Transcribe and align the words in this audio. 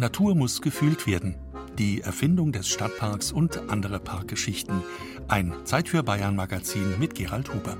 Natur 0.00 0.34
muss 0.34 0.62
gefühlt 0.62 1.06
werden. 1.06 1.36
Die 1.78 2.00
Erfindung 2.00 2.52
des 2.52 2.68
Stadtparks 2.68 3.32
und 3.32 3.70
andere 3.70 4.00
Parkgeschichten. 4.00 4.82
Ein 5.28 5.54
Zeit 5.64 5.88
für 5.88 6.02
Bayern 6.02 6.36
Magazin 6.36 6.98
mit 6.98 7.14
Gerald 7.14 7.52
Huber. 7.52 7.76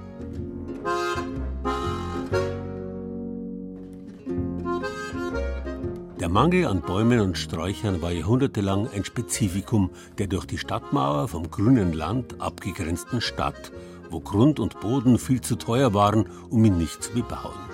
Der 6.21 6.29
Mangel 6.29 6.67
an 6.67 6.83
Bäumen 6.83 7.21
und 7.21 7.39
Sträuchern 7.39 8.03
war 8.03 8.13
jahrhundertelang 8.13 8.89
ein 8.95 9.05
Spezifikum 9.07 9.91
der 10.19 10.27
durch 10.27 10.45
die 10.45 10.59
Stadtmauer 10.59 11.29
vom 11.29 11.51
grünen 11.51 11.95
Land 11.95 12.39
abgegrenzten 12.39 13.23
Stadt, 13.23 13.73
wo 14.11 14.21
Grund 14.21 14.61
und 14.61 14.79
Boden 14.81 15.19
viel 15.19 15.41
zu 15.41 15.57
teuer 15.57 15.95
waren, 15.95 16.27
um 16.51 16.63
ihn 16.65 16.77
nicht 16.77 17.03
zu 17.03 17.13
bebauen. 17.13 17.70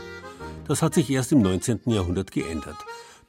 Das 0.69 0.83
hat 0.83 0.95
sich 0.95 1.11
erst 1.11 1.33
im 1.33 1.43
19. 1.43 1.81
Jahrhundert 1.87 2.33
geändert. 2.33 2.77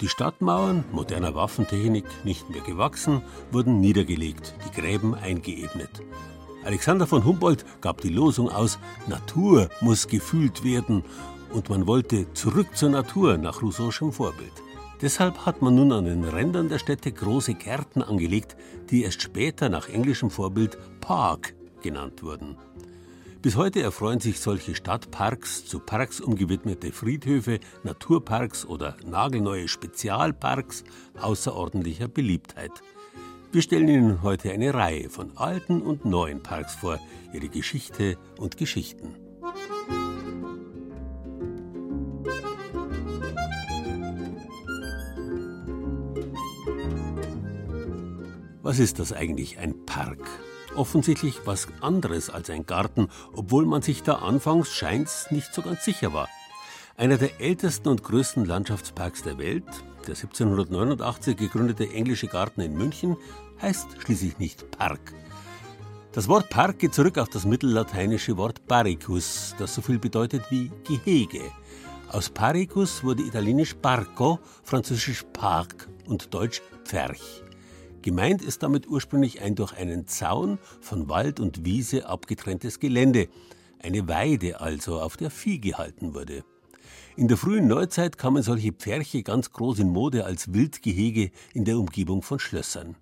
Die 0.02 0.08
Stadtmauern, 0.08 0.86
moderner 0.91 1.36
Waffentechnik 1.36 2.05
nicht 2.23 2.50
mehr 2.50 2.62
gewachsen, 2.62 3.22
wurden 3.52 3.80
niedergelegt, 3.80 4.55
die 4.66 4.80
Gräben 4.80 5.16
eingeebnet. 5.16 6.02
Alexander 6.64 7.08
von 7.08 7.26
Humboldt 7.26 7.66
gab 7.81 8.02
die 8.02 8.09
Losung 8.09 8.50
aus, 8.50 8.80
Natur 9.08 9.70
muss 9.81 10.08
gefühlt 10.08 10.64
werden, 10.64 11.04
und 11.54 11.70
man 11.70 11.88
wollte 11.88 12.31
zurück 12.34 12.76
zur 12.76 12.90
Natur 12.90 13.38
nach 13.38 13.62
Rousseau'schem 13.62 14.12
Vorbild. 14.12 14.52
Deshalb 15.02 15.45
hat 15.45 15.62
man 15.62 15.76
nun 15.76 15.92
an 15.92 16.06
den 16.06 16.23
Rändern 16.23 16.70
der 16.70 16.80
Städte 16.80 17.12
große 17.12 17.54
Gärten 17.54 18.02
angelegt, 18.02 18.58
die 18.90 19.04
erst 19.04 19.22
später 19.22 19.70
nach 19.70 19.90
englischem 19.90 20.30
Vorbild 20.31 20.78
Park 21.02 21.54
genannt 21.81 22.23
wurden. 22.23 22.58
Bis 23.48 23.56
heute 23.56 23.82
erfreuen 23.82 24.20
sich 24.20 24.42
solche 24.42 24.76
Stadtparks, 24.76 25.64
zu 25.64 25.80
Parks 25.80 26.20
umgewidmete 26.20 26.92
Friedhöfe, 26.92 27.62
Naturparks 27.82 28.66
oder 28.66 28.98
nagelneue 29.06 29.70
Spezialparks 29.70 30.84
außerordentlicher 31.22 32.09
Beliebtheit. 32.09 32.72
Wir 33.54 33.62
stellen 33.62 33.88
Ihnen 33.88 34.22
heute 34.22 34.52
eine 34.52 34.73
Reihe 34.73 35.09
von 35.09 35.38
alten 35.38 35.81
und 35.81 36.04
neuen 36.04 36.44
Parks 36.44 36.76
vor, 36.76 37.00
ihre 37.31 37.48
Geschichte 37.48 38.17
und 38.38 38.58
Geschichten. 38.58 39.16
Was 48.61 48.80
ist 48.80 49.00
das 49.00 49.14
eigentlich, 49.14 49.58
ein 49.58 49.86
Park? 49.86 50.28
Offensichtlich 50.78 51.42
was 51.45 51.67
anderes 51.81 52.30
als 52.30 52.52
ein 52.52 52.67
Garten, 52.67 53.09
obwohl 53.33 53.66
man 53.66 53.81
sich 53.81 54.03
da 54.03 54.17
anfangs 54.17 54.72
scheint's 54.72 55.31
nicht 55.31 55.52
so 55.52 55.64
ganz 55.64 55.83
sicher 55.83 56.14
war. 56.14 56.30
Einer 56.95 57.17
der 57.17 57.42
ältesten 57.42 57.89
und 57.89 58.03
größten 58.03 58.45
Landschaftsparks 58.45 59.23
der 59.23 59.39
Welt, 59.39 59.66
der 60.08 60.16
1789 60.16 61.36
gegründete 61.36 61.89
englische 61.92 62.28
Garten 62.28 62.61
in 62.61 62.78
München, 62.78 63.17
heißt 63.59 63.88
schließlich 64.03 64.38
nicht 64.38 64.70
Park. 64.70 65.16
Das 66.11 66.28
Wort 66.28 66.50
Park 66.52 66.78
geht 66.78 66.94
zurück 66.94 67.17
auf 67.17 67.30
das 67.30 67.45
mittellateinische 67.45 68.38
Wort 68.38 68.67
Paricus, 68.67 69.55
das 69.58 69.73
so 69.73 69.81
viel 69.81 69.98
bedeutet 69.98 70.44
wie 70.52 70.72
Gehege. 70.83 71.42
Aus 72.09 72.30
Paricus 72.30 73.03
wurde 73.03 73.23
italienisch 73.23 73.73
Parco, 73.73 74.38
französisch 74.61 75.25
Park 75.33 75.89
und 76.05 76.31
deutsch 76.33 76.61
Pferch. 76.86 77.44
Gemeint 78.08 78.41
ist 78.41 78.63
damit 78.63 78.88
ursprünglich 78.88 79.41
ein 79.41 79.55
durch 79.55 79.73
einen 79.73 80.08
Zaun 80.08 80.59
von 80.80 81.09
Wald 81.09 81.41
und 81.41 81.66
Wiese 81.66 82.08
abgetrenntes 82.08 82.80
Gelände, 82.80 83.27
eine 83.80 84.08
Weide 84.08 84.61
also, 84.61 85.02
auf 85.02 85.17
der 85.17 85.30
Vieh 85.30 85.59
gehalten 85.59 86.14
wurde. 86.14 86.45
In 87.17 87.27
der 87.27 87.36
frühen 87.36 87.67
Neuzeit 87.67 88.17
kamen 88.17 88.44
solche 88.44 88.72
Pferche 88.72 89.23
ganz 89.23 89.52
groß 89.52 89.80
in 89.80 89.89
Mode 89.89 90.23
als 90.23 90.53
Wildgehege 90.53 91.31
in 91.53 91.66
der 91.66 91.77
Umgebung 91.77 92.22
von 92.22 92.39
Schlössern. 92.39 92.95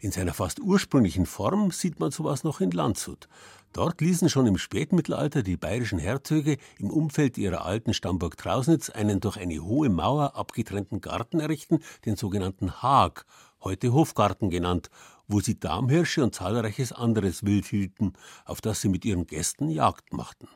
In 0.00 0.12
seiner 0.12 0.32
fast 0.32 0.60
ursprünglichen 0.60 1.26
Form 1.26 1.70
sieht 1.70 2.00
man 2.00 2.10
sowas 2.10 2.42
noch 2.42 2.62
in 2.62 2.70
Landshut. 2.70 3.28
Dort 3.72 4.00
ließen 4.00 4.30
schon 4.30 4.46
im 4.46 4.56
Spätmittelalter 4.56 5.42
die 5.42 5.58
bayerischen 5.58 5.98
Herzöge 5.98 6.56
im 6.78 6.88
Umfeld 6.88 7.36
ihrer 7.36 7.66
alten 7.66 7.92
Stammburg 7.92 8.38
Trausnitz 8.38 8.88
einen 8.88 9.20
durch 9.20 9.36
eine 9.36 9.58
hohe 9.62 9.90
Mauer 9.90 10.34
abgetrennten 10.36 11.02
Garten 11.02 11.40
errichten, 11.40 11.80
den 12.06 12.16
sogenannten 12.16 12.82
Haag, 12.82 13.26
heute 13.66 13.92
Hofgarten 13.92 14.48
genannt, 14.48 14.90
wo 15.26 15.40
sie 15.40 15.58
Damhirsche 15.58 16.22
und 16.22 16.36
zahlreiches 16.36 16.92
anderes 16.92 17.44
Wild 17.44 17.66
hielten, 17.66 18.12
auf 18.44 18.60
das 18.60 18.80
sie 18.80 18.88
mit 18.88 19.04
ihren 19.04 19.26
Gästen 19.26 19.68
Jagd 19.68 20.12
machten. 20.12 20.46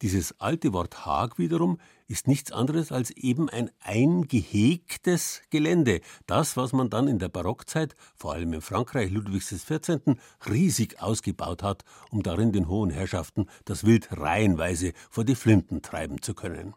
Dieses 0.00 0.40
alte 0.40 0.72
Wort 0.72 1.04
Haag 1.04 1.38
wiederum 1.38 1.76
ist 2.08 2.26
nichts 2.26 2.50
anderes 2.50 2.92
als 2.92 3.10
eben 3.10 3.50
ein 3.50 3.70
eingehegtes 3.80 5.42
Gelände. 5.50 6.00
Das, 6.26 6.56
was 6.56 6.72
man 6.72 6.88
dann 6.88 7.08
in 7.08 7.18
der 7.18 7.28
Barockzeit, 7.28 7.94
vor 8.16 8.32
allem 8.32 8.54
in 8.54 8.62
Frankreich 8.62 9.10
Ludwigs 9.10 9.50
XIV., 9.50 10.16
riesig 10.48 11.02
ausgebaut 11.02 11.62
hat, 11.62 11.84
um 12.10 12.22
darin 12.22 12.52
den 12.52 12.68
hohen 12.68 12.88
Herrschaften 12.88 13.48
das 13.66 13.84
Wild 13.84 14.08
reihenweise 14.12 14.94
vor 15.10 15.24
die 15.24 15.34
Flinten 15.34 15.82
treiben 15.82 16.22
zu 16.22 16.32
können. 16.32 16.74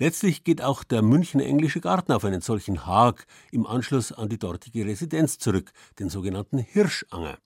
Letztlich 0.00 0.44
geht 0.44 0.62
auch 0.62 0.82
der 0.82 1.02
Münchner 1.02 1.44
Englische 1.44 1.82
Garten 1.82 2.12
auf 2.12 2.24
einen 2.24 2.40
solchen 2.40 2.86
Haag 2.86 3.26
im 3.52 3.66
Anschluss 3.66 4.12
an 4.12 4.30
die 4.30 4.38
dortige 4.38 4.86
Residenz 4.86 5.36
zurück, 5.36 5.72
den 5.98 6.08
sogenannten 6.08 6.56
Hirschanger. 6.56 7.36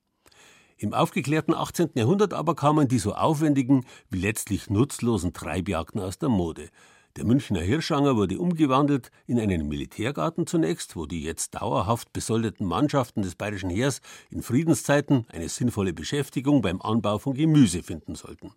Im 0.76 0.94
aufgeklärten 0.94 1.52
18. 1.52 1.90
Jahrhundert 1.96 2.32
aber 2.32 2.54
kamen 2.54 2.86
die 2.86 3.00
so 3.00 3.12
aufwendigen 3.12 3.84
wie 4.08 4.20
letztlich 4.20 4.70
nutzlosen 4.70 5.32
Treibjagden 5.32 6.00
aus 6.00 6.18
der 6.18 6.28
Mode. 6.28 6.68
Der 7.16 7.24
Münchner 7.24 7.60
Hirschanger 7.60 8.14
wurde 8.14 8.38
umgewandelt 8.38 9.10
in 9.26 9.40
einen 9.40 9.66
Militärgarten 9.66 10.46
zunächst, 10.46 10.94
wo 10.94 11.06
die 11.06 11.24
jetzt 11.24 11.56
dauerhaft 11.56 12.12
besoldeten 12.12 12.68
Mannschaften 12.68 13.22
des 13.22 13.34
bayerischen 13.34 13.70
Heers 13.70 14.00
in 14.30 14.42
Friedenszeiten 14.42 15.26
eine 15.32 15.48
sinnvolle 15.48 15.92
Beschäftigung 15.92 16.62
beim 16.62 16.80
Anbau 16.80 17.18
von 17.18 17.34
Gemüse 17.34 17.82
finden 17.82 18.14
sollten. 18.14 18.52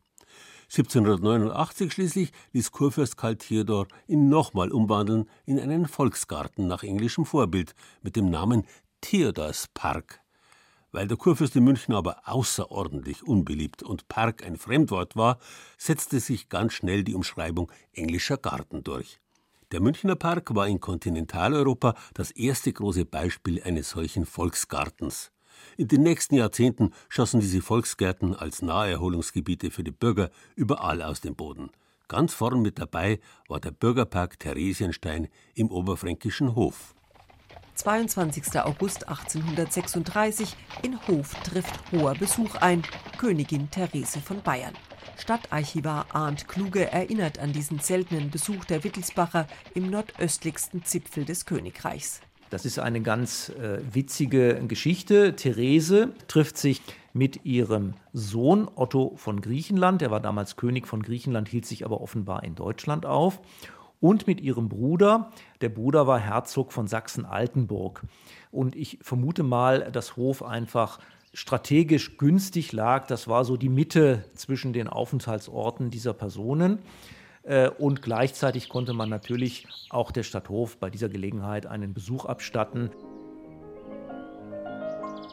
1789 0.70 1.94
schließlich 1.94 2.32
ließ 2.52 2.72
Kurfürst 2.72 3.16
Karl 3.16 3.38
Theodor 3.38 3.88
ihn 4.08 4.28
nochmal 4.28 4.72
umwandeln 4.72 5.30
in 5.46 5.60
einen 5.60 5.88
Volksgarten 5.88 6.68
nach 6.68 6.84
englischem 6.84 7.26
Vorbild 7.26 7.74
mit 8.02 8.18
dem 8.18 8.30
Namen 8.30 8.66
Theodorspark. 9.02 10.20
Weil 10.92 11.08
der 11.08 11.18
Kurfürst 11.18 11.56
in 11.56 11.64
München 11.64 11.94
aber 11.94 12.28
außerordentlich 12.28 13.24
unbeliebt 13.24 13.82
und 13.82 14.08
Park 14.10 14.44
ein 14.44 14.58
Fremdwort 14.58 15.16
war, 15.16 15.40
setzte 15.78 16.20
sich 16.20 16.50
ganz 16.50 16.74
schnell 16.74 17.04
die 17.04 17.16
Umschreibung 17.16 17.72
englischer 17.94 18.38
Garten 18.38 18.84
durch. 18.84 19.20
Der 19.72 19.82
Münchner 19.82 20.16
Park 20.16 20.56
war 20.56 20.68
in 20.68 20.80
Kontinentaleuropa 20.80 21.96
das 22.14 22.32
erste 22.32 22.72
große 22.72 23.06
Beispiel 23.06 23.62
eines 23.64 23.90
solchen 23.90 24.26
Volksgartens. 24.26 25.32
In 25.78 25.88
den 25.88 26.04
nächsten 26.04 26.36
Jahrzehnten 26.36 26.92
schossen 27.10 27.40
diese 27.40 27.62
Volksgärten 27.62 28.36
als 28.36 28.62
Naherholungsgebiete 28.62 29.72
für 29.72 29.84
die 29.84 29.92
Bürger 29.92 30.30
überall 30.56 31.02
aus 31.02 31.22
dem 31.22 31.36
Boden. 31.36 31.70
Ganz 32.08 32.34
vorn 32.34 32.62
mit 32.62 32.80
dabei 32.80 33.20
war 33.48 33.60
der 33.60 33.72
Bürgerpark 33.72 34.40
Theresienstein 34.40 35.28
im 35.56 35.70
oberfränkischen 35.70 36.56
Hof. 36.56 36.96
22. 37.76 38.60
August 38.62 39.08
1836 39.08 40.56
in 40.82 41.00
Hof 41.08 41.36
trifft 41.44 41.92
hoher 41.92 42.16
Besuch 42.16 42.56
ein. 42.56 42.82
Königin 43.18 43.70
Therese 43.70 44.20
von 44.20 44.42
Bayern. 44.42 44.74
Stadtarchivar 45.18 46.08
Arndt 46.14 46.48
Kluge 46.48 46.92
erinnert 46.92 47.40
an 47.40 47.54
diesen 47.54 47.80
seltenen 47.80 48.32
Besuch 48.32 48.66
der 48.66 48.84
Wittelsbacher 48.84 49.48
im 49.74 49.90
nordöstlichsten 49.90 50.86
Zipfel 50.86 51.26
des 51.26 51.46
Königreichs. 51.46 52.22
Das 52.50 52.66
ist 52.66 52.80
eine 52.80 53.02
ganz 53.02 53.50
äh, 53.50 53.80
witzige 53.92 54.62
Geschichte. 54.68 55.36
Therese 55.36 56.14
trifft 56.28 56.58
sich 56.58 56.82
mit 57.14 57.46
ihrem 57.46 57.94
Sohn 58.14 58.70
Otto 58.74 59.14
von 59.18 59.42
Griechenland, 59.42 60.02
der 60.02 60.12
war 60.12 60.20
damals 60.20 60.56
König 60.56 60.88
von 60.88 61.02
Griechenland, 61.02 61.50
hielt 61.50 61.66
sich 61.66 61.84
aber 61.84 62.00
offenbar 62.00 62.44
in 62.44 62.56
Deutschland 62.56 63.06
auf, 63.06 63.42
und 64.00 64.28
mit 64.28 64.40
ihrem 64.40 64.70
Bruder. 64.70 65.32
Der 65.62 65.70
Bruder 65.70 66.06
war 66.08 66.20
Herzog 66.20 66.72
von 66.72 66.88
Sachsen-Altenburg. 66.88 68.04
Und 68.52 68.76
ich 68.76 69.00
vermute 69.02 69.44
mal, 69.44 69.92
dass 69.92 70.16
Hof 70.16 70.44
einfach 70.44 71.00
strategisch 71.34 72.18
günstig 72.18 72.72
lag. 72.72 73.08
Das 73.08 73.28
war 73.28 73.44
so 73.44 73.58
die 73.58 73.70
Mitte 73.70 74.24
zwischen 74.36 74.72
den 74.72 74.88
Aufenthaltsorten 74.88 75.90
dieser 75.90 76.14
Personen. 76.14 76.80
Äh, 77.48 77.70
und 77.70 78.02
gleichzeitig 78.02 78.70
konnte 78.70 78.94
man 78.94 79.10
natürlich 79.10 79.68
auch 79.90 80.12
der 80.12 80.24
Stadthof 80.24 80.78
bei 80.78 80.90
dieser 80.90 81.10
Gelegenheit 81.10 81.66
einen 81.66 81.94
Besuch 81.94 82.26
abstatten. 82.26 82.92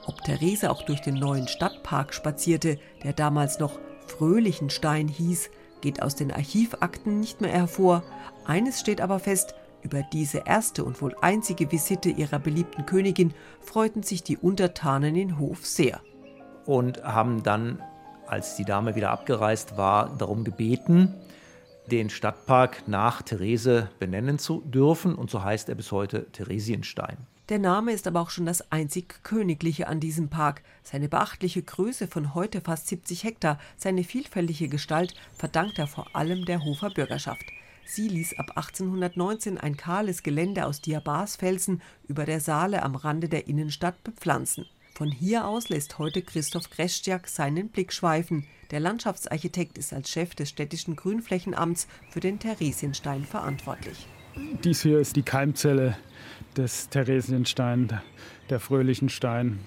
Ob 0.07 0.23
Therese 0.23 0.71
auch 0.71 0.83
durch 0.83 1.01
den 1.01 1.15
neuen 1.15 1.49
Stadtpark 1.49 2.15
spazierte, 2.15 2.79
der 3.03 3.15
damals 3.15 3.59
noch 3.59 3.81
Fröhlichenstein 4.07 5.09
hieß, 5.09 5.51
geht 5.81 6.03
aus 6.03 6.15
den 6.15 6.31
Archivakten 6.31 7.21
nicht 7.21 7.41
mehr 7.41 7.53
hervor. 7.53 8.05
Eines 8.45 8.81
steht 8.81 9.01
aber 9.01 9.19
fest, 9.19 9.55
über 9.83 10.03
diese 10.03 10.43
erste 10.47 10.85
und 10.85 11.03
wohl 11.03 11.15
einzige 11.21 11.71
Visite 11.71 12.09
ihrer 12.09 12.39
beliebten 12.39 12.87
Königin 12.87 13.35
freuten 13.61 14.03
sich 14.03 14.23
die 14.23 14.39
Untertanen 14.39 15.15
in 15.17 15.39
Hof 15.39 15.67
sehr. 15.67 16.01
Und 16.65 17.03
haben 17.03 17.43
dann, 17.43 17.83
als 18.27 18.57
die 18.57 18.65
Dame 18.65 18.95
wieder 18.95 19.11
abgereist 19.11 19.77
war, 19.77 20.17
darum 20.17 20.45
gebeten, 20.45 21.15
den 21.91 22.11
Stadtpark 22.11 22.89
nach 22.89 23.23
Therese 23.23 23.91
benennen 23.99 24.39
zu 24.39 24.63
dürfen. 24.63 25.15
Und 25.15 25.31
so 25.31 25.43
heißt 25.43 25.69
er 25.69 25.75
bis 25.75 25.93
heute 25.93 26.31
Theresienstein. 26.33 27.17
Der 27.51 27.59
Name 27.59 27.93
ist 27.93 28.07
aber 28.07 28.23
auch 28.23 28.31
schon 28.31 28.47
das 28.47 28.73
einzig 28.73 29.23
Königliche 29.23 29.87
an 29.87 30.01
diesem 30.01 30.31
Park. 30.31 30.63
Seine 30.83 31.11
beachtliche 31.11 31.63
Größe 31.63 32.07
von 32.07 32.35
heute 32.35 32.63
fast 32.63 32.89
70 32.89 33.25
Hektar, 33.25 33.59
seine 33.77 34.03
vielfältige 34.03 34.69
Gestalt 34.69 35.15
verdankt 35.37 35.79
er 35.79 35.87
vor 35.87 36.07
allem 36.17 36.47
der 36.47 36.65
Hofer 36.65 36.89
Bürgerschaft. 36.89 37.45
Sie 37.85 38.09
ließ 38.09 38.39
ab 38.39 38.53
1819 38.57 39.59
ein 39.59 39.77
kahles 39.77 40.23
Gelände 40.23 40.65
aus 40.65 40.81
Diabasfelsen 40.81 41.83
über 42.09 42.25
der 42.25 42.41
Saale 42.41 42.83
am 42.83 42.95
Rande 42.95 43.29
der 43.29 43.47
Innenstadt 43.47 44.03
bepflanzen. 44.05 44.65
Von 44.97 45.11
hier 45.11 45.49
aus 45.49 45.71
lässt 45.71 45.99
heute 45.99 46.23
Christoph 46.23 46.71
Kreschtjak 46.71 47.27
seinen 47.27 47.69
Blick 47.69 47.93
schweifen. 47.93 48.47
Der 48.71 48.79
Landschaftsarchitekt 48.79 49.77
ist 49.77 49.93
als 49.93 50.09
Chef 50.09 50.37
des 50.37 50.51
städtischen 50.51 50.95
Grünflächenamts 50.95 51.89
für 52.11 52.21
den 52.21 52.39
Theresienstein 52.39 53.25
verantwortlich. 53.25 54.07
Dies 54.63 54.83
hier 54.83 55.01
ist 55.01 55.17
die 55.17 55.25
Keimzelle 55.25 55.97
des 56.57 56.91
Theresienstein, 56.91 58.01
der 58.51 58.61
fröhlichen 58.61 59.09
Stein. 59.09 59.59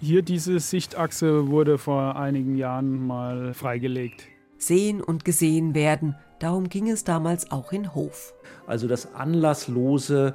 Hier 0.00 0.22
diese 0.22 0.58
Sichtachse 0.58 1.46
wurde 1.46 1.78
vor 1.78 2.16
einigen 2.16 2.56
Jahren 2.56 3.06
mal 3.06 3.54
freigelegt. 3.54 4.26
Sehen 4.58 5.00
und 5.00 5.24
gesehen 5.24 5.76
werden, 5.76 6.16
darum 6.40 6.68
ging 6.68 6.90
es 6.90 7.04
damals 7.04 7.52
auch 7.52 7.70
in 7.70 7.94
Hof. 7.94 8.34
Also 8.66 8.88
das 8.88 9.14
anlasslose, 9.14 10.34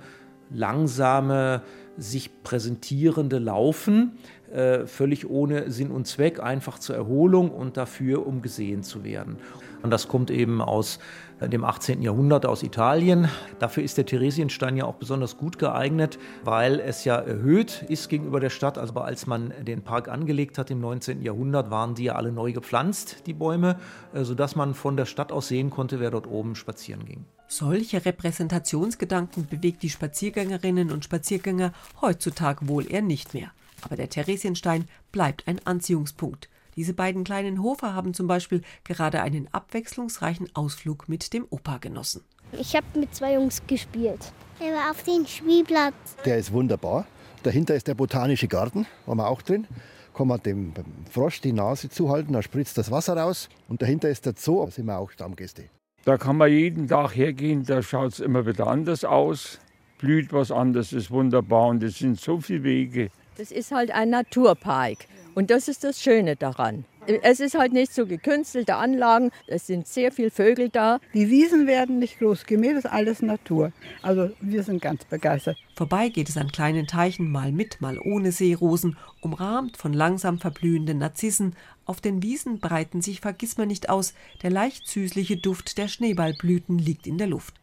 langsame, 0.49 1.61
sich 1.97 2.43
präsentierende 2.43 3.39
Laufen, 3.39 4.17
äh, 4.51 4.85
völlig 4.85 5.29
ohne 5.29 5.71
Sinn 5.71 5.91
und 5.91 6.07
Zweck, 6.07 6.39
einfach 6.39 6.79
zur 6.79 6.95
Erholung 6.95 7.51
und 7.51 7.75
dafür, 7.75 8.25
um 8.25 8.41
gesehen 8.41 8.83
zu 8.83 9.03
werden. 9.03 9.37
Und 9.81 9.91
das 9.91 10.07
kommt 10.07 10.31
eben 10.31 10.61
aus 10.61 10.99
dem 11.39 11.63
18. 11.63 12.01
Jahrhundert 12.01 12.45
aus 12.45 12.63
Italien. 12.63 13.29
Dafür 13.59 13.83
ist 13.83 13.97
der 13.97 14.05
Theresienstein 14.05 14.75
ja 14.75 14.85
auch 14.85 14.95
besonders 14.95 15.37
gut 15.37 15.59
geeignet, 15.59 16.17
weil 16.43 16.79
es 16.79 17.05
ja 17.05 17.17
erhöht 17.17 17.85
ist 17.87 18.09
gegenüber 18.09 18.39
der 18.39 18.49
Stadt. 18.49 18.77
Also 18.77 18.93
als 18.95 19.27
man 19.27 19.53
den 19.61 19.83
Park 19.83 20.07
angelegt 20.07 20.57
hat 20.57 20.71
im 20.71 20.79
19. 20.79 21.21
Jahrhundert, 21.21 21.69
waren 21.69 21.93
die 21.93 22.05
ja 22.05 22.15
alle 22.15 22.31
neu 22.31 22.53
gepflanzt, 22.53 23.27
die 23.27 23.33
Bäume, 23.33 23.77
äh, 24.13 24.23
sodass 24.23 24.55
man 24.55 24.73
von 24.73 24.97
der 24.97 25.05
Stadt 25.05 25.31
aus 25.31 25.47
sehen 25.47 25.69
konnte, 25.69 25.99
wer 25.99 26.09
dort 26.09 26.27
oben 26.27 26.55
spazieren 26.55 27.05
ging. 27.05 27.25
Solche 27.49 28.05
Repräsentationsgedanken 28.05 29.47
bewegt 29.47 29.81
die 29.81 29.89
Spaziergängerinnen 29.89 30.91
und 30.91 31.05
Spaziergänger 31.05 31.71
heutzutage 32.01 32.67
wohl 32.67 32.91
eher 32.91 33.01
nicht 33.01 33.33
mehr. 33.33 33.51
Aber 33.81 33.95
der 33.95 34.09
Theresienstein 34.09 34.85
bleibt 35.11 35.47
ein 35.47 35.65
Anziehungspunkt. 35.65 36.49
Diese 36.75 36.93
beiden 36.93 37.23
kleinen 37.23 37.63
Hofer 37.63 37.95
haben 37.95 38.13
zum 38.13 38.27
Beispiel 38.27 38.61
gerade 38.83 39.21
einen 39.21 39.47
abwechslungsreichen 39.51 40.49
Ausflug 40.55 41.09
mit 41.09 41.33
dem 41.33 41.47
Opa 41.49 41.77
genossen. 41.77 42.23
Ich 42.51 42.75
habe 42.75 42.85
mit 42.99 43.15
zwei 43.15 43.33
Jungs 43.33 43.61
gespielt. 43.65 44.31
Er 44.59 44.73
war 44.73 44.91
auf 44.91 45.03
dem 45.03 45.25
Spielplatz. 45.25 45.95
Der 46.25 46.37
ist 46.37 46.51
wunderbar. 46.51 47.07
Dahinter 47.43 47.75
ist 47.75 47.87
der 47.87 47.95
botanische 47.95 48.47
Garten, 48.47 48.85
waren 49.05 49.17
wir 49.17 49.27
auch 49.27 49.41
drin. 49.41 49.67
Kann 50.13 50.27
man 50.27 50.41
dem 50.41 50.73
Frosch 51.09 51.41
die 51.41 51.53
Nase 51.53 51.89
zuhalten, 51.89 52.33
da 52.33 52.41
spritzt 52.41 52.77
das 52.77 52.91
Wasser 52.91 53.15
raus. 53.15 53.49
Und 53.67 53.81
dahinter 53.81 54.09
ist 54.09 54.25
der 54.25 54.33
Zoo, 54.35 54.65
da 54.65 54.71
sind 54.71 54.85
wir 54.85 54.97
auch 54.97 55.11
Stammgäste. 55.11 55.69
Da 56.07 56.15
kann 56.15 56.37
man 56.37 56.49
jeden 56.49 56.87
Tag 56.87 57.17
hergehen, 57.17 57.65
da 57.65 57.83
schaut 57.83 58.13
es 58.13 58.21
immer 58.21 58.45
wieder 58.45 58.67
anders 58.67 59.03
aus. 59.03 59.59
Blüht 59.97 60.31
was 60.31 60.53
anderes, 60.53 60.93
ist 60.93 61.11
wunderbar 61.11 61.67
und 61.67 61.83
es 61.83 61.97
sind 61.97 62.17
so 62.17 62.39
viele 62.39 62.63
Wege. 62.63 63.09
Das 63.37 63.51
ist 63.51 63.73
halt 63.73 63.91
ein 63.91 64.11
Naturpark. 64.11 64.99
Und 65.35 65.51
das 65.51 65.67
ist 65.67 65.83
das 65.83 66.01
Schöne 66.01 66.37
daran. 66.37 66.85
Es 67.07 67.39
ist 67.39 67.57
halt 67.57 67.71
nicht 67.71 67.93
so 67.93 68.05
gekünstelte 68.05 68.75
Anlagen, 68.75 69.31
es 69.47 69.67
sind 69.67 69.87
sehr 69.87 70.11
viele 70.11 70.29
Vögel 70.29 70.69
da. 70.69 70.99
Die 71.13 71.29
Wiesen 71.29 71.65
werden 71.65 71.99
nicht 71.99 72.19
groß 72.19 72.45
gemäht, 72.45 72.71
das 72.71 72.85
ist 72.85 72.91
alles 72.91 73.21
Natur. 73.21 73.71
Also 74.01 74.29
wir 74.41 74.63
sind 74.63 74.81
ganz 74.81 75.05
begeistert. 75.05 75.57
Vorbei 75.75 76.09
geht 76.09 76.27
es 76.27 76.35
an 76.37 76.51
kleinen 76.51 76.85
Teichen, 76.85 77.31
mal 77.31 77.51
mit, 77.53 77.79
mal 77.79 77.97
ohne 77.97 78.33
Seerosen, 78.33 78.97
umrahmt 79.21 79.77
von 79.77 79.93
langsam 79.93 80.39
verblühenden 80.39 80.97
Narzissen. 80.97 81.55
Auf 81.85 82.01
den 82.01 82.21
Wiesen 82.23 82.59
breiten 82.59 83.01
sich 83.01 83.21
Vergissmeinnicht 83.21 83.89
aus, 83.89 84.13
der 84.43 84.49
leicht 84.49 84.87
süßliche 84.87 85.37
Duft 85.37 85.77
der 85.77 85.87
Schneeballblüten 85.87 86.77
liegt 86.77 87.07
in 87.07 87.17
der 87.17 87.27
Luft 87.27 87.53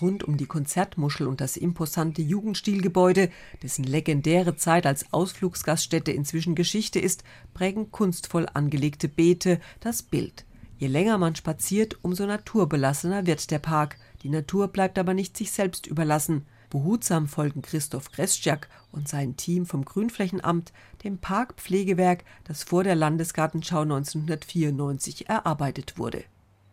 rund 0.00 0.24
um 0.24 0.36
die 0.36 0.46
Konzertmuschel 0.46 1.26
und 1.26 1.40
das 1.40 1.56
imposante 1.56 2.22
Jugendstilgebäude, 2.22 3.30
dessen 3.62 3.84
legendäre 3.84 4.56
Zeit 4.56 4.86
als 4.86 5.12
Ausflugsgaststätte 5.12 6.12
inzwischen 6.12 6.54
Geschichte 6.54 6.98
ist, 6.98 7.24
prägen 7.52 7.90
kunstvoll 7.90 8.46
angelegte 8.52 9.08
Beete 9.08 9.60
das 9.80 10.02
Bild. 10.02 10.44
Je 10.76 10.88
länger 10.88 11.18
man 11.18 11.36
spaziert, 11.36 11.98
umso 12.02 12.26
naturbelassener 12.26 13.26
wird 13.26 13.50
der 13.50 13.60
Park. 13.60 13.96
Die 14.22 14.28
Natur 14.28 14.68
bleibt 14.68 14.98
aber 14.98 15.14
nicht 15.14 15.36
sich 15.36 15.52
selbst 15.52 15.86
überlassen. 15.86 16.46
Behutsam 16.70 17.28
folgen 17.28 17.62
Christoph 17.62 18.10
Krestjak 18.10 18.68
und 18.90 19.06
sein 19.06 19.36
Team 19.36 19.64
vom 19.64 19.84
Grünflächenamt 19.84 20.72
dem 21.04 21.18
Parkpflegewerk, 21.18 22.24
das 22.42 22.64
vor 22.64 22.82
der 22.82 22.96
Landesgartenschau 22.96 23.82
1994 23.82 25.28
erarbeitet 25.28 25.98
wurde. 25.98 26.24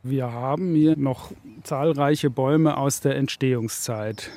Wir 0.03 0.31
haben 0.31 0.73
hier 0.73 0.97
noch 0.97 1.31
zahlreiche 1.63 2.31
Bäume 2.31 2.77
aus 2.77 3.01
der 3.01 3.15
Entstehungszeit. 3.17 4.31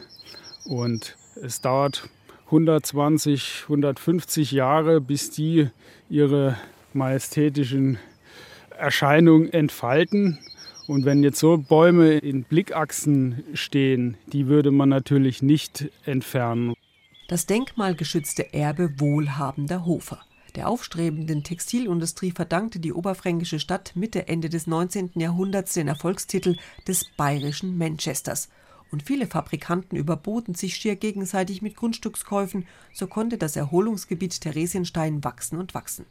Und 0.67 1.17
es 1.43 1.63
dauert 1.63 2.09
120, 2.47 3.63
150 3.63 4.53
Jahre, 4.53 5.01
bis 5.01 5.31
die 5.31 5.71
ihre 6.11 6.59
majestätischen 6.93 7.99
Erscheinungen 8.77 9.51
entfalten. 9.51 10.39
Und 10.87 11.07
wenn 11.07 11.23
jetzt 11.23 11.39
so 11.39 11.57
Bäume 11.57 12.19
in 12.19 12.45
Blickachsen 12.45 13.43
stehen, 13.55 14.19
die 14.27 14.49
würde 14.49 14.71
man 14.71 14.91
natürlich 14.91 15.43
nicht 15.43 15.91
entfernen. 16.05 16.75
Das 17.29 17.47
denkmalgeschützte 17.47 18.53
Erbe 18.53 19.01
wohlhabender 19.01 19.87
Hofer. 19.87 20.21
Der 20.55 20.69
aufstrebenden 20.69 21.43
Textilindustrie 21.43 22.31
verdankte 22.31 22.79
die 22.79 22.93
oberfränkische 22.93 23.59
Stadt 23.59 23.97
Mitte, 23.97 24.29
Ende 24.29 24.49
des 24.49 24.69
19. 24.69 25.11
Jahrhunderts 25.15 25.75
den 25.75 25.89
Erfolgstitel 25.89 26.57
des 26.87 27.05
bayerischen 27.17 27.77
Manchesters. 27.77 28.49
Und 28.93 29.03
viele 29.03 29.27
Fabrikanten 29.27 29.99
überboten 29.99 30.55
sich 30.55 30.77
schier 30.77 30.95
gegenseitig 30.95 31.61
mit 31.61 31.75
Grundstückskäufen, 31.75 32.69
so 32.93 33.09
konnte 33.09 33.37
das 33.37 33.57
Erholungsgebiet 33.57 34.41
Theresienstein 34.41 35.25
wachsen 35.25 35.59
und 35.59 35.75
wachsen. 35.75 36.07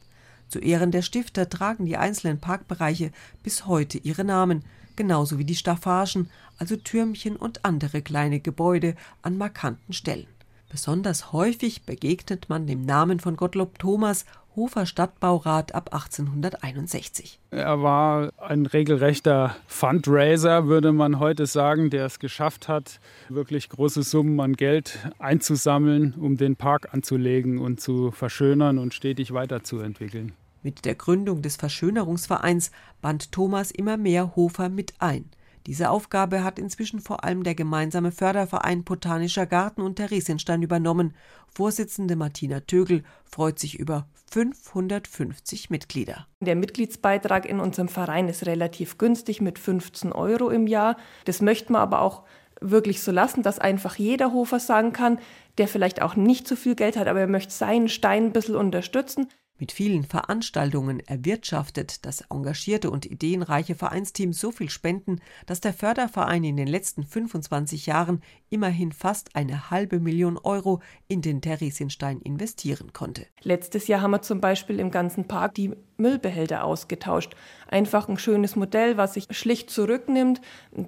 Zu 0.50 0.60
Ehren 0.60 0.92
der 0.92 1.04
Stifter 1.04 1.50
tragen 1.50 1.86
die 1.86 1.96
einzelnen 1.96 2.42
Parkbereiche 2.42 3.14
bis 3.44 3.66
heute 3.66 3.98
ihre 3.98 4.26
Namen, 4.26 4.64
genauso 4.98 5.40
wie 5.40 5.46
die 5.46 5.56
Staffagen, 5.56 6.30
also 6.58 6.76
Türmchen 6.76 7.38
und 7.38 7.64
andere 7.64 8.02
kleine 8.02 8.42
Gebäude 8.42 8.96
an 9.22 9.38
markanten 9.38 9.94
Stellen. 9.94 10.28
Besonders 10.74 11.32
häufig 11.32 11.84
begegnet 11.84 12.50
man 12.50 12.66
dem 12.66 12.84
Namen 12.84 13.20
von 13.20 13.36
Gottlob 13.36 13.78
Thomas, 13.78 14.26
Hofer 14.56 14.88
Stadtbaurat 14.88 15.76
ab 15.76 15.94
1861. 15.94 17.40
Er 17.52 17.84
war 17.84 18.32
ein 18.40 18.66
regelrechter 18.66 19.56
Fundraiser, 19.68 20.66
würde 20.66 20.92
man 20.92 21.20
heute 21.20 21.46
sagen, 21.46 21.92
der 21.92 22.08
es 22.08 22.18
geschafft 22.18 22.68
hat, 22.68 23.00
wirklich 23.30 23.70
große 23.70 24.02
Summen 24.02 24.40
an 24.40 24.54
Geld 24.54 24.98
einzusammeln, 25.20 26.16
um 26.16 26.38
den 26.38 26.56
Park 26.56 26.92
anzulegen 26.92 27.60
und 27.60 27.80
zu 27.80 28.10
verschönern 28.10 28.80
und 28.80 28.96
stetig 28.96 29.32
weiterzuentwickeln. 29.32 30.32
Mit 30.64 30.86
der 30.86 30.96
Gründung 30.96 31.44
des 31.44 31.56
Verschönerungsvereins 31.56 32.72
band 33.00 33.32
Thomas 33.32 33.70
immer 33.70 33.98
mehr 33.98 34.36
Hofer 34.36 34.70
mit 34.70 34.96
ein. 34.98 35.30
Diese 35.66 35.90
Aufgabe 35.90 36.44
hat 36.44 36.60
inzwischen 36.60 37.00
vor 37.00 37.24
allem 37.24 37.44
der 37.44 37.56
gemeinsame 37.56 38.12
Förderverein 38.12 38.84
Botanischer 38.84 39.46
Garten 39.46 39.82
und 39.82 39.96
Theresienstein 39.96 40.62
übernommen. 40.62 41.14
Vorsitzende 41.48 42.16
Martina 42.16 42.60
Tögel 42.62 43.04
freut 43.24 43.60
sich 43.60 43.80
über 43.80 44.08
550 44.32 45.70
Mitglieder. 45.70 46.28
Der 46.42 46.56
Mitgliedsbeitrag 46.56 47.46
in 47.46 47.60
unserem 47.60 47.88
Verein 47.88 48.28
ist 48.28 48.46
relativ 48.46 48.98
günstig 48.98 49.40
mit 49.40 49.58
15 49.60 50.12
Euro 50.12 50.50
im 50.50 50.68
Jahr. 50.68 50.98
Das 51.26 51.42
möchten 51.42 51.74
wir 51.74 51.80
aber 51.80 52.02
auch 52.02 52.24
wirklich 52.60 53.02
so 53.02 53.12
lassen, 53.12 53.44
dass 53.44 53.60
einfach 53.60 53.96
jeder 53.96 54.34
Hofer 54.34 54.60
sagen 54.60 54.92
kann, 54.92 55.20
der 55.58 55.68
vielleicht 55.68 56.02
auch 56.02 56.16
nicht 56.16 56.48
so 56.48 56.56
viel 56.56 56.76
Geld 56.76 56.98
hat, 56.98 57.08
aber 57.08 57.20
er 57.20 57.28
möchte 57.28 57.54
seinen 57.54 57.90
Stein 57.90 58.26
ein 58.26 58.34
bisschen 58.34 58.56
unterstützen. 58.56 59.28
Mit 59.64 59.72
vielen 59.72 60.04
Veranstaltungen 60.04 61.00
erwirtschaftet 61.00 62.06
das 62.06 62.26
engagierte 62.30 62.92
und 62.92 63.06
ideenreiche 63.06 63.76
Vereinsteam 63.76 64.34
so 64.34 64.52
viel 64.52 64.70
Spenden, 64.70 65.22
dass 65.46 65.62
der 65.62 65.72
Förderverein 65.72 66.44
in 66.44 66.58
den 66.58 66.68
letzten 66.68 67.06
25 67.06 67.86
Jahren 67.86 68.22
immerhin 68.50 68.92
fast 68.92 69.38
eine 69.38 69.72
halbe 69.72 70.02
Million 70.02 70.38
Euro 70.38 70.82
in 71.08 71.22
den 71.22 71.40
Theresienstein 71.40 72.20
investieren 72.20 72.92
konnte. 72.92 73.26
Letztes 73.42 73.88
Jahr 73.88 74.02
haben 74.02 74.12
wir 74.12 74.22
zum 74.22 74.42
Beispiel 74.42 74.82
im 74.82 74.92
ganzen 74.92 75.30
Park 75.30 75.54
die 75.54 75.72
Müllbehälter 75.96 76.66
ausgetauscht. 76.66 77.34
Einfach 77.68 78.10
ein 78.10 78.18
schönes 78.18 78.58
Modell, 78.58 78.98
was 78.98 79.14
sich 79.14 79.28
schlicht 79.32 79.70
zurücknimmt. 79.70 80.42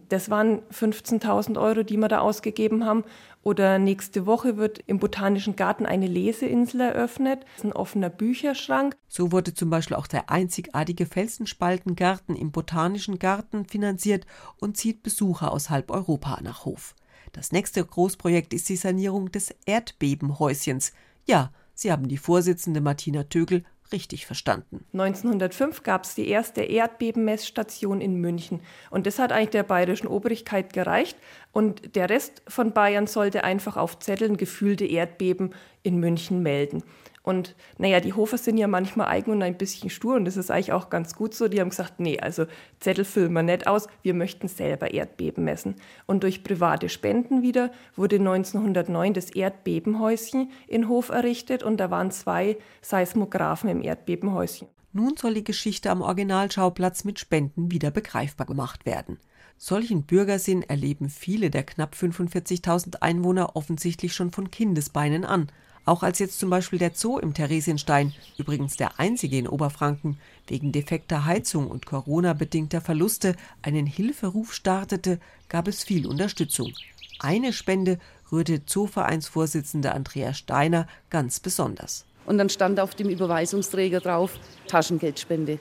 Das 0.09 0.29
waren 0.29 0.59
15.000 0.73 1.57
Euro, 1.61 1.83
die 1.83 1.95
wir 1.95 2.09
da 2.09 2.19
ausgegeben 2.19 2.85
haben. 2.85 3.05
Oder 3.47 3.77
nächste 3.77 4.25
Woche 4.25 4.57
wird 4.57 4.79
im 4.87 4.97
Botanischen 4.97 5.55
Garten 5.55 5.85
eine 5.85 6.07
Leseinsel 6.07 6.81
eröffnet. 6.81 7.45
Ein 7.63 7.73
offener 7.73 8.09
Bücherschrank. 8.09 8.97
So 9.07 9.31
wurde 9.31 9.53
zum 9.53 9.69
Beispiel 9.69 9.95
auch 9.95 10.07
der 10.07 10.31
einzigartige 10.31 11.05
Felsenspaltengarten 11.05 12.35
im 12.35 12.51
Botanischen 12.51 13.19
Garten 13.19 13.65
finanziert 13.65 14.25
und 14.57 14.77
zieht 14.77 15.03
Besucher 15.03 15.51
aus 15.51 15.69
halb 15.69 15.91
Europa 15.91 16.39
nach 16.41 16.65
Hof. 16.65 16.95
Das 17.33 17.51
nächste 17.51 17.85
Großprojekt 17.85 18.51
ist 18.51 18.67
die 18.67 18.77
Sanierung 18.77 19.31
des 19.31 19.53
Erdbebenhäuschens. 19.67 20.91
Ja, 21.27 21.51
Sie 21.75 21.91
haben 21.91 22.07
die 22.07 22.17
Vorsitzende 22.17 22.81
Martina 22.81 23.25
Tögel 23.25 23.63
richtig 23.91 24.25
verstanden. 24.25 24.85
1905 24.93 25.83
gab 25.83 26.03
es 26.03 26.15
die 26.15 26.27
erste 26.27 26.61
Erdbebenmessstation 26.61 28.01
in 28.01 28.15
München. 28.15 28.61
Und 28.89 29.05
das 29.05 29.19
hat 29.19 29.31
eigentlich 29.31 29.49
der 29.49 29.63
bayerischen 29.63 30.07
Obrigkeit 30.07 30.73
gereicht. 30.73 31.17
Und 31.51 31.95
der 31.95 32.09
Rest 32.09 32.41
von 32.47 32.73
Bayern 32.73 33.07
sollte 33.07 33.43
einfach 33.43 33.77
auf 33.77 33.99
Zetteln 33.99 34.37
gefühlte 34.37 34.85
Erdbeben 34.85 35.53
in 35.83 35.99
München 35.99 36.41
melden. 36.41 36.83
Und 37.25 37.55
naja, 37.79 37.99
die 38.01 38.13
Hofer 38.13 38.37
sind 38.37 38.57
ja 38.57 38.67
manchmal 38.67 39.07
eigen 39.07 39.31
und 39.31 39.41
ein 39.41 39.57
bisschen 39.57 39.89
stur 39.89 40.15
und 40.15 40.25
das 40.25 40.37
ist 40.37 40.51
eigentlich 40.51 40.73
auch 40.73 40.91
ganz 40.91 41.15
gut 41.15 41.33
so. 41.33 41.47
Die 41.47 41.59
haben 41.59 41.71
gesagt, 41.71 41.99
nee, 41.99 42.19
also 42.19 42.45
Zettel 42.79 43.03
füllen 43.03 43.33
wir 43.33 43.41
nicht 43.41 43.65
aus, 43.65 43.87
wir 44.03 44.13
möchten 44.13 44.47
selber 44.47 44.93
Erdbeben 44.93 45.43
messen. 45.43 45.75
Und 46.05 46.21
durch 46.21 46.43
private 46.43 46.87
Spenden 46.87 47.41
wieder 47.41 47.71
wurde 47.95 48.17
1909 48.17 49.13
das 49.15 49.31
Erdbebenhäuschen 49.31 50.51
in 50.67 50.87
Hof 50.87 51.09
errichtet 51.09 51.63
und 51.63 51.77
da 51.77 51.89
waren 51.89 52.11
zwei 52.11 52.57
Seismographen 52.83 53.71
im 53.71 53.81
Erdbebenhäuschen. 53.81 54.67
Nun 54.93 55.17
soll 55.17 55.33
die 55.33 55.43
Geschichte 55.43 55.89
am 55.89 56.01
Originalschauplatz 56.03 57.05
mit 57.05 57.19
Spenden 57.19 57.71
wieder 57.71 57.89
begreifbar 57.89 58.45
gemacht 58.45 58.85
werden. 58.85 59.17
Solchen 59.57 60.03
Bürgersinn 60.03 60.61
erleben 60.61 61.09
viele 61.09 61.49
der 61.49 61.63
knapp 61.63 61.95
45.000 61.95 63.01
Einwohner 63.01 63.55
offensichtlich 63.55 64.13
schon 64.13 64.31
von 64.31 64.51
Kindesbeinen 64.51 65.25
an– 65.25 65.47
auch 65.85 66.03
als 66.03 66.19
jetzt 66.19 66.39
zum 66.39 66.49
Beispiel 66.49 66.79
der 66.79 66.91
Zoo 66.93 67.19
im 67.19 67.33
Theresienstein, 67.33 68.13
übrigens 68.37 68.75
der 68.75 68.99
einzige 68.99 69.37
in 69.37 69.47
Oberfranken, 69.47 70.17
wegen 70.47 70.71
defekter 70.71 71.25
Heizung 71.25 71.67
und 71.67 71.85
Corona-bedingter 71.85 72.81
Verluste 72.81 73.35
einen 73.61 73.85
Hilferuf 73.85 74.53
startete, 74.53 75.19
gab 75.47 75.67
es 75.67 75.83
viel 75.83 76.07
Unterstützung. 76.07 76.73
Eine 77.19 77.53
Spende 77.53 77.99
rührte 78.31 78.65
Zoovereinsvorsitzende 78.65 79.93
Andrea 79.93 80.33
Steiner 80.33 80.87
ganz 81.09 81.39
besonders. 81.39 82.05
Und 82.25 82.39
dann 82.39 82.49
stand 82.49 82.79
auf 82.79 82.95
dem 82.95 83.09
Überweisungsträger 83.09 83.99
drauf 83.99 84.31
Taschengeldspende. 84.67 85.59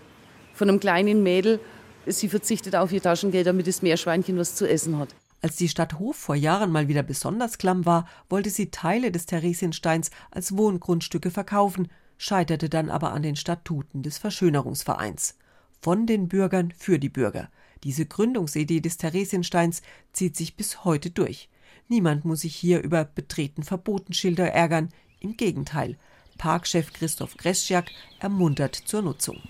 Von 0.54 0.68
einem 0.68 0.80
kleinen 0.80 1.22
Mädel, 1.22 1.60
sie 2.06 2.28
verzichtet 2.28 2.74
auf 2.74 2.92
ihr 2.92 3.02
Taschengeld, 3.02 3.46
damit 3.46 3.66
das 3.66 3.82
Meerschweinchen 3.82 4.38
was 4.38 4.54
zu 4.54 4.68
essen 4.68 4.98
hat. 4.98 5.14
Als 5.44 5.56
die 5.56 5.68
Stadt 5.68 5.98
Hof 5.98 6.16
vor 6.16 6.36
Jahren 6.36 6.72
mal 6.72 6.88
wieder 6.88 7.02
besonders 7.02 7.58
klamm 7.58 7.84
war, 7.84 8.08
wollte 8.30 8.48
sie 8.48 8.70
Teile 8.70 9.12
des 9.12 9.26
Theresiensteins 9.26 10.10
als 10.30 10.56
Wohngrundstücke 10.56 11.30
verkaufen, 11.30 11.88
scheiterte 12.16 12.70
dann 12.70 12.88
aber 12.88 13.12
an 13.12 13.22
den 13.22 13.36
Statuten 13.36 14.02
des 14.02 14.16
Verschönerungsvereins. 14.16 15.36
Von 15.82 16.06
den 16.06 16.28
Bürgern 16.28 16.72
für 16.74 16.98
die 16.98 17.10
Bürger. 17.10 17.50
Diese 17.82 18.06
Gründungsidee 18.06 18.80
des 18.80 18.96
Theresiensteins 18.96 19.82
zieht 20.14 20.34
sich 20.34 20.56
bis 20.56 20.82
heute 20.86 21.10
durch. 21.10 21.50
Niemand 21.88 22.24
muss 22.24 22.40
sich 22.40 22.56
hier 22.56 22.80
über 22.80 23.04
betreten 23.04 23.64
Verbotenschilder 23.64 24.50
ärgern. 24.50 24.88
Im 25.20 25.36
Gegenteil. 25.36 25.98
Parkchef 26.38 26.94
Christoph 26.94 27.36
Greschjak 27.36 27.90
ermuntert 28.18 28.76
zur 28.76 29.02
Nutzung. 29.02 29.42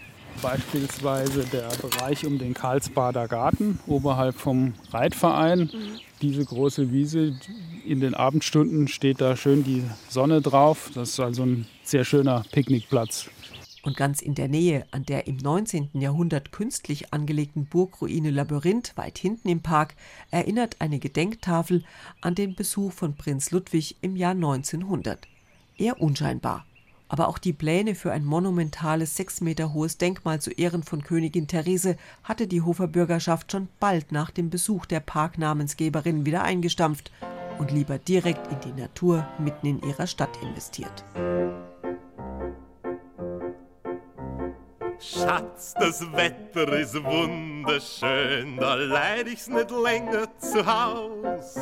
Beispielsweise 0.43 1.45
der 1.45 1.69
Bereich 1.81 2.27
um 2.27 2.39
den 2.39 2.55
Karlsbader 2.55 3.29
Garten 3.29 3.79
oberhalb 3.87 4.37
vom 4.37 4.75
Reitverein. 4.93 5.71
Mhm. 5.73 6.01
Diese 6.23 6.45
große 6.45 6.93
Wiese, 6.93 7.35
in 7.85 8.01
den 8.01 8.15
Abendstunden 8.15 8.89
steht 8.89 9.21
da 9.21 9.37
schön 9.37 9.65
die 9.65 9.83
Sonne 10.09 10.41
drauf. 10.41 10.91
Das 10.95 11.11
ist 11.11 11.21
also 11.21 11.45
ein 11.45 11.67
sehr 11.83 12.05
schöner 12.05 12.45
Picknickplatz. 12.53 13.29
Und 13.85 13.99
ganz 13.99 14.23
in 14.23 14.35
der 14.35 14.49
Nähe 14.49 14.87
an 14.93 15.05
der 15.05 15.27
im 15.27 15.37
19. 15.37 15.91
Jahrhundert 15.93 16.53
künstlich 16.53 17.13
angelegten 17.13 17.67
Burgruine 17.67 18.31
Labyrinth, 18.31 18.97
weit 18.97 19.19
hinten 19.19 19.49
im 19.49 19.61
Park, 19.61 19.95
erinnert 20.31 20.77
eine 20.79 20.99
Gedenktafel 20.99 21.85
an 22.23 22.35
den 22.35 22.55
Besuch 22.55 22.93
von 22.93 23.15
Prinz 23.15 23.51
Ludwig 23.51 23.97
im 24.01 24.17
Jahr 24.17 24.33
1900. 24.33 25.29
Eher 25.77 26.01
unscheinbar. 26.01 26.65
Aber 27.09 27.29
auch 27.29 27.39
die 27.39 27.53
Pläne 27.53 27.95
für 27.95 28.13
ein 28.13 28.25
monumentales, 28.25 29.17
sechs 29.17 29.41
Meter 29.41 29.73
hohes 29.73 29.99
Denkmal 29.99 30.41
zu 30.41 30.51
Ehren 30.51 30.83
von 30.83 31.03
Königin 31.03 31.47
Therese 31.47 31.97
hatte 32.23 32.47
die 32.47 32.63
Hofer 32.63 32.89
Bürgerschaft 32.89 33.53
schon 33.53 33.69
bald 33.79 34.11
nach 34.11 34.31
dem 34.31 34.51
Besuch 34.51 34.87
der 34.87 35.01
Parknamensgeberin 35.01 36.27
wieder 36.27 36.43
eingestampft 36.43 37.13
und 37.59 37.71
lieber 37.71 37.99
direkt 37.99 38.51
in 38.51 38.61
die 38.61 38.81
Natur 38.81 39.29
mitten 39.39 39.67
in 39.67 39.83
ihrer 39.83 40.07
Stadt 40.07 40.37
investiert. 40.43 41.05
Schatz, 44.99 45.75
das 45.79 46.01
Wetter 46.13 46.73
ist 46.79 46.95
wunderschön, 46.95 48.57
da 48.57 48.75
leid 48.75 49.29
ich's 49.29 49.49
nicht 49.49 49.71
länger 49.71 50.29
zu 50.39 50.65
Haus. 50.65 51.57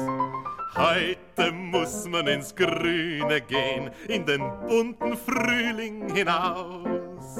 Heute 0.75 1.53
muss 1.53 2.09
man 2.09 2.27
ins 2.27 2.55
Grüne 2.55 3.43
gehen, 3.43 3.91
in 4.09 4.25
den 4.25 4.41
bunten 4.67 5.19
Frühling 5.19 6.15
hinaus. 6.15 7.37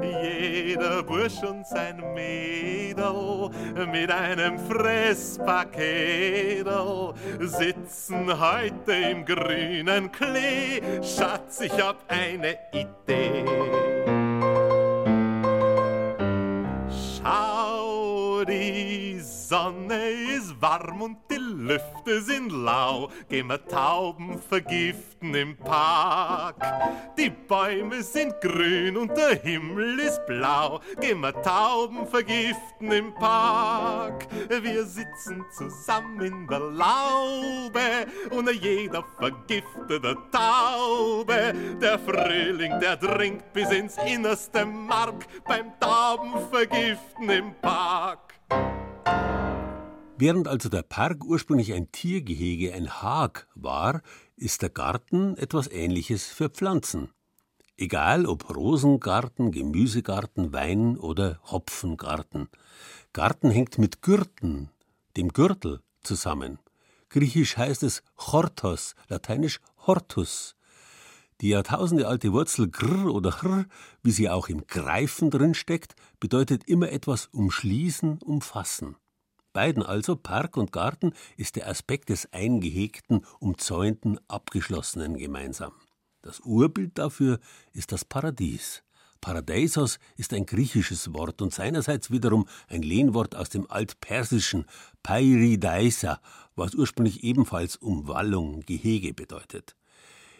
Jeder 0.00 1.02
Bursch 1.02 1.42
und 1.42 1.66
sein 1.66 2.00
Mädel 2.14 3.50
mit 3.90 4.12
einem 4.12 4.60
Fresspaketel 4.60 7.14
sitzen 7.40 8.38
heute 8.38 8.92
im 8.92 9.24
grünen 9.24 10.12
Klee. 10.12 10.80
Schatz, 11.02 11.62
ich 11.62 11.82
hab 11.82 11.96
eine 12.06 12.56
Idee. 12.72 13.44
Schau, 17.16 18.44
die 18.44 19.18
Sonne 19.20 20.27
warm 20.60 21.02
und 21.02 21.18
die 21.30 21.36
Lüfte 21.36 22.20
sind 22.22 22.50
lau. 22.50 23.10
Gehen 23.28 23.48
wir 23.48 23.64
Tauben 23.66 24.38
vergiften 24.38 25.34
im 25.34 25.56
Park. 25.56 26.56
Die 27.18 27.30
Bäume 27.30 28.02
sind 28.02 28.40
grün 28.40 28.96
und 28.96 29.16
der 29.16 29.36
Himmel 29.36 30.00
ist 30.00 30.24
blau. 30.26 30.80
Gehen 31.00 31.20
wir 31.20 31.32
Tauben 31.42 32.06
vergiften 32.06 32.92
im 32.92 33.14
Park. 33.14 34.26
Wir 34.48 34.84
sitzen 34.84 35.44
zusammen 35.56 36.20
in 36.20 36.46
der 36.46 36.60
Laube 36.60 38.06
und 38.30 38.50
jeder 38.52 39.04
vergiftete 39.18 40.16
Taube. 40.30 41.54
Der 41.80 41.98
Frühling, 41.98 42.78
der 42.80 42.96
dringt 42.96 43.52
bis 43.52 43.70
ins 43.70 43.96
innerste 43.98 44.64
Mark 44.64 45.26
beim 45.46 45.72
Taubenvergiften 45.80 47.28
im 47.30 47.54
Park. 47.60 48.27
Während 50.20 50.48
also 50.48 50.68
der 50.68 50.82
Park 50.82 51.24
ursprünglich 51.24 51.72
ein 51.72 51.92
Tiergehege, 51.92 52.74
ein 52.74 52.90
Hag 52.90 53.46
war, 53.54 54.02
ist 54.34 54.62
der 54.62 54.68
Garten 54.68 55.36
etwas 55.36 55.68
Ähnliches 55.68 56.26
für 56.26 56.48
Pflanzen. 56.48 57.10
Egal 57.76 58.26
ob 58.26 58.52
Rosengarten, 58.56 59.52
Gemüsegarten, 59.52 60.52
Wein 60.52 60.98
oder 60.98 61.38
Hopfengarten. 61.44 62.48
Garten 63.12 63.52
hängt 63.52 63.78
mit 63.78 64.02
Gürten, 64.02 64.70
dem 65.16 65.28
Gürtel, 65.28 65.82
zusammen. 66.02 66.58
Griechisch 67.10 67.56
heißt 67.56 67.84
es 67.84 68.02
Chortos, 68.16 68.96
lateinisch 69.06 69.60
Hortus. 69.86 70.56
Die 71.40 71.50
jahrtausendealte 71.50 72.32
Wurzel 72.32 72.68
gr 72.68 73.14
oder 73.14 73.30
chr, 73.30 73.66
wie 74.02 74.10
sie 74.10 74.28
auch 74.28 74.48
im 74.48 74.66
Greifen 74.66 75.30
drin 75.30 75.54
steckt, 75.54 75.94
bedeutet 76.18 76.64
immer 76.64 76.90
etwas 76.90 77.26
umschließen, 77.26 78.18
umfassen. 78.18 78.96
Beiden 79.52 79.82
also, 79.82 80.16
Park 80.16 80.56
und 80.56 80.72
Garten, 80.72 81.12
ist 81.36 81.56
der 81.56 81.68
Aspekt 81.68 82.10
des 82.10 82.32
eingehegten, 82.32 83.24
umzäunten, 83.40 84.18
abgeschlossenen 84.28 85.16
gemeinsam. 85.16 85.72
Das 86.22 86.40
Urbild 86.40 86.98
dafür 86.98 87.38
ist 87.72 87.92
das 87.92 88.04
Paradies. 88.04 88.82
Paradeisos 89.20 89.98
ist 90.16 90.32
ein 90.32 90.46
griechisches 90.46 91.12
Wort 91.12 91.42
und 91.42 91.52
seinerseits 91.52 92.10
wiederum 92.10 92.46
ein 92.68 92.82
Lehnwort 92.82 93.34
aus 93.34 93.48
dem 93.48 93.68
altpersischen 93.70 94.66
Pairidaisa, 95.02 96.20
was 96.54 96.74
ursprünglich 96.74 97.24
ebenfalls 97.24 97.76
Umwallung, 97.76 98.60
Gehege 98.60 99.12
bedeutet. 99.14 99.74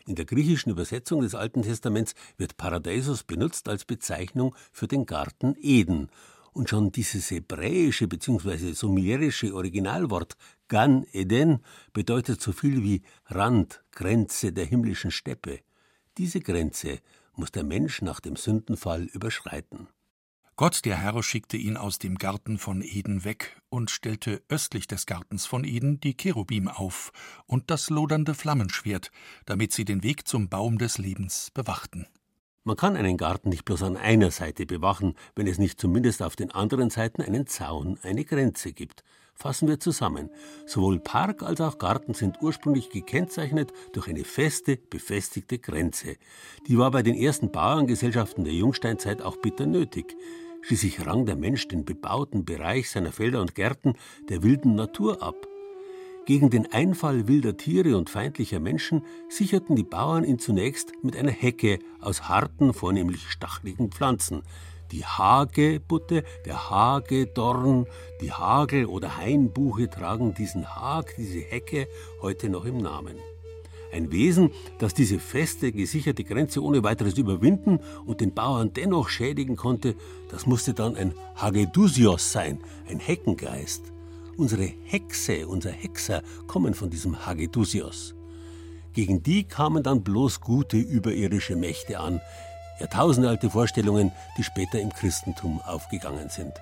In 0.06 0.14
der 0.14 0.24
griechischen 0.24 0.70
Übersetzung 0.70 1.20
des 1.20 1.34
Alten 1.34 1.62
Testaments 1.62 2.14
wird 2.36 2.56
Paradeisos 2.56 3.24
benutzt 3.24 3.68
als 3.68 3.84
Bezeichnung 3.84 4.54
für 4.72 4.88
den 4.88 5.06
Garten 5.06 5.54
Eden 5.60 6.08
und 6.58 6.68
schon 6.68 6.90
dieses 6.90 7.30
hebräische 7.30 8.08
bzw. 8.08 8.72
sumerische 8.72 9.54
Originalwort 9.54 10.36
Gan 10.66 11.06
Eden 11.12 11.60
bedeutet 11.92 12.42
so 12.42 12.50
viel 12.50 12.82
wie 12.82 13.02
Rand, 13.26 13.84
Grenze 13.92 14.52
der 14.52 14.66
himmlischen 14.66 15.12
Steppe. 15.12 15.60
Diese 16.18 16.40
Grenze 16.40 16.98
muss 17.36 17.52
der 17.52 17.62
Mensch 17.62 18.02
nach 18.02 18.18
dem 18.18 18.34
Sündenfall 18.34 19.04
überschreiten. 19.04 19.86
Gott 20.56 20.84
der 20.84 20.96
Herr 21.00 21.22
schickte 21.22 21.56
ihn 21.56 21.76
aus 21.76 22.00
dem 22.00 22.18
Garten 22.18 22.58
von 22.58 22.82
Eden 22.82 23.22
weg 23.22 23.62
und 23.68 23.92
stellte 23.92 24.42
östlich 24.48 24.88
des 24.88 25.06
Gartens 25.06 25.46
von 25.46 25.62
Eden 25.62 26.00
die 26.00 26.16
Cherubim 26.16 26.66
auf 26.66 27.12
und 27.46 27.70
das 27.70 27.88
lodernde 27.88 28.34
Flammenschwert, 28.34 29.12
damit 29.46 29.72
sie 29.72 29.84
den 29.84 30.02
Weg 30.02 30.26
zum 30.26 30.48
Baum 30.48 30.78
des 30.78 30.98
Lebens 30.98 31.52
bewachten. 31.54 32.08
Man 32.64 32.76
kann 32.76 32.96
einen 32.96 33.16
Garten 33.16 33.48
nicht 33.48 33.64
bloß 33.64 33.82
an 33.82 33.96
einer 33.96 34.30
Seite 34.30 34.66
bewachen, 34.66 35.14
wenn 35.34 35.46
es 35.46 35.58
nicht 35.58 35.80
zumindest 35.80 36.22
auf 36.22 36.36
den 36.36 36.50
anderen 36.50 36.90
Seiten 36.90 37.22
einen 37.22 37.46
Zaun, 37.46 37.98
eine 38.02 38.24
Grenze 38.24 38.72
gibt. 38.72 39.04
Fassen 39.34 39.68
wir 39.68 39.78
zusammen. 39.78 40.30
Sowohl 40.66 40.98
Park 40.98 41.42
als 41.42 41.60
auch 41.60 41.78
Garten 41.78 42.12
sind 42.12 42.42
ursprünglich 42.42 42.90
gekennzeichnet 42.90 43.72
durch 43.92 44.08
eine 44.08 44.24
feste, 44.24 44.76
befestigte 44.76 45.58
Grenze. 45.58 46.16
Die 46.66 46.76
war 46.76 46.90
bei 46.90 47.02
den 47.02 47.14
ersten 47.14 47.52
Bauerngesellschaften 47.52 48.44
der 48.44 48.52
Jungsteinzeit 48.52 49.22
auch 49.22 49.36
bitter 49.36 49.66
nötig. 49.66 50.16
Schließlich 50.62 51.06
rang 51.06 51.24
der 51.24 51.36
Mensch 51.36 51.68
den 51.68 51.84
bebauten 51.84 52.44
Bereich 52.44 52.90
seiner 52.90 53.12
Felder 53.12 53.40
und 53.40 53.54
Gärten 53.54 53.94
der 54.28 54.42
wilden 54.42 54.74
Natur 54.74 55.22
ab. 55.22 55.47
Gegen 56.28 56.50
den 56.50 56.70
Einfall 56.70 57.26
wilder 57.26 57.56
Tiere 57.56 57.96
und 57.96 58.10
feindlicher 58.10 58.60
Menschen 58.60 59.02
sicherten 59.30 59.76
die 59.76 59.82
Bauern 59.82 60.24
ihn 60.24 60.38
zunächst 60.38 60.92
mit 61.02 61.16
einer 61.16 61.30
Hecke 61.30 61.78
aus 62.02 62.28
harten, 62.28 62.74
vornehmlich 62.74 63.30
stacheligen 63.30 63.90
Pflanzen. 63.90 64.42
Die 64.92 65.06
Hagebutte, 65.06 66.24
der 66.44 66.68
Hagedorn, 66.68 67.86
die 68.20 68.30
Hagel- 68.30 68.84
oder 68.84 69.16
Hainbuche 69.16 69.88
tragen 69.88 70.34
diesen 70.34 70.68
Hag, 70.68 71.14
diese 71.16 71.40
Hecke, 71.40 71.88
heute 72.20 72.50
noch 72.50 72.66
im 72.66 72.76
Namen. 72.76 73.16
Ein 73.90 74.12
Wesen, 74.12 74.50
das 74.78 74.92
diese 74.92 75.20
feste, 75.20 75.72
gesicherte 75.72 76.24
Grenze 76.24 76.62
ohne 76.62 76.82
weiteres 76.82 77.16
überwinden 77.16 77.80
und 78.04 78.20
den 78.20 78.34
Bauern 78.34 78.74
dennoch 78.74 79.08
schädigen 79.08 79.56
konnte, 79.56 79.94
das 80.30 80.44
musste 80.44 80.74
dann 80.74 80.94
ein 80.94 81.14
Hagedusios 81.36 82.32
sein, 82.32 82.60
ein 82.86 82.98
Heckengeist. 82.98 83.94
Unsere 84.38 84.72
Hexe, 84.84 85.48
unser 85.48 85.72
Hexer 85.72 86.22
kommen 86.46 86.72
von 86.72 86.90
diesem 86.90 87.26
Hagedusios. 87.26 88.14
Gegen 88.92 89.20
die 89.20 89.42
kamen 89.42 89.82
dann 89.82 90.04
bloß 90.04 90.40
gute 90.40 90.76
überirdische 90.76 91.56
Mächte 91.56 91.98
an, 91.98 92.20
jahrtausendalte 92.78 93.50
Vorstellungen, 93.50 94.12
die 94.38 94.44
später 94.44 94.78
im 94.78 94.90
Christentum 94.90 95.60
aufgegangen 95.62 96.28
sind. 96.28 96.52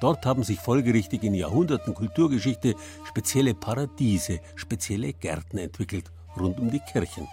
Dort 0.00 0.26
haben 0.26 0.42
sich 0.42 0.58
folgerichtig 0.58 1.22
in 1.22 1.34
Jahrhunderten 1.34 1.94
Kulturgeschichte 1.94 2.74
spezielle 3.04 3.54
Paradiese, 3.54 4.40
spezielle 4.56 5.12
Gärten 5.12 5.58
entwickelt 5.58 6.10
rund 6.36 6.58
um 6.58 6.68
die 6.68 6.80
Kirchen. 6.80 7.28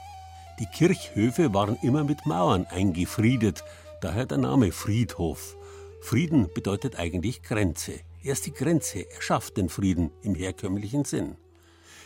Die 0.59 0.67
Kirchhöfe 0.67 1.55
waren 1.55 1.75
immer 1.81 2.03
mit 2.03 2.23
Mauern 2.27 2.67
eingefriedet, 2.67 3.63
daher 4.01 4.27
der 4.27 4.37
Name 4.37 4.71
Friedhof. 4.71 5.57
Frieden 6.01 6.53
bedeutet 6.53 6.99
eigentlich 6.99 7.41
Grenze. 7.41 7.93
Erst 8.23 8.45
die 8.45 8.53
Grenze 8.53 9.09
erschafft 9.11 9.57
den 9.57 9.69
Frieden 9.69 10.11
im 10.23 10.35
herkömmlichen 10.35 11.05
Sinn. 11.05 11.37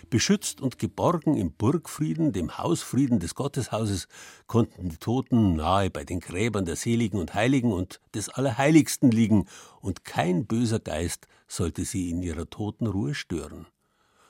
Beschützt 0.09 0.59
und 0.59 0.77
geborgen 0.77 1.37
im 1.37 1.53
Burgfrieden, 1.53 2.33
dem 2.33 2.57
Hausfrieden 2.57 3.19
des 3.19 3.33
Gotteshauses, 3.33 4.07
konnten 4.45 4.89
die 4.89 4.97
Toten 4.97 5.55
nahe 5.55 5.89
bei 5.89 6.03
den 6.03 6.19
Gräbern 6.19 6.65
der 6.65 6.75
Seligen 6.75 7.19
und 7.19 7.33
Heiligen 7.33 7.71
und 7.71 8.01
des 8.13 8.27
Allerheiligsten 8.27 9.09
liegen, 9.09 9.47
und 9.79 10.03
kein 10.03 10.45
böser 10.47 10.79
Geist 10.79 11.27
sollte 11.47 11.85
sie 11.85 12.09
in 12.09 12.21
ihrer 12.21 12.49
Totenruhe 12.49 13.13
stören. 13.13 13.67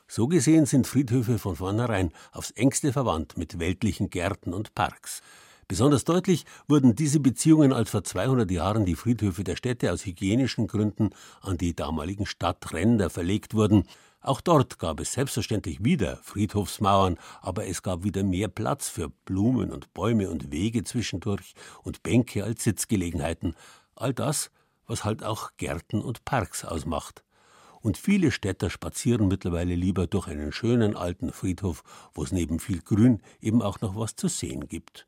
So 0.07 0.27
gesehen 0.27 0.65
sind 0.65 0.87
Friedhöfe 0.87 1.39
von 1.39 1.55
vornherein 1.55 2.11
aufs 2.31 2.51
engste 2.51 2.91
verwandt 2.93 3.37
mit 3.37 3.59
weltlichen 3.59 4.09
Gärten 4.09 4.53
und 4.53 4.75
Parks. 4.75 5.21
Besonders 5.71 6.03
deutlich 6.03 6.43
wurden 6.67 6.95
diese 6.95 7.21
Beziehungen, 7.21 7.71
als 7.71 7.91
vor 7.91 8.03
200 8.03 8.51
Jahren 8.51 8.83
die 8.83 8.97
Friedhöfe 8.97 9.45
der 9.45 9.55
Städte 9.55 9.93
aus 9.93 10.05
hygienischen 10.05 10.67
Gründen 10.67 11.11
an 11.39 11.57
die 11.57 11.73
damaligen 11.73 12.25
Stadtränder 12.25 13.09
verlegt 13.09 13.53
wurden. 13.53 13.85
Auch 14.19 14.41
dort 14.41 14.79
gab 14.79 14.99
es 14.99 15.13
selbstverständlich 15.13 15.81
wieder 15.81 16.17
Friedhofsmauern, 16.23 17.17
aber 17.41 17.67
es 17.67 17.83
gab 17.83 18.03
wieder 18.03 18.21
mehr 18.21 18.49
Platz 18.49 18.89
für 18.89 19.07
Blumen 19.23 19.71
und 19.71 19.93
Bäume 19.93 20.29
und 20.29 20.51
Wege 20.51 20.83
zwischendurch 20.83 21.53
und 21.83 22.03
Bänke 22.03 22.43
als 22.43 22.65
Sitzgelegenheiten. 22.65 23.55
All 23.95 24.13
das, 24.13 24.51
was 24.87 25.05
halt 25.05 25.23
auch 25.23 25.51
Gärten 25.55 26.01
und 26.01 26.25
Parks 26.25 26.65
ausmacht 26.65 27.23
und 27.79 27.97
viele 27.97 28.31
Städter 28.31 28.69
spazieren 28.69 29.29
mittlerweile 29.29 29.75
lieber 29.75 30.05
durch 30.05 30.27
einen 30.27 30.51
schönen 30.51 30.97
alten 30.97 31.31
Friedhof, 31.31 31.81
wo 32.13 32.23
es 32.23 32.33
neben 32.33 32.59
viel 32.59 32.81
Grün 32.81 33.21
eben 33.39 33.61
auch 33.61 33.79
noch 33.79 33.95
was 33.95 34.17
zu 34.17 34.27
sehen 34.27 34.67
gibt. 34.67 35.07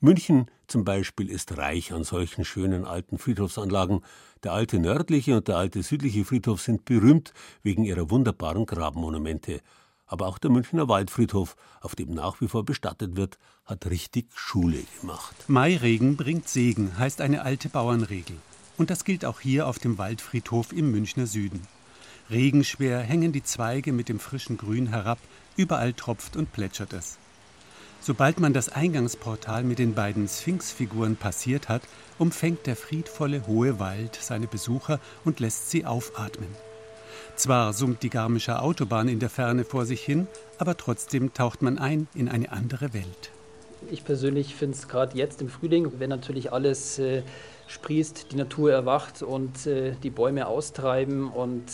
München 0.00 0.50
zum 0.66 0.84
Beispiel 0.84 1.30
ist 1.30 1.56
reich 1.56 1.92
an 1.92 2.04
solchen 2.04 2.44
schönen 2.44 2.84
alten 2.84 3.16
Friedhofsanlagen. 3.16 4.00
Der 4.42 4.52
alte 4.52 4.78
nördliche 4.78 5.36
und 5.36 5.48
der 5.48 5.56
alte 5.56 5.82
südliche 5.82 6.26
Friedhof 6.26 6.60
sind 6.60 6.84
berühmt 6.84 7.32
wegen 7.62 7.82
ihrer 7.84 8.10
wunderbaren 8.10 8.66
Grabmonumente. 8.66 9.62
Aber 10.04 10.26
auch 10.26 10.36
der 10.38 10.50
Münchner 10.50 10.88
Waldfriedhof, 10.88 11.56
auf 11.80 11.96
dem 11.96 12.12
nach 12.12 12.40
wie 12.42 12.48
vor 12.48 12.64
bestattet 12.64 13.16
wird, 13.16 13.38
hat 13.64 13.86
richtig 13.86 14.26
Schule 14.34 14.82
gemacht. 15.00 15.34
Mairegen 15.48 16.16
bringt 16.16 16.48
Segen, 16.48 16.98
heißt 16.98 17.22
eine 17.22 17.42
alte 17.42 17.70
Bauernregel. 17.70 18.36
Und 18.76 18.90
das 18.90 19.04
gilt 19.04 19.24
auch 19.24 19.40
hier 19.40 19.66
auf 19.66 19.78
dem 19.78 19.96
Waldfriedhof 19.96 20.72
im 20.72 20.90
Münchner 20.90 21.26
Süden. 21.26 21.62
Regenschwer 22.28 23.00
hängen 23.00 23.32
die 23.32 23.42
Zweige 23.42 23.92
mit 23.92 24.10
dem 24.10 24.20
frischen 24.20 24.58
Grün 24.58 24.88
herab, 24.88 25.18
überall 25.56 25.94
tropft 25.94 26.36
und 26.36 26.52
plätschert 26.52 26.92
es. 26.92 27.18
Sobald 28.06 28.38
man 28.38 28.52
das 28.52 28.68
Eingangsportal 28.68 29.64
mit 29.64 29.80
den 29.80 29.94
beiden 29.94 30.28
Sphinxfiguren 30.28 31.16
passiert 31.16 31.68
hat, 31.68 31.82
umfängt 32.20 32.68
der 32.68 32.76
friedvolle 32.76 33.48
hohe 33.48 33.80
Wald 33.80 34.14
seine 34.14 34.46
Besucher 34.46 35.00
und 35.24 35.40
lässt 35.40 35.72
sie 35.72 35.84
aufatmen. 35.84 36.46
Zwar 37.34 37.72
summt 37.72 38.04
die 38.04 38.08
Garmische 38.08 38.62
Autobahn 38.62 39.08
in 39.08 39.18
der 39.18 39.28
Ferne 39.28 39.64
vor 39.64 39.86
sich 39.86 40.02
hin, 40.02 40.28
aber 40.58 40.76
trotzdem 40.76 41.34
taucht 41.34 41.62
man 41.62 41.78
ein 41.78 42.06
in 42.14 42.28
eine 42.28 42.52
andere 42.52 42.94
Welt. 42.94 43.32
Ich 43.90 44.04
persönlich 44.04 44.54
finde 44.54 44.76
es 44.76 44.86
gerade 44.86 45.18
jetzt 45.18 45.42
im 45.42 45.48
Frühling, 45.48 45.90
wenn 45.98 46.10
natürlich 46.10 46.52
alles 46.52 47.00
äh, 47.00 47.24
sprießt, 47.66 48.30
die 48.30 48.36
Natur 48.36 48.70
erwacht 48.70 49.24
und 49.24 49.66
äh, 49.66 49.96
die 50.00 50.10
Bäume 50.10 50.46
austreiben 50.46 51.28
und 51.28 51.64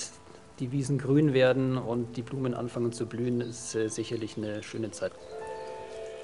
die 0.60 0.72
Wiesen 0.72 0.96
grün 0.96 1.34
werden 1.34 1.76
und 1.76 2.16
die 2.16 2.22
Blumen 2.22 2.54
anfangen 2.54 2.92
zu 2.92 3.04
blühen, 3.04 3.42
ist 3.42 3.74
äh, 3.74 3.88
sicherlich 3.88 4.38
eine 4.38 4.62
schöne 4.62 4.92
Zeit. 4.92 5.12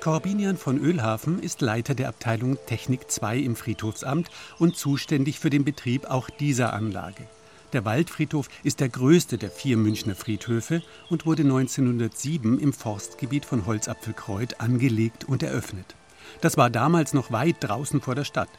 Corbinian 0.00 0.56
von 0.56 0.78
Ölhafen 0.78 1.42
ist 1.42 1.60
Leiter 1.60 1.94
der 1.94 2.08
Abteilung 2.08 2.56
Technik 2.66 3.10
2 3.10 3.38
im 3.38 3.56
Friedhofsamt 3.56 4.30
und 4.58 4.76
zuständig 4.76 5.40
für 5.40 5.50
den 5.50 5.64
Betrieb 5.64 6.06
auch 6.06 6.30
dieser 6.30 6.72
Anlage. 6.72 7.24
Der 7.72 7.84
Waldfriedhof 7.84 8.48
ist 8.62 8.80
der 8.80 8.88
größte 8.88 9.38
der 9.38 9.50
vier 9.50 9.76
Münchner 9.76 10.14
Friedhöfe 10.14 10.82
und 11.10 11.26
wurde 11.26 11.42
1907 11.42 12.58
im 12.58 12.72
Forstgebiet 12.72 13.44
von 13.44 13.66
Holzapfelkreuth 13.66 14.60
angelegt 14.60 15.24
und 15.24 15.42
eröffnet. 15.42 15.96
Das 16.40 16.56
war 16.56 16.70
damals 16.70 17.12
noch 17.12 17.32
weit 17.32 17.56
draußen 17.60 18.00
vor 18.00 18.14
der 18.14 18.24
Stadt. 18.24 18.50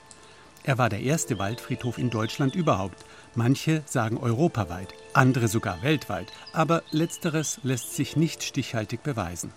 Er 0.64 0.78
war 0.78 0.90
der 0.90 1.02
erste 1.02 1.40
Waldfriedhof 1.40 1.98
in 1.98 2.10
Deutschland 2.10 2.54
überhaupt 2.54 3.06
Manche 3.36 3.84
sagen 3.86 4.18
europaweit, 4.18 4.94
andere 5.14 5.48
sogar 5.48 5.84
weltweit, 5.84 6.28
aber 6.52 6.82
letzteres 6.92 7.60
lässt 7.64 7.96
sich 7.96 8.16
nicht 8.16 8.44
stichhaltig 8.44 9.04
beweisen. 9.04 9.54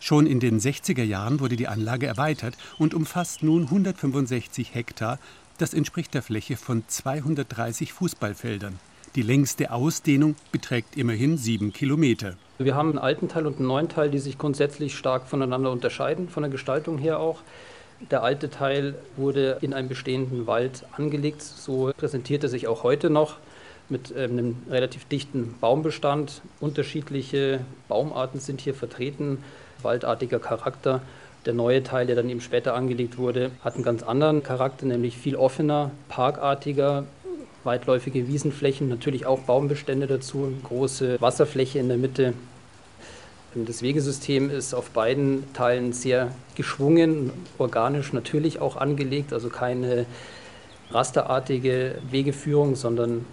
Schon 0.00 0.26
in 0.26 0.40
den 0.40 0.60
60er 0.60 1.02
Jahren 1.02 1.40
wurde 1.40 1.56
die 1.56 1.68
Anlage 1.68 2.06
erweitert 2.06 2.54
und 2.78 2.94
umfasst 2.94 3.42
nun 3.42 3.64
165 3.64 4.74
Hektar, 4.74 5.18
das 5.58 5.72
entspricht 5.72 6.14
der 6.14 6.22
Fläche 6.22 6.56
von 6.56 6.84
230 6.86 7.92
Fußballfeldern. 7.92 8.78
Die 9.14 9.22
längste 9.22 9.72
Ausdehnung 9.72 10.36
beträgt 10.52 10.96
immerhin 10.96 11.38
sieben 11.38 11.72
Kilometer. 11.72 12.34
Wir 12.58 12.74
haben 12.74 12.90
einen 12.90 12.98
alten 12.98 13.28
Teil 13.28 13.46
und 13.46 13.56
einen 13.56 13.66
neuen 13.66 13.88
Teil, 13.88 14.10
die 14.10 14.18
sich 14.18 14.36
grundsätzlich 14.36 14.94
stark 14.94 15.26
voneinander 15.26 15.70
unterscheiden, 15.70 16.28
von 16.28 16.42
der 16.42 16.50
Gestaltung 16.50 16.98
her 16.98 17.18
auch. 17.18 17.40
Der 18.10 18.22
alte 18.22 18.50
Teil 18.50 18.94
wurde 19.16 19.56
in 19.62 19.72
einem 19.72 19.88
bestehenden 19.88 20.46
Wald 20.46 20.84
angelegt. 20.92 21.40
So 21.40 21.92
präsentiert 21.96 22.42
er 22.42 22.50
sich 22.50 22.68
auch 22.68 22.82
heute 22.82 23.08
noch 23.08 23.36
mit 23.88 24.12
ähm, 24.14 24.32
einem 24.32 24.56
relativ 24.68 25.06
dichten 25.06 25.54
Baumbestand. 25.60 26.42
Unterschiedliche 26.60 27.60
Baumarten 27.88 28.40
sind 28.40 28.60
hier 28.60 28.74
vertreten, 28.74 29.38
waldartiger 29.82 30.38
Charakter. 30.38 31.00
Der 31.44 31.54
neue 31.54 31.82
Teil, 31.82 32.06
der 32.06 32.16
dann 32.16 32.28
eben 32.28 32.40
später 32.40 32.74
angelegt 32.74 33.18
wurde, 33.18 33.50
hat 33.62 33.74
einen 33.74 33.84
ganz 33.84 34.02
anderen 34.02 34.42
Charakter, 34.42 34.86
nämlich 34.86 35.16
viel 35.16 35.36
offener, 35.36 35.92
parkartiger, 36.08 37.04
weitläufige 37.62 38.26
Wiesenflächen, 38.26 38.88
natürlich 38.88 39.26
auch 39.26 39.40
Baumbestände 39.40 40.06
dazu, 40.06 40.52
große 40.64 41.20
Wasserfläche 41.20 41.78
in 41.78 41.88
der 41.88 41.98
Mitte, 41.98 42.34
das 43.64 43.80
Wegesystem 43.80 44.50
ist 44.50 44.74
auf 44.74 44.90
beiden 44.90 45.50
Teilen 45.54 45.94
sehr 45.94 46.30
geschwungen, 46.56 47.32
organisch 47.56 48.12
natürlich 48.12 48.60
auch 48.60 48.76
angelegt, 48.76 49.32
also 49.32 49.48
keine 49.48 50.04
rasterartige 50.90 51.96
Wegeführung, 52.10 52.76
sondern 52.76 53.24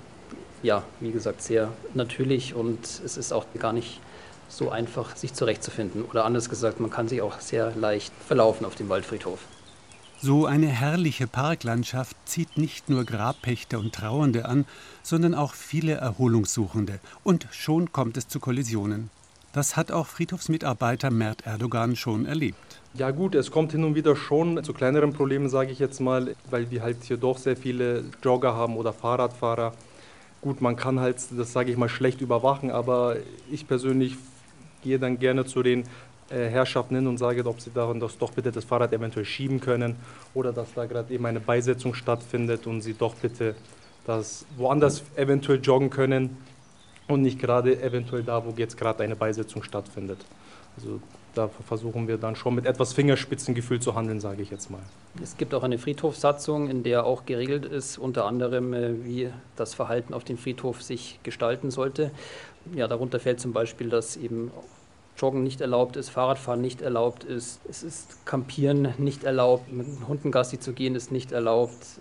ja, 0.61 0.83
wie 1.01 1.11
gesagt, 1.11 1.41
sehr 1.41 1.73
natürlich 1.93 2.55
und 2.55 2.85
es 2.85 3.17
ist 3.17 3.33
auch 3.33 3.45
gar 3.59 3.73
nicht 3.73 3.99
so 4.47 4.69
einfach, 4.69 5.15
sich 5.15 5.33
zurechtzufinden. 5.33 6.03
Oder 6.05 6.25
anders 6.25 6.49
gesagt, 6.49 6.79
man 6.79 6.89
kann 6.89 7.07
sich 7.07 7.21
auch 7.21 7.39
sehr 7.39 7.75
leicht 7.75 8.13
verlaufen 8.25 8.65
auf 8.65 8.75
dem 8.75 8.89
Waldfriedhof. 8.89 9.39
So 10.21 10.45
eine 10.45 10.67
herrliche 10.67 11.27
Parklandschaft 11.27 12.15
zieht 12.23 12.57
nicht 12.57 12.89
nur 12.89 13.03
Grabpächter 13.03 13.77
und 13.77 13.93
Trauernde 13.93 14.45
an, 14.45 14.63
sondern 15.01 15.35
auch 15.35 15.53
viele 15.53 15.95
Erholungssuchende. 15.95 16.99
Und 17.25 17.47
schon 17.51 17.91
kommt 17.91 18.15
es 18.15 18.29
zu 18.29 18.39
Kollisionen. 18.39 19.09
Das 19.51 19.75
hat 19.75 19.91
auch 19.91 20.07
Friedhofsmitarbeiter 20.07 21.11
Mert 21.11 21.45
Erdogan 21.45 21.95
schon 21.95 22.25
erlebt. 22.25 22.57
Ja 22.93 23.11
gut, 23.11 23.35
es 23.35 23.51
kommt 23.51 23.73
hin 23.73 23.83
und 23.83 23.95
wieder 23.95 24.15
schon 24.15 24.63
zu 24.63 24.71
kleineren 24.71 25.13
Problemen, 25.13 25.49
sage 25.49 25.71
ich 25.71 25.79
jetzt 25.79 25.99
mal, 25.99 26.35
weil 26.49 26.71
wir 26.71 26.83
halt 26.83 27.03
hier 27.03 27.17
doch 27.17 27.37
sehr 27.37 27.57
viele 27.57 28.05
Jogger 28.23 28.55
haben 28.55 28.77
oder 28.77 28.93
Fahrradfahrer. 28.93 29.73
Gut, 30.41 30.61
man 30.61 30.75
kann 30.75 30.99
halt, 30.99 31.17
das 31.37 31.51
sage 31.53 31.71
ich 31.71 31.77
mal, 31.77 31.89
schlecht 31.89 32.21
überwachen, 32.21 32.71
aber 32.71 33.17
ich 33.51 33.67
persönlich 33.67 34.15
gehe 34.83 34.99
dann 34.99 35.17
gerne 35.17 35.45
zu 35.45 35.63
den 35.63 35.83
äh, 36.29 36.49
Herrschaften 36.49 36.95
hin 36.95 37.07
und 37.07 37.17
sage, 37.17 37.45
ob 37.45 37.59
sie 37.61 37.71
daran 37.71 37.99
das 37.99 38.17
doch 38.17 38.31
bitte 38.31 38.51
das 38.51 38.65
Fahrrad 38.65 38.93
eventuell 38.93 39.25
schieben 39.25 39.59
können 39.59 39.95
oder 40.33 40.51
dass 40.51 40.73
da 40.73 40.85
gerade 40.85 41.13
eben 41.13 41.25
eine 41.25 41.39
Beisetzung 41.39 41.93
stattfindet 41.93 42.67
und 42.67 42.81
sie 42.81 42.93
doch 42.93 43.15
bitte 43.15 43.55
das 44.05 44.45
woanders 44.57 45.03
eventuell 45.15 45.59
joggen 45.61 45.89
können 45.89 46.37
und 47.07 47.21
nicht 47.21 47.39
gerade 47.39 47.81
eventuell 47.81 48.23
da, 48.23 48.45
wo 48.45 48.53
jetzt 48.57 48.77
gerade 48.77 49.03
eine 49.03 49.15
Beisetzung 49.15 49.63
stattfindet. 49.63 50.25
Also 50.77 50.99
da 51.33 51.47
versuchen 51.47 52.07
wir 52.07 52.17
dann 52.17 52.35
schon 52.35 52.55
mit 52.55 52.65
etwas 52.65 52.93
Fingerspitzengefühl 52.93 53.79
zu 53.79 53.95
handeln, 53.95 54.19
sage 54.19 54.41
ich 54.41 54.51
jetzt 54.51 54.69
mal. 54.69 54.81
Es 55.21 55.37
gibt 55.37 55.53
auch 55.53 55.63
eine 55.63 55.77
Friedhofssatzung, 55.77 56.69
in 56.69 56.83
der 56.83 57.05
auch 57.05 57.25
geregelt 57.25 57.65
ist, 57.65 57.97
unter 57.97 58.25
anderem, 58.25 58.73
äh, 58.73 59.05
wie 59.05 59.29
das 59.55 59.73
Verhalten 59.73 60.13
auf 60.13 60.23
dem 60.23 60.37
Friedhof 60.37 60.81
sich 60.81 61.19
gestalten 61.23 61.71
sollte. 61.71 62.11
Ja, 62.73 62.87
darunter 62.87 63.19
fällt 63.19 63.39
zum 63.39 63.53
Beispiel, 63.53 63.89
dass 63.89 64.15
eben 64.15 64.51
Joggen 65.17 65.43
nicht 65.43 65.61
erlaubt 65.61 65.95
ist, 65.95 66.09
Fahrradfahren 66.09 66.61
nicht 66.61 66.81
erlaubt 66.81 67.23
ist, 67.23 67.59
es 67.69 67.83
ist 67.83 68.25
Campieren 68.25 68.93
nicht 68.97 69.23
erlaubt, 69.23 69.71
mit 69.71 69.85
Hunden 70.07 70.31
Gassi 70.31 70.59
zu 70.59 70.73
gehen 70.73 70.95
ist 70.95 71.11
nicht 71.11 71.31
erlaubt. 71.31 71.99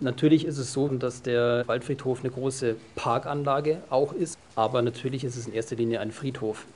Natürlich 0.00 0.44
ist 0.44 0.58
es 0.58 0.72
so, 0.72 0.86
dass 0.86 1.22
der 1.22 1.66
Waldfriedhof 1.66 2.20
eine 2.20 2.30
große 2.30 2.76
Parkanlage 2.94 3.82
auch 3.90 4.12
ist, 4.12 4.38
aber 4.54 4.82
natürlich 4.82 5.24
ist 5.24 5.36
es 5.36 5.48
in 5.48 5.54
erster 5.54 5.74
Linie 5.74 6.00
ein 6.00 6.12
Friedhof. 6.12 6.66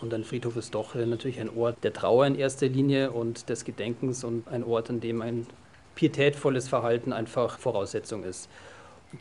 Und 0.00 0.12
ein 0.12 0.24
Friedhof 0.24 0.56
ist 0.56 0.74
doch 0.74 0.94
äh, 0.94 1.06
natürlich 1.06 1.40
ein 1.40 1.50
Ort 1.56 1.76
der 1.82 1.92
Trauer 1.92 2.26
in 2.26 2.34
erster 2.34 2.68
Linie 2.68 3.10
und 3.10 3.48
des 3.48 3.64
Gedenkens 3.64 4.24
und 4.24 4.48
ein 4.48 4.64
Ort, 4.64 4.90
an 4.90 5.00
dem 5.00 5.22
ein 5.22 5.46
pietätvolles 5.94 6.68
Verhalten 6.68 7.12
einfach 7.12 7.58
Voraussetzung 7.58 8.24
ist. 8.24 8.48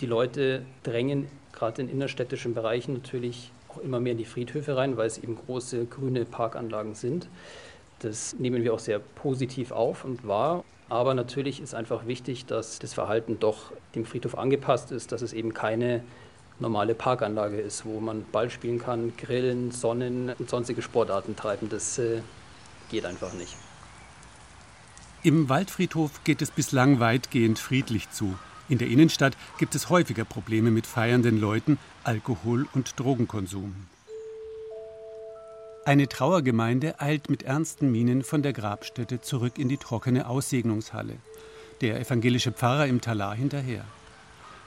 Die 0.02 0.06
Leute 0.06 0.64
drängen 0.84 1.28
gerade 1.54 1.82
in 1.82 1.90
innerstädtischen 1.90 2.54
Bereichen 2.54 2.94
natürlich 2.94 3.52
auch 3.70 3.78
immer 3.78 4.00
mehr 4.00 4.14
in 4.14 4.18
die 4.18 4.26
Friedhöfe 4.26 4.76
rein, 4.76 4.98
weil 4.98 5.08
es 5.08 5.18
eben 5.18 5.36
große 5.36 5.86
grüne 5.86 6.26
Parkanlagen 6.26 6.96
sind. 6.96 7.30
Das 8.00 8.36
nehmen 8.38 8.64
wir 8.64 8.74
auch 8.74 8.80
sehr 8.80 9.00
positiv 9.00 9.72
auf 9.72 10.04
und 10.04 10.28
wahr. 10.28 10.64
Aber 10.90 11.14
natürlich 11.14 11.62
ist 11.62 11.74
einfach 11.74 12.06
wichtig, 12.06 12.46
dass 12.46 12.78
das 12.80 12.94
Verhalten 12.94 13.40
doch 13.40 13.72
dem 13.96 14.06
Friedhof 14.06 14.38
angepasst 14.38 14.92
ist, 14.92 15.12
dass 15.12 15.22
es 15.22 15.34
eben 15.34 15.54
keine 15.54 16.04
normale 16.60 16.96
Parkanlage 16.96 17.60
ist, 17.60 17.86
wo 17.86 18.00
man 18.00 18.26
Ball 18.32 18.50
spielen 18.50 18.80
kann, 18.80 19.14
grillen, 19.18 19.72
sonnen 19.72 20.34
und 20.38 20.50
sonstige 20.50 20.82
Sportarten 20.82 21.36
treiben. 21.36 21.70
Das 21.70 21.98
äh, 22.00 22.22
geht 22.90 23.06
einfach 23.06 23.34
nicht. 23.34 23.56
Im 25.24 25.50
Waldfriedhof 25.50 26.24
geht 26.24 26.42
es 26.42 26.52
bislang 26.52 27.00
weitgehend 27.00 27.58
friedlich 27.58 28.12
zu. 28.12 28.36
In 28.70 28.78
der 28.78 28.88
Innenstadt 28.88 29.38
gibt 29.58 29.76
es 29.76 29.90
häufiger 29.90 30.26
Probleme 30.26 30.72
mit 30.72 30.88
feiernden 30.88 31.40
Leuten, 31.40 31.78
Alkohol 32.04 32.68
und 32.74 33.00
Drogenkonsum. 33.00 33.76
Eine 35.86 36.08
Trauergemeinde 36.08 37.00
eilt 37.00 37.30
mit 37.30 37.44
ernsten 37.44 37.92
Mienen 37.92 38.24
von 38.24 38.42
der 38.42 38.54
Grabstätte 38.54 39.22
zurück 39.22 39.60
in 39.60 39.70
die 39.70 39.78
trockene 39.78 40.28
Aussegnungshalle. 40.28 41.18
Der 41.82 42.00
evangelische 42.00 42.52
Pfarrer 42.52 42.88
im 42.88 43.02
Talar 43.02 43.36
hinterher. 43.36 43.86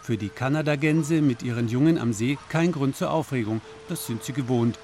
Für 0.08 0.16
die 0.16 0.30
Kanadagänse 0.30 1.20
mit 1.20 1.42
ihren 1.42 1.68
Jungen 1.68 1.98
am 1.98 2.14
See 2.14 2.38
kein 2.48 2.72
Grund 2.72 2.96
zur 2.96 3.10
Aufregung, 3.10 3.60
das 3.90 4.06
sind 4.06 4.24
sie 4.24 4.32
gewohnt. 4.32 4.78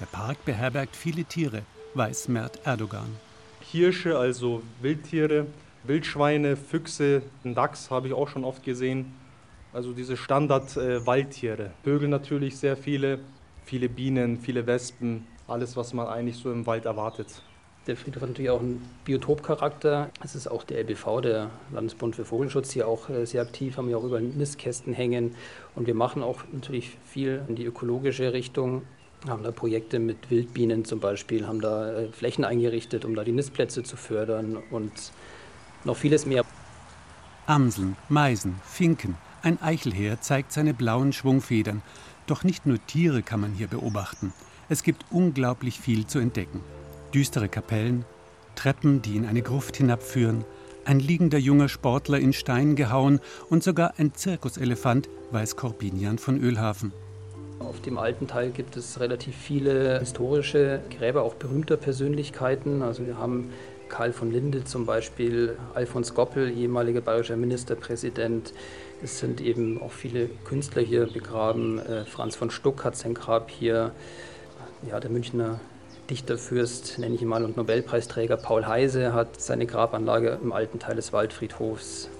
Der 0.00 0.06
Park 0.06 0.42
beherbergt 0.46 0.96
viele 0.96 1.24
Tiere, 1.24 1.64
weiß 1.92 2.28
Mert 2.28 2.60
Erdogan. 2.64 3.14
Hirsche, 3.60 4.16
also 4.16 4.62
Wildtiere, 4.80 5.48
Wildschweine, 5.82 6.56
Füchse, 6.56 7.20
einen 7.44 7.54
Dachs 7.54 7.90
habe 7.90 8.06
ich 8.06 8.14
auch 8.14 8.28
schon 8.28 8.42
oft 8.42 8.62
gesehen. 8.62 9.12
Also 9.74 9.92
diese 9.92 10.16
Standard-Waldtiere. 10.16 11.72
Vögel 11.82 12.08
natürlich 12.08 12.56
sehr 12.56 12.78
viele, 12.78 13.18
viele 13.66 13.90
Bienen, 13.90 14.38
viele 14.38 14.66
Wespen, 14.66 15.26
alles, 15.46 15.76
was 15.76 15.92
man 15.92 16.06
eigentlich 16.06 16.36
so 16.36 16.50
im 16.50 16.64
Wald 16.64 16.86
erwartet. 16.86 17.42
Der 17.86 17.96
Friedhof 17.96 18.22
hat 18.22 18.30
natürlich 18.30 18.50
auch 18.50 18.60
einen 18.60 18.82
Biotopcharakter. 19.04 20.10
Es 20.22 20.34
ist 20.34 20.46
auch 20.46 20.62
der 20.64 20.80
LBV, 20.80 21.20
der 21.20 21.50
Landesbund 21.72 22.16
für 22.16 22.24
Vogelschutz, 22.24 22.70
hier 22.70 22.88
auch 22.88 23.10
äh, 23.10 23.26
sehr 23.26 23.42
aktiv, 23.42 23.76
haben 23.76 23.90
ja 23.90 23.98
auch 23.98 24.04
über 24.04 24.20
Nistkästen 24.20 24.94
hängen. 24.94 25.34
Und 25.74 25.86
wir 25.86 25.94
machen 25.94 26.22
auch 26.22 26.44
natürlich 26.52 26.96
viel 27.04 27.42
in 27.46 27.56
die 27.56 27.64
ökologische 27.64 28.32
Richtung 28.32 28.82
haben 29.28 29.42
da 29.42 29.52
Projekte 29.52 29.98
mit 29.98 30.30
Wildbienen 30.30 30.84
zum 30.84 31.00
Beispiel, 31.00 31.46
haben 31.46 31.60
da 31.60 31.92
äh, 31.92 32.08
Flächen 32.12 32.44
eingerichtet, 32.44 33.04
um 33.04 33.14
da 33.14 33.24
die 33.24 33.32
Nistplätze 33.32 33.82
zu 33.82 33.96
fördern 33.96 34.58
und 34.70 34.92
noch 35.84 35.96
vieles 35.96 36.26
mehr. 36.26 36.44
Amseln, 37.46 37.96
Meisen, 38.08 38.60
Finken, 38.64 39.16
ein 39.42 39.60
Eichelheer 39.60 40.20
zeigt 40.20 40.52
seine 40.52 40.74
blauen 40.74 41.12
Schwungfedern. 41.12 41.82
Doch 42.26 42.44
nicht 42.44 42.64
nur 42.64 42.84
Tiere 42.86 43.22
kann 43.22 43.40
man 43.40 43.52
hier 43.52 43.66
beobachten. 43.66 44.32
Es 44.68 44.82
gibt 44.82 45.04
unglaublich 45.10 45.78
viel 45.78 46.06
zu 46.06 46.18
entdecken. 46.18 46.60
Düstere 47.14 47.48
Kapellen, 47.48 48.04
Treppen, 48.56 49.00
die 49.00 49.16
in 49.16 49.24
eine 49.24 49.40
Gruft 49.40 49.76
hinabführen, 49.76 50.44
ein 50.84 50.98
liegender 50.98 51.38
junger 51.38 51.68
Sportler 51.68 52.18
in 52.18 52.32
Stein 52.32 52.74
gehauen 52.74 53.20
und 53.48 53.62
sogar 53.62 53.94
ein 53.98 54.14
Zirkuselefant, 54.14 55.08
weiß 55.30 55.54
Corbinian 55.54 56.18
von 56.18 56.40
Ölhafen. 56.40 56.92
Auf 57.60 57.80
dem 57.82 57.98
alten 57.98 58.26
Teil 58.26 58.50
gibt 58.50 58.76
es 58.76 58.98
relativ 58.98 59.36
viele 59.36 60.00
historische 60.00 60.80
Gräber, 60.98 61.22
auch 61.22 61.34
berühmter 61.34 61.76
Persönlichkeiten. 61.76 62.82
Also 62.82 63.06
wir 63.06 63.16
haben 63.16 63.50
Karl 63.88 64.12
von 64.12 64.32
Linde 64.32 64.64
zum 64.64 64.84
Beispiel, 64.84 65.56
Alfons 65.72 66.14
Goppel, 66.14 66.50
ehemaliger 66.50 67.00
bayerischer 67.00 67.36
Ministerpräsident. 67.36 68.52
Es 69.04 69.20
sind 69.20 69.40
eben 69.40 69.80
auch 69.80 69.92
viele 69.92 70.28
Künstler 70.44 70.82
hier 70.82 71.06
begraben. 71.06 71.78
Äh, 71.78 72.06
Franz 72.06 72.34
von 72.34 72.50
Stuck 72.50 72.84
hat 72.84 72.96
sein 72.96 73.14
Grab 73.14 73.50
hier. 73.50 73.92
Ja, 74.90 74.98
der 74.98 75.10
Münchner 75.10 75.60
Dichterfürst, 76.10 76.98
nenne 76.98 77.14
ich 77.14 77.22
ihn 77.22 77.28
mal, 77.28 77.44
und 77.44 77.56
Nobelpreisträger 77.56 78.36
Paul 78.36 78.66
Heise 78.66 79.14
hat 79.14 79.40
seine 79.40 79.64
Grabanlage 79.64 80.38
im 80.42 80.52
alten 80.52 80.78
Teil 80.78 80.96
des 80.96 81.12
Waldfriedhofs. 81.12 82.10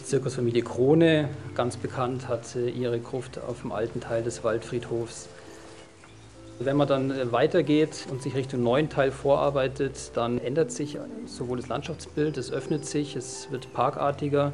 Die 0.00 0.04
Zirkusfamilie 0.04 0.62
Krone, 0.62 1.28
ganz 1.54 1.76
bekannt, 1.76 2.26
hat 2.28 2.56
ihre 2.56 2.98
Gruft 2.98 3.38
auf 3.38 3.62
dem 3.62 3.70
alten 3.70 4.00
Teil 4.00 4.24
des 4.24 4.42
Waldfriedhofs. 4.42 5.28
Wenn 6.58 6.76
man 6.76 6.86
dann 6.86 7.10
äh, 7.10 7.32
weitergeht 7.32 8.06
und 8.10 8.22
sich 8.22 8.34
Richtung 8.34 8.62
neuen 8.62 8.88
Teil 8.88 9.10
vorarbeitet, 9.10 10.12
dann 10.14 10.38
ändert 10.38 10.70
sich 10.70 10.98
sowohl 11.26 11.56
das 11.56 11.68
Landschaftsbild, 11.68 12.36
es 12.36 12.52
öffnet 12.52 12.86
sich, 12.86 13.16
es 13.16 13.50
wird 13.50 13.72
parkartiger 13.72 14.52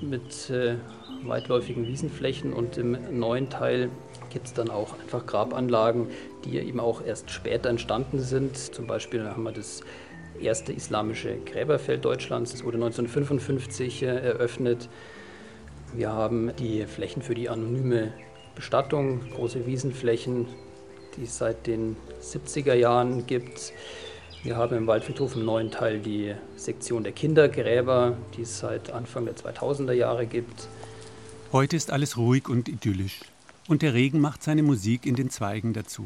mit 0.00 0.50
äh, 0.50 0.76
weitläufigen 1.24 1.86
Wiesenflächen 1.86 2.52
und 2.52 2.78
im 2.78 3.18
neuen 3.18 3.48
Teil 3.50 3.90
gibt 4.30 4.46
es 4.46 4.54
dann 4.54 4.70
auch 4.70 4.98
einfach 5.00 5.26
Grabanlagen, 5.26 6.08
die 6.44 6.58
eben 6.58 6.80
auch 6.80 7.04
erst 7.04 7.30
später 7.30 7.68
entstanden 7.68 8.20
sind. 8.20 8.56
Zum 8.56 8.86
Beispiel 8.86 9.28
haben 9.28 9.42
wir 9.42 9.52
das 9.52 9.82
erste 10.40 10.72
islamische 10.72 11.36
Gräberfeld 11.44 12.04
Deutschlands, 12.04 12.52
das 12.52 12.64
wurde 12.64 12.76
1955 12.76 14.02
äh, 14.02 14.06
eröffnet. 14.06 14.88
Wir 15.92 16.12
haben 16.12 16.52
die 16.58 16.86
Flächen 16.86 17.20
für 17.20 17.34
die 17.34 17.48
anonyme 17.48 18.12
Bestattung, 18.54 19.20
große 19.34 19.66
Wiesenflächen, 19.66 20.46
die 21.16 21.24
es 21.24 21.38
seit 21.38 21.66
den 21.66 21.96
70er 22.22 22.74
Jahren 22.74 23.26
gibt. 23.26 23.72
Wir 24.42 24.56
haben 24.56 24.76
im 24.76 24.86
Waldfriedhof 24.86 25.36
im 25.36 25.44
neuen 25.44 25.70
Teil 25.70 25.98
die 25.98 26.34
Sektion 26.56 27.02
der 27.02 27.12
Kindergräber, 27.12 28.16
die 28.36 28.42
es 28.42 28.58
seit 28.58 28.90
Anfang 28.90 29.26
der 29.26 29.36
2000er 29.36 29.92
Jahre 29.92 30.26
gibt. 30.26 30.68
Heute 31.52 31.76
ist 31.76 31.90
alles 31.90 32.16
ruhig 32.16 32.48
und 32.48 32.68
idyllisch. 32.68 33.20
Und 33.70 33.82
der 33.82 33.94
Regen 33.94 34.20
macht 34.20 34.42
seine 34.42 34.64
Musik 34.64 35.06
in 35.06 35.14
den 35.14 35.30
Zweigen 35.30 35.74
dazu. 35.74 36.04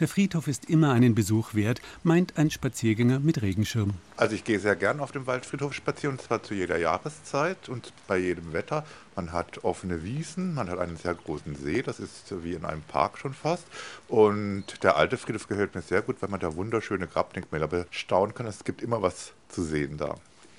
Der 0.00 0.06
Friedhof 0.06 0.48
ist 0.48 0.68
immer 0.68 0.92
einen 0.92 1.14
Besuch 1.14 1.54
wert, 1.54 1.80
meint 2.02 2.36
ein 2.36 2.50
Spaziergänger 2.50 3.20
mit 3.20 3.40
Regenschirm. 3.40 3.94
Also 4.18 4.34
ich 4.34 4.44
gehe 4.44 4.60
sehr 4.60 4.76
gern 4.76 5.00
auf 5.00 5.10
dem 5.10 5.26
Waldfriedhof 5.26 5.72
spazieren, 5.72 6.16
und 6.16 6.20
zwar 6.20 6.42
zu 6.42 6.52
jeder 6.52 6.76
Jahreszeit 6.76 7.70
und 7.70 7.94
bei 8.06 8.18
jedem 8.18 8.52
Wetter. 8.52 8.84
Man 9.16 9.32
hat 9.32 9.64
offene 9.64 10.04
Wiesen, 10.04 10.52
man 10.52 10.68
hat 10.68 10.78
einen 10.78 10.98
sehr 10.98 11.14
großen 11.14 11.56
See, 11.56 11.80
das 11.80 12.00
ist 12.00 12.34
wie 12.44 12.52
in 12.52 12.66
einem 12.66 12.82
Park 12.82 13.16
schon 13.16 13.32
fast. 13.32 13.64
Und 14.06 14.82
der 14.82 14.98
alte 14.98 15.16
Friedhof 15.16 15.48
gehört 15.48 15.74
mir 15.74 15.80
sehr 15.80 16.02
gut, 16.02 16.20
weil 16.20 16.28
man 16.28 16.40
da 16.40 16.54
wunderschöne 16.54 17.06
Grabdenkmäler 17.06 17.66
bestaunen 17.66 18.34
kann. 18.34 18.44
Es 18.44 18.62
gibt 18.62 18.82
immer 18.82 19.00
was 19.00 19.32
zu 19.48 19.62
sehen 19.62 19.96
da. 19.96 20.16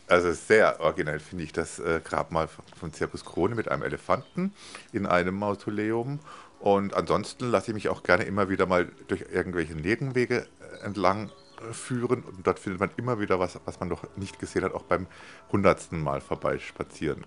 Also 0.07 0.31
sehr 0.33 0.79
originell 0.79 1.19
finde 1.19 1.43
ich 1.43 1.51
das 1.51 1.79
äh, 1.79 1.99
Grabmal 2.03 2.47
von 2.79 2.93
Zirkus 2.93 3.25
Krone 3.25 3.55
mit 3.55 3.69
einem 3.69 3.81
Elefanten 3.81 4.53
in 4.93 5.05
einem 5.05 5.35
Mausoleum 5.35 6.19
und 6.59 6.93
ansonsten 6.93 7.49
lasse 7.49 7.71
ich 7.71 7.75
mich 7.75 7.89
auch 7.89 8.03
gerne 8.03 8.23
immer 8.23 8.49
wieder 8.49 8.65
mal 8.67 8.87
durch 9.07 9.25
irgendwelche 9.31 9.73
Nebenwege 9.73 10.47
äh, 10.81 10.85
entlang 10.85 11.31
führen 11.71 12.23
und 12.23 12.45
dort 12.45 12.59
findet 12.59 12.79
man 12.79 12.91
immer 12.97 13.19
wieder 13.19 13.39
was, 13.39 13.59
was 13.65 13.79
man 13.79 13.89
noch 13.89 14.03
nicht 14.17 14.39
gesehen 14.39 14.63
hat, 14.63 14.73
auch 14.73 14.83
beim 14.83 15.07
hundertsten 15.51 16.01
Mal 16.01 16.21
vorbeispazieren. 16.21 17.23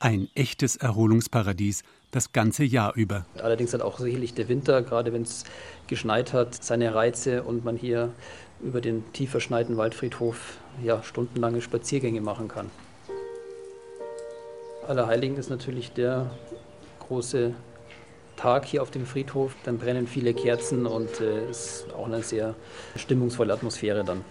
Ein 0.00 0.28
echtes 0.34 0.76
Erholungsparadies 0.76 1.82
das 2.10 2.32
ganze 2.32 2.64
Jahr 2.64 2.94
über. 2.94 3.26
Allerdings 3.42 3.74
hat 3.74 3.82
auch 3.82 3.98
sicherlich 3.98 4.34
der 4.34 4.48
Winter, 4.48 4.82
gerade 4.82 5.12
wenn 5.12 5.22
es 5.22 5.44
geschneit 5.88 6.32
hat, 6.32 6.62
seine 6.62 6.94
Reize 6.94 7.42
und 7.42 7.64
man 7.64 7.76
hier 7.76 8.12
über 8.62 8.80
den 8.80 9.12
tief 9.12 9.30
verschneiten 9.30 9.76
Waldfriedhof 9.76 10.58
ja, 10.82 11.02
stundenlange 11.02 11.60
Spaziergänge 11.60 12.20
machen 12.20 12.48
kann. 12.48 12.70
Allerheiligen 14.86 15.36
ist 15.36 15.50
natürlich 15.50 15.92
der 15.92 16.30
große 17.00 17.54
Tag 18.36 18.64
hier 18.64 18.82
auf 18.82 18.90
dem 18.90 19.04
Friedhof. 19.04 19.54
Dann 19.64 19.78
brennen 19.78 20.06
viele 20.06 20.32
Kerzen 20.32 20.86
und 20.86 21.10
es 21.10 21.20
äh, 21.20 21.50
ist 21.50 21.86
auch 21.96 22.06
eine 22.06 22.22
sehr 22.22 22.54
stimmungsvolle 22.96 23.52
Atmosphäre 23.52 24.04
dann. 24.04 24.24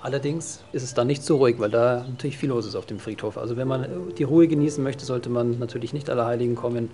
Allerdings 0.00 0.64
ist 0.72 0.82
es 0.82 0.94
dann 0.94 1.06
nicht 1.06 1.22
so 1.22 1.36
ruhig, 1.36 1.60
weil 1.60 1.70
da 1.70 2.04
natürlich 2.08 2.36
viel 2.36 2.48
los 2.48 2.66
ist 2.66 2.74
auf 2.74 2.86
dem 2.86 2.98
Friedhof. 2.98 3.38
Also 3.38 3.56
wenn 3.56 3.68
man 3.68 4.12
die 4.18 4.24
Ruhe 4.24 4.48
genießen 4.48 4.82
möchte, 4.82 5.04
sollte 5.04 5.30
man 5.30 5.60
natürlich 5.60 5.92
nicht 5.92 6.10
Allerheiligen 6.10 6.56
kommen, 6.56 6.90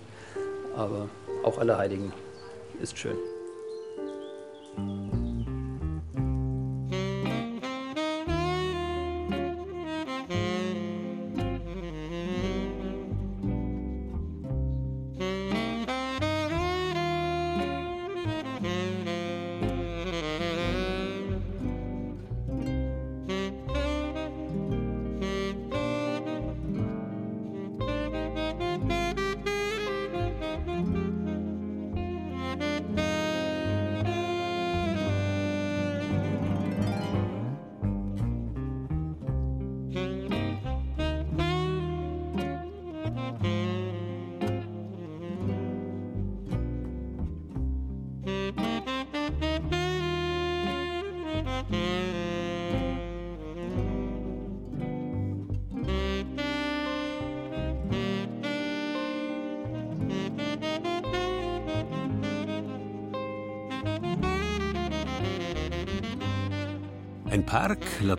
aber 0.77 1.09
auch 1.43 1.57
Allerheiligen 1.57 2.13
ist 2.83 2.99
schön. 2.99 3.17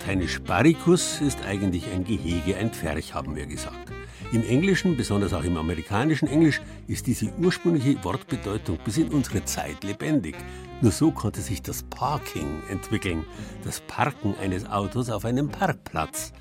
Lateinisch 0.09 0.41
Barricus, 0.41 1.21
ist 1.21 1.45
eigentlich 1.45 1.85
ein 1.93 2.03
Gehege, 2.03 2.57
ein 2.57 2.71
Pferch, 2.71 3.13
haben 3.13 3.35
wir 3.35 3.45
gesagt. 3.45 3.91
Im 4.31 4.43
Englischen, 4.43 4.97
besonders 4.97 5.35
auch 5.35 5.43
im 5.43 5.55
amerikanischen 5.55 6.27
Englisch, 6.27 6.61
ist 6.87 7.05
diese 7.05 7.31
ursprüngliche 7.37 8.03
Wortbedeutung 8.03 8.79
bis 8.83 8.97
in 8.97 9.09
unsere 9.09 9.45
Zeit 9.45 9.83
lebendig. 9.83 10.35
Nur 10.81 10.91
so 10.91 11.11
konnte 11.11 11.41
sich 11.41 11.61
das 11.61 11.83
Parking 11.83 12.63
entwickeln, 12.71 13.23
das 13.63 13.81
Parken 13.81 14.33
eines 14.41 14.67
Autos 14.67 15.11
auf 15.11 15.25
einem 15.25 15.49
Parkplatz. 15.49 16.33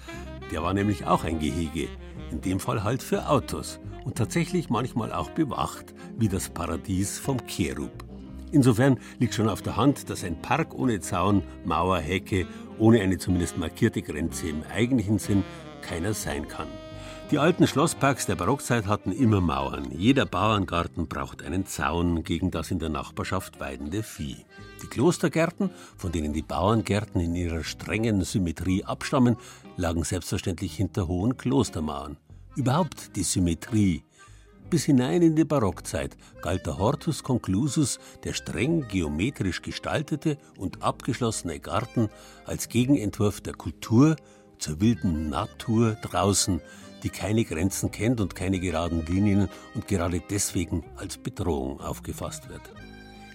Der 0.51 0.63
war 0.63 0.73
nämlich 0.73 1.05
auch 1.05 1.25
ein 1.25 1.39
Gehege, 1.39 1.89
in 2.31 2.41
dem 2.41 2.61
Fall 2.61 2.85
halt 2.85 3.03
für 3.03 3.29
Autos 3.29 3.81
und 4.07 4.17
tatsächlich 4.17 4.71
manchmal 4.71 5.13
auch 5.13 5.29
bewacht, 5.29 5.93
wie 6.17 6.29
das 6.29 6.49
Paradies 6.49 7.19
vom 7.19 7.37
Cherub. 7.47 7.93
Insofern 8.51 8.99
liegt 9.19 9.35
schon 9.35 9.51
auf 9.51 9.61
der 9.61 9.77
Hand, 9.77 10.09
dass 10.09 10.25
ein 10.25 10.41
Park 10.41 10.75
ohne 10.75 11.01
Zaun, 11.01 11.43
Mauer, 11.67 11.99
Hecke, 11.99 12.47
ohne 12.79 13.01
eine 13.01 13.19
zumindest 13.19 13.59
markierte 13.59 14.03
Grenze 14.03 14.49
im 14.49 14.63
eigentlichen 14.73 15.19
Sinn 15.19 15.45
keiner 15.83 16.15
sein 16.15 16.49
kann. 16.49 16.69
Die 17.31 17.39
alten 17.39 17.67
Schlossparks 17.67 18.25
der 18.25 18.37
Barockzeit 18.37 18.87
hatten 18.87 19.13
immer 19.13 19.43
Mauern. 19.43 19.91
Jeder 19.91 20.25
Bauerngarten 20.25 21.09
braucht 21.09 21.43
einen 21.43 21.67
Zaun 21.67 22.25
gegen 22.25 22.51
das 22.51 22.71
in 22.71 22.79
der 22.79 22.89
Nachbarschaft 22.89 23.61
weidende 23.61 24.03
Vieh. 24.03 24.47
Die 24.83 24.87
Klostergärten, 24.87 25.71
von 25.99 26.11
denen 26.11 26.33
die 26.33 26.41
Bauerngärten 26.41 27.21
in 27.21 27.35
ihrer 27.35 27.65
strengen 27.65 28.23
Symmetrie 28.25 28.83
abstammen, 28.83 29.37
lagen 29.77 30.05
selbstverständlich 30.05 30.75
hinter 30.75 31.07
hohen 31.07 31.37
Klostermauern. 31.37 32.17
Überhaupt 32.57 33.15
die 33.15 33.25
Symmetrie 33.25 34.05
bis 34.71 34.85
hinein 34.85 35.23
in 35.23 35.37
die 35.37 35.45
Barockzeit 35.45 36.17
galt 36.43 36.67
der 36.67 36.79
Hortus 36.79 37.23
conclusus, 37.23 37.99
der 38.25 38.33
streng 38.33 38.87
geometrisch 38.89 39.63
gestaltete 39.63 40.39
und 40.57 40.83
abgeschlossene 40.83 41.61
Garten, 41.61 42.09
als 42.45 42.69
Gegenentwurf 42.69 43.41
der 43.41 43.55
Kultur 43.55 44.17
zur 44.59 44.81
wilden 44.81 45.29
Natur 45.31 45.97
draußen, 46.03 46.61
die 47.03 47.11
keine 47.11 47.45
Grenzen 47.45 47.91
kennt 47.91 48.21
und 48.21 48.35
keine 48.35 48.59
geraden 48.59 49.05
Linien 49.07 49.49
und 49.75 49.89
gerade 49.89 50.21
deswegen 50.29 50.85
als 50.97 51.17
Bedrohung 51.17 51.81
aufgefasst 51.81 52.49
wird. 52.49 52.63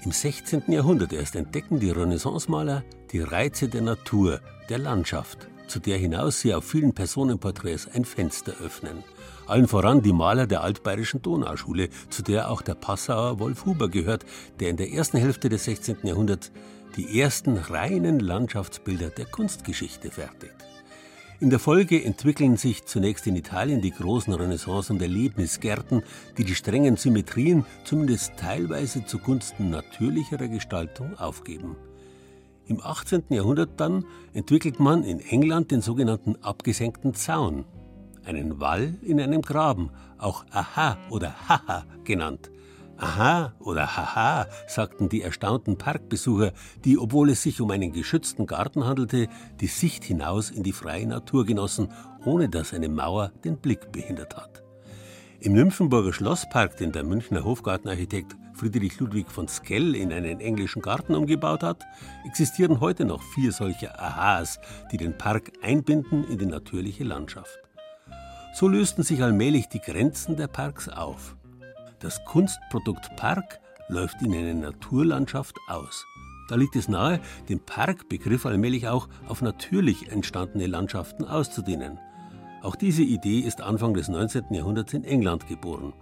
Im 0.04 0.12
16. 0.12 0.64
Jahrhundert 0.68 1.14
erst 1.14 1.36
entdecken 1.36 1.80
die 1.80 1.92
Renaissancemaler 1.92 2.84
die 3.12 3.22
Reize 3.22 3.70
der 3.70 3.82
Natur, 3.82 4.42
der 4.68 4.80
Landschaft, 4.80 5.48
zu 5.68 5.80
der 5.80 5.98
hinaus 5.98 6.42
sie 6.42 6.54
auf 6.54 6.66
vielen 6.66 6.94
Personenporträts 6.94 7.88
ein 7.88 8.04
Fenster 8.04 8.54
öffnen. 8.62 9.04
Allen 9.46 9.68
voran 9.68 10.02
die 10.02 10.14
Maler 10.14 10.48
der 10.48 10.64
altbayerischen 10.64 11.22
Donauschule, 11.22 11.90
zu 12.10 12.24
der 12.24 12.50
auch 12.50 12.62
der 12.62 12.76
Passauer 12.76 13.40
Wolf 13.40 13.66
Huber 13.66 13.90
gehört, 13.90 14.26
der 14.60 14.70
in 14.70 14.78
der 14.78 14.92
ersten 14.92 15.18
Hälfte 15.18 15.50
des 15.50 15.66
16. 15.66 15.98
Jahrhunderts 16.04 16.52
die 16.96 17.20
ersten 17.20 17.58
reinen 17.58 18.20
Landschaftsbilder 18.20 19.10
der 19.10 19.26
Kunstgeschichte 19.26 20.12
fertigt. 20.12 20.56
In 21.40 21.50
der 21.50 21.60
Folge 21.60 22.02
entwickeln 22.02 22.56
sich 22.56 22.86
zunächst 22.86 23.28
in 23.28 23.36
Italien 23.36 23.82
die 23.82 23.92
großen 23.92 24.34
Renaissance- 24.34 24.94
und 24.94 25.02
Erlebnisgärten, 25.02 26.04
die 26.38 26.46
die 26.46 26.56
strengen 26.56 26.96
Symmetrien 26.96 27.66
zumindest 27.84 28.38
teilweise 28.38 29.06
zugunsten 29.06 29.70
natürlicherer 29.70 30.48
Gestaltung 30.48 31.18
aufgeben. 31.18 31.76
Im 32.66 32.80
18. 32.82 33.24
Jahrhundert 33.30 33.72
dann 33.78 34.06
entwickelt 34.34 34.80
man 34.80 35.04
in 35.04 35.20
England 35.20 35.72
den 35.72 35.82
sogenannten 35.82 36.38
abgesenkten 36.42 37.14
Zaun, 37.14 37.66
einen 38.26 38.60
Wall 38.60 38.96
in 39.02 39.20
einem 39.20 39.42
Graben, 39.42 39.90
auch 40.18 40.46
Aha 40.52 40.98
oder 41.10 41.34
Haha 41.48 41.86
genannt. 42.04 42.52
Aha 42.98 43.54
oder 43.60 43.98
Haha, 43.98 44.48
sagten 44.68 45.10
die 45.10 45.22
erstaunten 45.24 45.78
Parkbesucher, 45.78 46.54
die, 46.86 46.98
obwohl 46.98 47.30
es 47.32 47.42
sich 47.42 47.60
um 47.60 47.72
einen 47.72 47.92
geschützten 47.92 48.46
Garten 48.46 48.86
handelte, 48.86 49.28
die 49.60 49.68
Sicht 49.68 50.04
hinaus 50.04 50.52
in 50.52 50.64
die 50.64 50.74
freie 50.74 51.08
Natur 51.08 51.46
genossen, 51.46 51.90
ohne 52.24 52.50
dass 52.50 52.74
eine 52.74 52.90
Mauer 52.90 53.32
den 53.44 53.58
Blick 53.58 53.92
behindert 53.92 54.38
hat. 54.38 54.64
Im 55.40 55.54
Nymphenburger 55.54 56.14
Schlosspark, 56.14 56.78
den 56.78 56.92
der 56.92 57.04
Münchner 57.04 57.44
Hofgartenarchitekt 57.44 58.38
Friedrich 58.54 59.00
Ludwig 59.00 59.30
von 59.30 59.48
Skell 59.48 59.96
in 59.96 60.14
einen 60.14 60.40
englischen 60.40 60.82
Garten 60.82 61.16
umgebaut 61.16 61.64
hat, 61.64 61.84
existieren 62.26 62.80
heute 62.80 63.04
noch 63.04 63.22
vier 63.22 63.52
solcher 63.52 64.00
Ahas, 64.00 64.60
die 64.92 64.98
den 64.98 65.18
Park 65.18 65.52
einbinden 65.62 66.24
in 66.30 66.38
die 66.38 66.46
natürliche 66.46 67.04
Landschaft. 67.04 67.63
So 68.54 68.68
lösten 68.68 69.02
sich 69.04 69.24
allmählich 69.24 69.68
die 69.68 69.82
Grenzen 69.82 70.38
der 70.38 70.48
Parks 70.48 70.88
auf. 70.88 71.36
Das 72.00 72.24
Kunstprodukt 72.26 73.16
Park 73.16 73.60
läuft 73.88 74.22
in 74.22 74.32
eine 74.32 74.54
Naturlandschaft 74.54 75.58
aus. 75.68 76.06
Da 76.50 76.56
liegt 76.56 76.76
es 76.76 76.88
nahe, 76.88 77.20
den 77.50 77.60
Parkbegriff 77.60 78.46
allmählich 78.46 78.88
auch 78.88 79.10
auf 79.28 79.42
natürlich 79.42 80.12
entstandene 80.12 80.68
Landschaften 80.68 81.26
auszudehnen. 81.26 81.98
Auch 82.62 82.76
diese 82.76 83.02
Idee 83.02 83.40
ist 83.40 83.60
Anfang 83.60 83.96
des 83.96 84.08
19. 84.08 84.54
Jahrhunderts 84.54 84.94
in 84.94 85.04
England 85.04 85.48
geboren. 85.48 85.94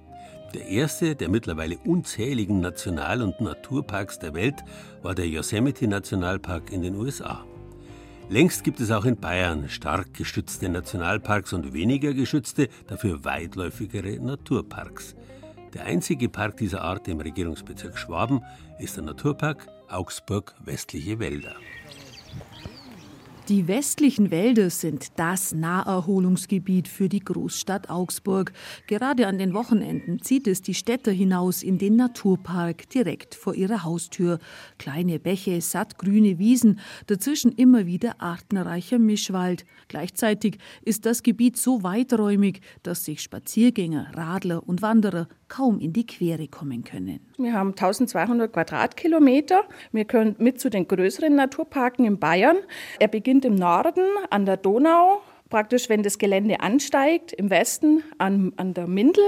Der 0.53 0.67
erste 0.67 1.15
der 1.15 1.29
mittlerweile 1.29 1.77
unzähligen 1.77 2.59
National- 2.59 3.21
und 3.21 3.39
Naturparks 3.39 4.19
der 4.19 4.33
Welt 4.33 4.61
war 5.01 5.15
der 5.15 5.29
Yosemite 5.29 5.87
Nationalpark 5.87 6.69
in 6.69 6.81
den 6.81 6.97
USA. 6.97 7.45
Längst 8.31 8.63
gibt 8.63 8.79
es 8.79 8.91
auch 8.91 9.03
in 9.03 9.17
Bayern 9.17 9.67
stark 9.67 10.13
gestützte 10.13 10.69
Nationalparks 10.69 11.51
und 11.51 11.73
weniger 11.73 12.13
geschützte, 12.13 12.69
dafür 12.87 13.25
weitläufigere 13.25 14.21
Naturparks. 14.21 15.17
Der 15.73 15.83
einzige 15.83 16.29
Park 16.29 16.55
dieser 16.55 16.81
Art 16.81 17.09
im 17.09 17.19
Regierungsbezirk 17.19 17.97
Schwaben 17.97 18.41
ist 18.79 18.95
der 18.95 19.03
Naturpark 19.03 19.67
Augsburg 19.89 20.55
Westliche 20.63 21.19
Wälder. 21.19 21.55
Die 23.49 23.67
westlichen 23.67 24.30
Wälder 24.30 24.69
sind 24.69 25.08
das 25.17 25.51
Naherholungsgebiet 25.51 26.88
für 26.88 27.10
die 27.10 27.19
Großstadt 27.19 27.89
Augsburg. 27.89 28.54
Gerade 28.86 29.25
an 29.25 29.39
den 29.39 29.56
Wochenenden 29.56 30.21
zieht 30.21 30.47
es 30.47 30.62
die 30.62 30.75
Städter 30.75 31.12
hinaus 31.12 31.63
in 31.63 31.80
den 31.80 31.95
Naturpark 31.95 32.88
direkt 32.89 33.34
vor 33.34 33.56
ihrer 33.56 33.84
Haustür. 33.84 34.38
Kleine 34.77 35.19
Bäche, 35.19 35.60
sattgrüne 35.60 36.38
Wiesen, 36.38 36.80
dazwischen 37.08 37.51
immer 37.51 37.88
wieder 37.88 38.21
artenreicher 38.21 38.99
Mischwald. 38.99 39.65
Gleichzeitig 39.88 40.60
ist 40.84 41.08
das 41.08 41.23
Gebiet 41.23 41.58
so 41.58 41.82
weiträumig, 41.82 42.62
dass 42.84 43.06
sich 43.06 43.21
Spaziergänger, 43.21 44.12
Radler 44.13 44.65
und 44.67 44.84
Wanderer 44.84 45.27
kaum 45.51 45.79
in 45.79 45.91
die 45.91 46.07
Quere 46.07 46.47
kommen 46.47 46.85
können. 46.85 47.19
Wir 47.37 47.53
haben 47.53 47.71
1200 47.71 48.53
Quadratkilometer. 48.53 49.63
Wir 49.91 50.05
können 50.05 50.35
mit 50.39 50.61
zu 50.61 50.69
den 50.69 50.87
größeren 50.87 51.35
Naturparken 51.35 52.05
in 52.05 52.19
Bayern. 52.19 52.55
Er 52.99 53.09
beginnt 53.09 53.43
im 53.43 53.55
Norden 53.55 54.05
an 54.29 54.45
der 54.45 54.55
Donau, 54.55 55.21
praktisch, 55.51 55.87
wenn 55.89 56.01
das 56.01 56.17
Gelände 56.17 56.61
ansteigt, 56.61 57.31
im 57.33 57.51
Westen 57.51 58.03
an, 58.17 58.53
an 58.55 58.73
der 58.73 58.87
Mindel, 58.87 59.23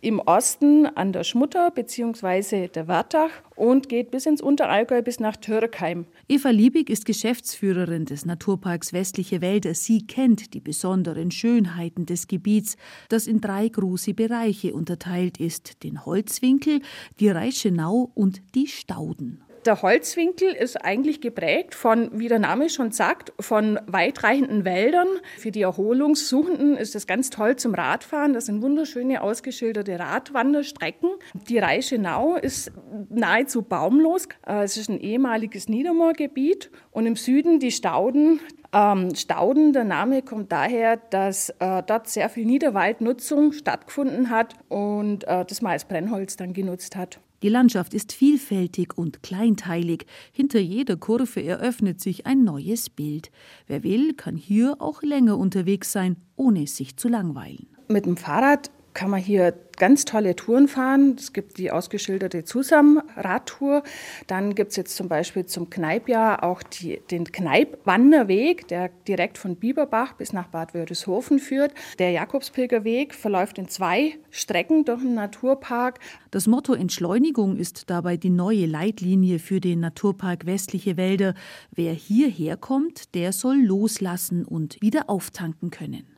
im 0.00 0.20
Osten 0.20 0.86
an 0.86 1.12
der 1.12 1.24
Schmutter 1.24 1.70
bzw. 1.70 2.68
der 2.68 2.88
Wertach 2.88 3.30
und 3.54 3.90
geht 3.90 4.10
bis 4.10 4.24
ins 4.24 4.40
Unterallgäu 4.40 5.02
bis 5.02 5.20
nach 5.20 5.36
Türkheim. 5.36 6.06
Eva 6.28 6.48
Liebig 6.48 6.88
ist 6.88 7.04
Geschäftsführerin 7.04 8.06
des 8.06 8.24
Naturparks 8.24 8.94
Westliche 8.94 9.42
Wälder. 9.42 9.74
Sie 9.74 10.06
kennt 10.06 10.54
die 10.54 10.60
besonderen 10.60 11.30
Schönheiten 11.30 12.06
des 12.06 12.26
Gebiets, 12.26 12.78
das 13.10 13.26
in 13.26 13.42
drei 13.42 13.68
große 13.68 14.14
Bereiche 14.14 14.72
unterteilt 14.72 15.38
ist: 15.38 15.82
den 15.82 16.06
Holzwinkel, 16.06 16.80
die 17.20 17.28
Reichenau 17.28 18.10
und 18.14 18.40
die 18.54 18.68
Stauden. 18.68 19.43
Der 19.66 19.80
Holzwinkel 19.80 20.52
ist 20.52 20.76
eigentlich 20.84 21.22
geprägt 21.22 21.74
von, 21.74 22.10
wie 22.12 22.28
der 22.28 22.38
Name 22.38 22.68
schon 22.68 22.92
sagt, 22.92 23.32
von 23.40 23.80
weitreichenden 23.86 24.66
Wäldern. 24.66 25.08
Für 25.38 25.50
die 25.50 25.62
Erholungssuchenden 25.62 26.76
ist 26.76 26.94
es 26.94 27.06
ganz 27.06 27.30
toll 27.30 27.56
zum 27.56 27.74
Radfahren. 27.74 28.34
Das 28.34 28.46
sind 28.46 28.60
wunderschöne 28.60 29.22
ausgeschilderte 29.22 29.98
Radwanderstrecken. 29.98 31.10
Die 31.48 31.58
Reichenau 31.58 32.36
ist 32.36 32.72
nahezu 33.08 33.62
baumlos. 33.62 34.28
Äh, 34.46 34.64
es 34.64 34.76
ist 34.76 34.90
ein 34.90 35.00
ehemaliges 35.00 35.70
Niedermoorgebiet. 35.70 36.70
Und 36.90 37.06
im 37.06 37.16
Süden 37.16 37.58
die 37.58 37.70
Stauden, 37.72 38.40
ähm, 38.74 39.14
Stauden, 39.14 39.72
der 39.72 39.84
Name 39.84 40.20
kommt 40.20 40.52
daher, 40.52 40.98
dass 40.98 41.48
äh, 41.58 41.82
dort 41.86 42.08
sehr 42.08 42.28
viel 42.28 42.44
Niederwaldnutzung 42.44 43.52
stattgefunden 43.52 44.28
hat 44.28 44.56
und 44.68 45.24
äh, 45.24 45.46
das 45.46 45.62
man 45.62 45.72
als 45.72 45.86
Brennholz 45.86 46.36
dann 46.36 46.52
genutzt 46.52 46.96
hat. 46.96 47.18
Die 47.44 47.50
Landschaft 47.50 47.92
ist 47.92 48.14
vielfältig 48.14 48.96
und 48.96 49.22
kleinteilig. 49.22 50.06
Hinter 50.32 50.60
jeder 50.60 50.96
Kurve 50.96 51.44
eröffnet 51.44 52.00
sich 52.00 52.24
ein 52.24 52.42
neues 52.42 52.88
Bild. 52.88 53.30
Wer 53.66 53.82
will, 53.82 54.14
kann 54.14 54.34
hier 54.34 54.76
auch 54.78 55.02
länger 55.02 55.36
unterwegs 55.36 55.92
sein, 55.92 56.16
ohne 56.36 56.66
sich 56.66 56.96
zu 56.96 57.08
langweilen. 57.08 57.66
Mit 57.88 58.06
dem 58.06 58.16
Fahrrad 58.16 58.70
kann 58.94 59.10
man 59.10 59.20
hier 59.20 59.52
ganz 59.76 60.04
tolle 60.04 60.36
Touren 60.36 60.68
fahren. 60.68 61.16
Es 61.18 61.32
gibt 61.32 61.58
die 61.58 61.70
ausgeschilderte 61.70 62.44
Zusam-Radtour. 62.44 63.82
Dann 64.26 64.54
gibt 64.54 64.70
es 64.70 64.76
jetzt 64.76 64.96
zum 64.96 65.08
Beispiel 65.08 65.46
zum 65.46 65.70
Kneipjahr 65.70 66.42
auch 66.42 66.62
die, 66.62 67.00
den 67.10 67.30
Kneip-Wanderweg, 67.30 68.68
der 68.68 68.90
direkt 69.08 69.38
von 69.38 69.56
Bieberbach 69.56 70.14
bis 70.14 70.32
nach 70.32 70.48
Bad 70.48 70.74
Wörishofen 70.74 71.38
führt. 71.38 71.72
Der 71.98 72.10
Jakobspilgerweg 72.10 73.14
verläuft 73.14 73.58
in 73.58 73.68
zwei 73.68 74.14
Strecken 74.30 74.84
durch 74.84 75.00
den 75.00 75.14
Naturpark. 75.14 75.98
Das 76.30 76.46
Motto 76.46 76.74
Entschleunigung 76.74 77.56
ist 77.56 77.90
dabei 77.90 78.16
die 78.16 78.30
neue 78.30 78.66
Leitlinie 78.66 79.38
für 79.38 79.60
den 79.60 79.80
Naturpark 79.80 80.46
Westliche 80.46 80.96
Wälder. 80.96 81.34
Wer 81.70 81.92
hierher 81.92 82.56
kommt, 82.56 83.14
der 83.14 83.32
soll 83.32 83.56
loslassen 83.56 84.44
und 84.44 84.80
wieder 84.80 85.08
auftanken 85.08 85.70
können. 85.70 86.13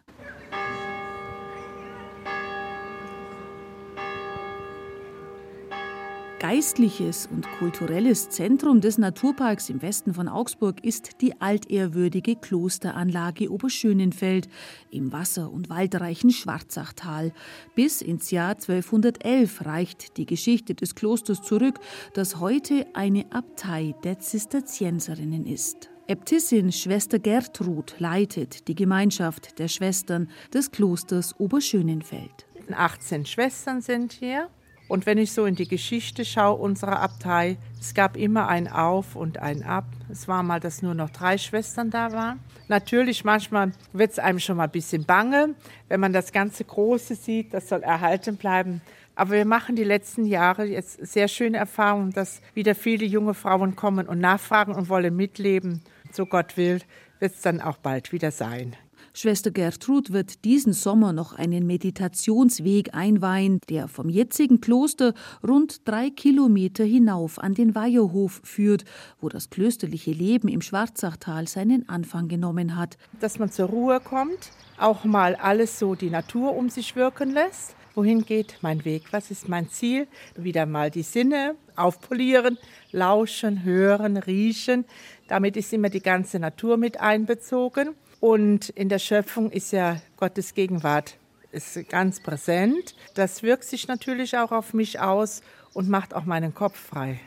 Geistliches 6.38 7.26
und 7.32 7.48
kulturelles 7.58 8.28
Zentrum 8.28 8.82
des 8.82 8.98
Naturparks 8.98 9.70
im 9.70 9.80
Westen 9.80 10.12
von 10.12 10.28
Augsburg 10.28 10.84
ist 10.84 11.22
die 11.22 11.40
altehrwürdige 11.40 12.36
Klosteranlage 12.36 13.50
Oberschönenfeld 13.50 14.46
im 14.90 15.12
wasser- 15.12 15.50
und 15.50 15.70
waldreichen 15.70 16.30
Schwarzachtal. 16.30 17.32
Bis 17.74 18.02
ins 18.02 18.30
Jahr 18.30 18.50
1211 18.50 19.64
reicht 19.64 20.18
die 20.18 20.26
Geschichte 20.26 20.74
des 20.74 20.94
Klosters 20.94 21.40
zurück, 21.40 21.80
das 22.12 22.38
heute 22.38 22.86
eine 22.92 23.24
Abtei 23.32 23.94
der 24.04 24.18
Zisterzienserinnen 24.18 25.46
ist. 25.46 25.88
Äbtissin 26.06 26.70
Schwester 26.70 27.18
Gertrud 27.18 27.94
leitet 27.98 28.68
die 28.68 28.74
Gemeinschaft 28.74 29.58
der 29.58 29.68
Schwestern 29.68 30.28
des 30.52 30.70
Klosters 30.70 31.40
Oberschönenfeld. 31.40 32.46
18 32.70 33.24
Schwestern 33.24 33.80
sind 33.80 34.12
hier 34.12 34.50
und 34.88 35.04
wenn 35.06 35.18
ich 35.18 35.32
so 35.32 35.46
in 35.46 35.56
die 35.56 35.66
Geschichte 35.66 36.24
schaue 36.24 36.60
unserer 36.60 37.00
Abtei, 37.00 37.56
es 37.80 37.94
gab 37.94 38.16
immer 38.16 38.48
ein 38.48 38.68
Auf 38.68 39.16
und 39.16 39.38
ein 39.38 39.64
Ab. 39.64 39.84
Es 40.10 40.28
war 40.28 40.42
mal, 40.42 40.60
dass 40.60 40.82
nur 40.82 40.94
noch 40.94 41.10
drei 41.10 41.38
Schwestern 41.38 41.90
da 41.90 42.12
waren. 42.12 42.40
Natürlich, 42.68 43.24
manchmal 43.24 43.72
wird 43.92 44.12
es 44.12 44.18
einem 44.18 44.38
schon 44.38 44.56
mal 44.56 44.64
ein 44.64 44.70
bisschen 44.70 45.04
bange, 45.04 45.54
wenn 45.88 46.00
man 46.00 46.12
das 46.12 46.32
ganze 46.32 46.64
Große 46.64 47.16
sieht, 47.16 47.52
das 47.52 47.68
soll 47.68 47.82
erhalten 47.82 48.36
bleiben. 48.36 48.80
Aber 49.16 49.32
wir 49.32 49.44
machen 49.44 49.76
die 49.76 49.84
letzten 49.84 50.26
Jahre 50.26 50.64
jetzt 50.66 51.04
sehr 51.04 51.26
schöne 51.26 51.56
Erfahrungen, 51.56 52.12
dass 52.12 52.42
wieder 52.54 52.74
viele 52.74 53.06
junge 53.06 53.34
Frauen 53.34 53.74
kommen 53.74 54.06
und 54.06 54.20
nachfragen 54.20 54.74
und 54.74 54.88
wollen 54.88 55.16
mitleben. 55.16 55.82
So 56.12 56.26
Gott 56.26 56.56
will, 56.56 56.80
wird 57.18 57.34
es 57.34 57.40
dann 57.40 57.60
auch 57.60 57.78
bald 57.78 58.12
wieder 58.12 58.30
sein. 58.30 58.76
Schwester 59.18 59.50
Gertrud 59.50 60.12
wird 60.12 60.44
diesen 60.44 60.74
Sommer 60.74 61.14
noch 61.14 61.32
einen 61.32 61.66
Meditationsweg 61.66 62.92
einweihen, 62.92 63.60
der 63.70 63.88
vom 63.88 64.10
jetzigen 64.10 64.60
Kloster 64.60 65.14
rund 65.42 65.88
drei 65.88 66.10
Kilometer 66.10 66.84
hinauf 66.84 67.38
an 67.38 67.54
den 67.54 67.74
Weiherhof 67.74 68.42
führt, 68.44 68.84
wo 69.18 69.30
das 69.30 69.48
klösterliche 69.48 70.10
Leben 70.10 70.48
im 70.48 70.60
Schwarzachtal 70.60 71.48
seinen 71.48 71.88
Anfang 71.88 72.28
genommen 72.28 72.76
hat. 72.76 72.98
Dass 73.18 73.38
man 73.38 73.50
zur 73.50 73.70
Ruhe 73.70 74.00
kommt, 74.00 74.52
auch 74.76 75.04
mal 75.04 75.34
alles 75.34 75.78
so 75.78 75.94
die 75.94 76.10
Natur 76.10 76.54
um 76.54 76.68
sich 76.68 76.94
wirken 76.94 77.32
lässt. 77.32 77.74
Wohin 77.94 78.26
geht 78.26 78.58
mein 78.60 78.84
Weg? 78.84 79.04
Was 79.12 79.30
ist 79.30 79.48
mein 79.48 79.70
Ziel? 79.70 80.08
Wieder 80.36 80.66
mal 80.66 80.90
die 80.90 81.02
Sinne 81.02 81.54
aufpolieren, 81.74 82.58
lauschen, 82.92 83.64
hören, 83.64 84.18
riechen. 84.18 84.84
Damit 85.26 85.56
ist 85.56 85.72
immer 85.72 85.88
die 85.88 86.02
ganze 86.02 86.38
Natur 86.38 86.76
mit 86.76 87.00
einbezogen. 87.00 87.94
Und 88.20 88.70
in 88.70 88.88
der 88.88 88.98
Schöpfung 88.98 89.50
ist 89.50 89.72
ja 89.72 90.00
Gottes 90.16 90.54
Gegenwart 90.54 91.16
ist 91.52 91.88
ganz 91.88 92.20
präsent. 92.20 92.94
Das 93.14 93.42
wirkt 93.42 93.64
sich 93.64 93.88
natürlich 93.88 94.36
auch 94.36 94.52
auf 94.52 94.74
mich 94.74 95.00
aus 95.00 95.42
und 95.72 95.88
macht 95.88 96.14
auch 96.14 96.24
meinen 96.24 96.54
Kopf 96.54 96.76
frei. 96.78 97.18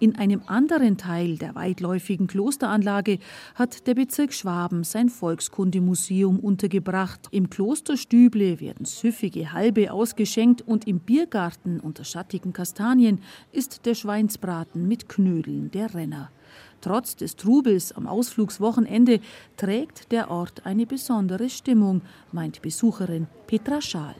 In 0.00 0.14
einem 0.16 0.42
anderen 0.46 0.96
Teil 0.96 1.38
der 1.38 1.56
weitläufigen 1.56 2.28
Klosteranlage 2.28 3.18
hat 3.56 3.88
der 3.88 3.94
Bezirk 3.94 4.32
Schwaben 4.32 4.84
sein 4.84 5.08
Volkskundemuseum 5.08 6.38
untergebracht. 6.38 7.26
Im 7.32 7.50
Klosterstüble 7.50 8.60
werden 8.60 8.84
süffige 8.84 9.52
Halbe 9.52 9.92
ausgeschenkt 9.92 10.62
und 10.62 10.86
im 10.86 11.00
Biergarten 11.00 11.80
unter 11.80 12.04
schattigen 12.04 12.52
Kastanien 12.52 13.20
ist 13.50 13.86
der 13.86 13.94
Schweinsbraten 13.94 14.86
mit 14.86 15.08
Knödeln 15.08 15.72
der 15.72 15.92
Renner. 15.92 16.30
Trotz 16.80 17.16
des 17.16 17.34
Trubels 17.34 17.90
am 17.90 18.06
Ausflugswochenende 18.06 19.18
trägt 19.56 20.12
der 20.12 20.30
Ort 20.30 20.64
eine 20.64 20.86
besondere 20.86 21.50
Stimmung, 21.50 22.02
meint 22.30 22.62
Besucherin 22.62 23.26
Petra 23.48 23.80
Schaal. 23.80 24.14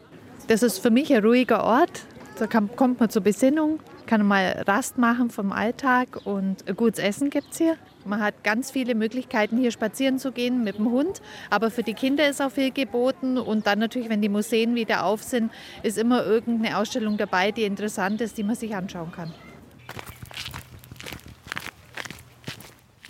Das 0.48 0.64
ist 0.64 0.78
für 0.80 0.90
mich 0.90 1.14
ein 1.14 1.24
ruhiger 1.24 1.62
Ort. 1.62 2.04
Da 2.38 2.46
kann, 2.46 2.74
kommt 2.76 3.00
man 3.00 3.10
zur 3.10 3.22
Besinnung, 3.22 3.80
kann 4.06 4.24
mal 4.24 4.62
Rast 4.66 4.96
machen 4.96 5.28
vom 5.28 5.50
Alltag 5.50 6.20
und 6.24 6.64
gutes 6.76 7.00
Essen 7.00 7.30
gibt 7.30 7.48
es 7.50 7.58
hier. 7.58 7.76
Man 8.04 8.20
hat 8.20 8.44
ganz 8.44 8.70
viele 8.70 8.94
Möglichkeiten, 8.94 9.58
hier 9.58 9.72
spazieren 9.72 10.20
zu 10.20 10.30
gehen 10.30 10.62
mit 10.62 10.78
dem 10.78 10.90
Hund. 10.90 11.20
Aber 11.50 11.70
für 11.70 11.82
die 11.82 11.94
Kinder 11.94 12.28
ist 12.28 12.40
auch 12.40 12.52
viel 12.52 12.70
geboten. 12.70 13.38
Und 13.38 13.66
dann 13.66 13.80
natürlich, 13.80 14.08
wenn 14.08 14.22
die 14.22 14.28
Museen 14.28 14.76
wieder 14.76 15.04
auf 15.04 15.22
sind, 15.24 15.50
ist 15.82 15.98
immer 15.98 16.24
irgendeine 16.24 16.78
Ausstellung 16.78 17.16
dabei, 17.18 17.50
die 17.50 17.64
interessant 17.64 18.20
ist, 18.20 18.38
die 18.38 18.44
man 18.44 18.54
sich 18.54 18.74
anschauen 18.74 19.10
kann. 19.10 19.34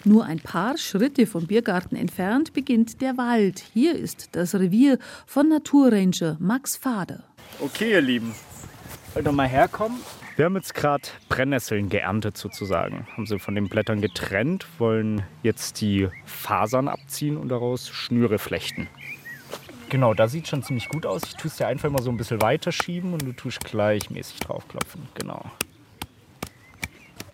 Nur 0.04 0.24
ein 0.24 0.40
paar 0.40 0.78
Schritte 0.78 1.26
vom 1.26 1.46
Biergarten 1.46 1.96
entfernt 1.96 2.54
beginnt 2.54 3.02
der 3.02 3.18
Wald. 3.18 3.62
Hier 3.74 3.94
ist 3.94 4.30
das 4.32 4.54
Revier 4.54 4.98
von 5.26 5.48
Naturranger 5.50 6.38
Max 6.40 6.76
Fader. 6.76 7.24
Okay, 7.60 7.90
ihr 7.90 8.00
Lieben, 8.00 8.34
wollt 9.18 9.26
ihr 9.26 9.32
mal 9.32 9.48
herkommen? 9.48 9.98
Wir 10.36 10.44
haben 10.44 10.54
jetzt 10.54 10.76
gerade 10.76 11.02
Brennnesseln 11.28 11.88
geerntet 11.88 12.36
sozusagen. 12.36 13.08
Haben 13.14 13.26
sie 13.26 13.40
von 13.40 13.56
den 13.56 13.68
Blättern 13.68 14.00
getrennt, 14.00 14.64
wollen 14.78 15.24
jetzt 15.42 15.80
die 15.80 16.08
Fasern 16.24 16.86
abziehen 16.86 17.36
und 17.36 17.48
daraus 17.48 17.88
Schnüre 17.88 18.38
flechten. 18.38 18.86
Genau, 19.88 20.14
da 20.14 20.28
sieht 20.28 20.46
schon 20.46 20.62
ziemlich 20.62 20.88
gut 20.88 21.04
aus. 21.04 21.22
Ich 21.24 21.34
tue 21.34 21.48
es 21.48 21.56
dir 21.56 21.66
einfach 21.66 21.90
mal 21.90 22.00
so 22.00 22.10
ein 22.10 22.16
bisschen 22.16 22.40
weiter 22.40 22.70
schieben 22.70 23.12
und 23.12 23.22
du 23.22 23.32
tust 23.32 23.64
gleichmäßig 23.64 24.38
draufklopfen. 24.38 25.08
Genau. 25.14 25.50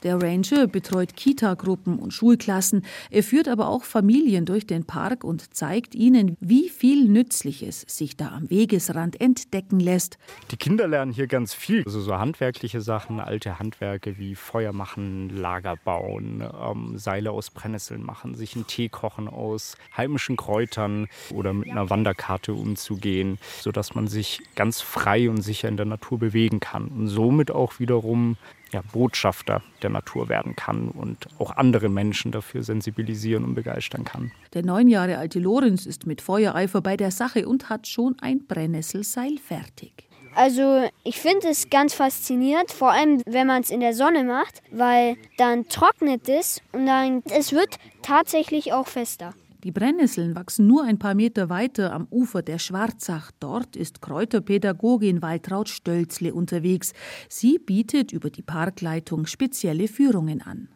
Der 0.05 0.21
Ranger 0.21 0.67
betreut 0.67 1.17
Kita-Gruppen 1.17 1.99
und 1.99 2.13
Schulklassen. 2.13 2.85
Er 3.11 3.23
führt 3.23 3.49
aber 3.49 3.69
auch 3.69 3.85
Familien 3.85 4.45
durch 4.45 4.67
den 4.67 4.85
Park 4.85 5.25
und 5.25 5.55
zeigt 5.55 5.95
ihnen, 5.95 6.37
wie 6.41 6.69
viel 6.69 7.09
Nützliches 7.09 7.87
sich 7.89 8.15
da 8.15 8.29
am 8.29 8.51
Wegesrand 8.51 9.19
entdecken 9.19 9.81
lässt. 9.81 10.19
Die 10.51 10.59
Kinder 10.59 10.87
lernen 10.87 11.11
hier 11.11 11.27
ganz 11.27 11.55
viel. 11.55 11.85
Also 11.87 12.03
so 12.03 12.19
handwerkliche 12.19 12.83
Sachen, 12.83 13.19
alte 13.19 13.59
Handwerke 13.59 14.19
wie 14.19 14.35
Feuer 14.35 14.75
machen, 14.75 15.31
Lager 15.31 15.77
bauen, 15.83 16.47
ähm, 16.63 16.99
Seile 16.99 17.31
aus 17.31 17.51
Brennnesseln 17.51 18.03
machen, 18.03 18.35
sich 18.35 18.57
einen 18.57 18.67
Tee 18.67 18.91
kochen 18.91 19.27
aus 19.27 19.79
heimischen 19.97 20.37
Kräutern 20.37 21.09
oder 21.33 21.55
mit 21.55 21.71
einer 21.71 21.89
Wanderkarte 21.89 22.53
umzugehen, 22.53 23.39
sodass 23.59 23.95
man 23.95 24.07
sich 24.09 24.43
ganz 24.55 24.83
frei 24.83 25.31
und 25.31 25.41
sicher 25.41 25.69
in 25.69 25.79
der 25.79 25.87
Natur 25.87 26.19
bewegen 26.19 26.61
kann 26.61 26.89
und 26.89 27.09
somit 27.09 27.51
auch 27.51 27.81
wiederum 27.81 28.37
ja, 28.75 28.83
Botschafter 28.93 29.63
der 29.83 29.91
Natur 29.91 30.29
werden 30.29 30.57
kann 30.57 30.89
und 30.89 31.29
auch 31.39 31.57
andere 31.57 31.89
Menschen 31.89 32.33
dafür 32.33 32.65
sensibilisieren 32.65 33.45
und 33.45 33.55
begeistern 33.55 34.05
kann. 34.05 34.33
Der 34.53 34.65
neun 34.65 34.89
Jahre 34.89 35.17
alte 35.17 35.39
Lorenz 35.39 35.87
ist 35.87 36.07
mit 36.07 36.21
Feuereifer 36.21 36.81
bei 36.81 36.97
der 36.97 37.13
Sache 37.13 37.47
und 37.47 37.71
hat 37.71 37.87
schon 37.87 38.17
ein 38.21 38.47
Brennnesselseil 38.47 39.39
fertig. 39.39 40.09
Also 40.35 40.89
ich 41.05 41.21
finde 41.21 41.49
es 41.49 41.71
ganz 41.71 41.95
faszinierend, 41.95 42.73
vor 42.73 42.91
allem 42.91 43.23
wenn 43.25 43.47
man 43.47 43.63
es 43.63 43.71
in 43.71 43.79
der 43.79 43.95
Sonne 43.95 44.25
macht, 44.25 44.63
weil 44.73 45.17
dann 45.39 45.69
trocknet 45.69 46.29
es 46.29 46.61
und 46.73 46.87
dann 46.87 47.23
es 47.31 47.53
wird 47.53 47.77
tatsächlich 48.03 48.73
auch 48.73 48.89
fester. 48.89 49.35
Die 49.65 49.73
Brennnesseln 49.73 50.35
wachsen 50.35 50.67
nur 50.67 50.85
ein 50.85 50.99
paar 50.99 51.15
Meter 51.15 51.49
weiter 51.49 51.95
am 51.95 52.07
Ufer 52.11 52.43
der 52.43 52.59
Schwarzach. 52.59 53.31
Dort 53.41 53.77
ist 53.77 54.03
Kräuterpädagogin 54.03 55.23
Waltraud 55.23 55.71
Stölzle 55.71 56.35
unterwegs. 56.35 56.93
Sie 57.31 57.59
bietet 57.59 58.13
über 58.13 58.29
die 58.29 58.43
Parkleitung 58.43 59.25
spezielle 59.25 59.89
Führungen 59.89 60.43
an 60.43 60.69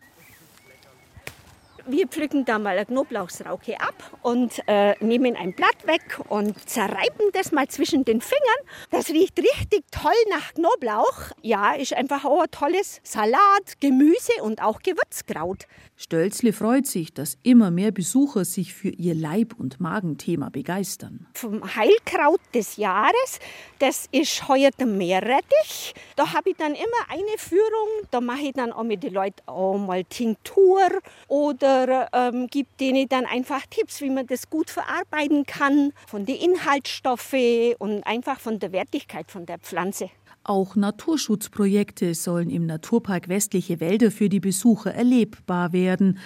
wir 1.88 2.06
pflücken 2.06 2.44
da 2.44 2.58
mal 2.58 2.76
eine 2.76 2.86
Knoblauchsrauke 2.86 3.80
ab 3.80 3.94
und 4.22 4.62
äh, 4.66 4.94
nehmen 5.02 5.36
ein 5.36 5.54
Blatt 5.54 5.86
weg 5.86 6.20
und 6.28 6.68
zerreiben 6.68 7.30
das 7.32 7.52
mal 7.52 7.66
zwischen 7.68 8.04
den 8.04 8.20
Fingern. 8.20 8.42
Das 8.90 9.08
riecht 9.08 9.38
richtig 9.38 9.84
toll 9.90 10.12
nach 10.30 10.54
Knoblauch. 10.54 11.32
Ja, 11.42 11.72
ist 11.74 11.94
einfach 11.94 12.24
auch 12.24 12.42
ein 12.42 12.50
tolles 12.50 13.00
Salat, 13.02 13.80
Gemüse 13.80 14.32
und 14.42 14.62
auch 14.62 14.80
Gewürzkraut. 14.82 15.66
Stölzle 15.96 16.52
freut 16.52 16.86
sich, 16.86 17.12
dass 17.12 17.38
immer 17.42 17.72
mehr 17.72 17.90
Besucher 17.90 18.44
sich 18.44 18.72
für 18.72 18.90
ihr 18.90 19.14
Leib- 19.14 19.58
und 19.58 19.80
Magenthema 19.80 20.48
begeistern. 20.48 21.26
Vom 21.34 21.74
Heilkraut 21.74 22.40
des 22.54 22.76
Jahres, 22.76 23.40
das 23.80 24.06
ist 24.12 24.46
heuer 24.46 24.70
der 24.78 24.86
Meerrettich. 24.86 25.94
Da 26.14 26.32
habe 26.34 26.50
ich 26.50 26.56
dann 26.56 26.74
immer 26.74 26.84
eine 27.08 27.38
Führung. 27.38 27.88
Da 28.10 28.20
mache 28.20 28.42
ich 28.42 28.52
dann 28.52 28.72
auch 28.72 28.84
mit 28.84 29.02
den 29.02 29.12
Leuten 29.12 29.42
auch 29.46 29.76
mal 29.76 30.04
Tinktur 30.04 30.82
oder 31.26 31.77
ähm, 32.12 32.46
gebe 32.48 32.68
denen 32.80 33.08
dann 33.08 33.26
einfach 33.26 33.66
Tipps, 33.66 34.00
wie 34.00 34.10
man 34.10 34.26
das 34.26 34.50
gut 34.50 34.70
verarbeiten 34.70 35.44
kann, 35.46 35.92
von 36.06 36.24
den 36.24 36.36
Inhaltsstoffen 36.36 37.74
und 37.78 38.06
einfach 38.06 38.40
von 38.40 38.58
der 38.58 38.72
Wertigkeit 38.72 39.30
von 39.30 39.46
der 39.46 39.58
Pflanze. 39.58 40.10
Auch 40.44 40.76
Naturschutzprojekte 40.76 42.14
sollen 42.14 42.48
im 42.48 42.64
Naturpark 42.64 43.28
Westliche 43.28 43.80
Wälder 43.80 44.10
für 44.10 44.28
die 44.28 44.40
Besucher 44.40 44.94
erlebbar 44.94 45.72
werden. 45.72 46.18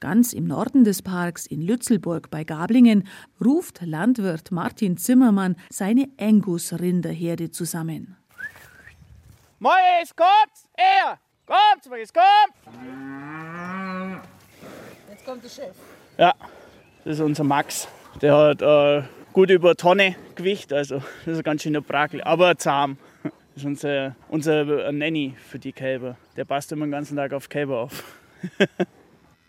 Ganz 0.00 0.32
im 0.32 0.44
Norden 0.44 0.84
des 0.84 1.02
Parks 1.02 1.46
in 1.46 1.60
Lützelburg 1.62 2.30
bei 2.30 2.44
Gablingen 2.44 3.06
ruft 3.42 3.80
Landwirt 3.82 4.50
Martin 4.50 4.96
Zimmermann 4.96 5.56
seine 5.70 6.08
Angus-Rinderherde 6.18 7.50
zusammen. 7.50 8.16
Mois, 9.58 10.14
kommt! 10.16 10.68
Er! 10.74 11.18
Kommt, 11.46 11.86
Mois, 11.90 12.12
kommt! 12.12 12.54
Jetzt 15.20 15.28
kommt 15.28 15.44
der 15.44 15.50
Chef. 15.50 15.76
Ja, 16.16 16.34
das 17.04 17.16
ist 17.16 17.20
unser 17.20 17.44
Max. 17.44 17.88
Der 18.22 18.34
hat 18.34 18.62
äh, 18.62 19.02
gut 19.34 19.50
über 19.50 19.76
Tonne 19.76 20.16
Gewicht, 20.34 20.72
also 20.72 21.02
das 21.26 21.34
ist 21.34 21.38
ein 21.40 21.42
ganz 21.42 21.62
schöner 21.62 21.82
Brakel, 21.82 22.22
aber 22.22 22.56
zahm. 22.56 22.96
Das 23.22 23.32
ist 23.56 23.64
unser, 23.66 24.16
unser 24.28 24.90
Nanny 24.92 25.34
für 25.46 25.58
die 25.58 25.72
Kälber. 25.72 26.16
Der 26.38 26.46
passt 26.46 26.72
immer 26.72 26.86
den 26.86 26.92
ganzen 26.92 27.18
Tag 27.18 27.34
auf 27.34 27.50
Kälber 27.50 27.80
auf. 27.80 28.02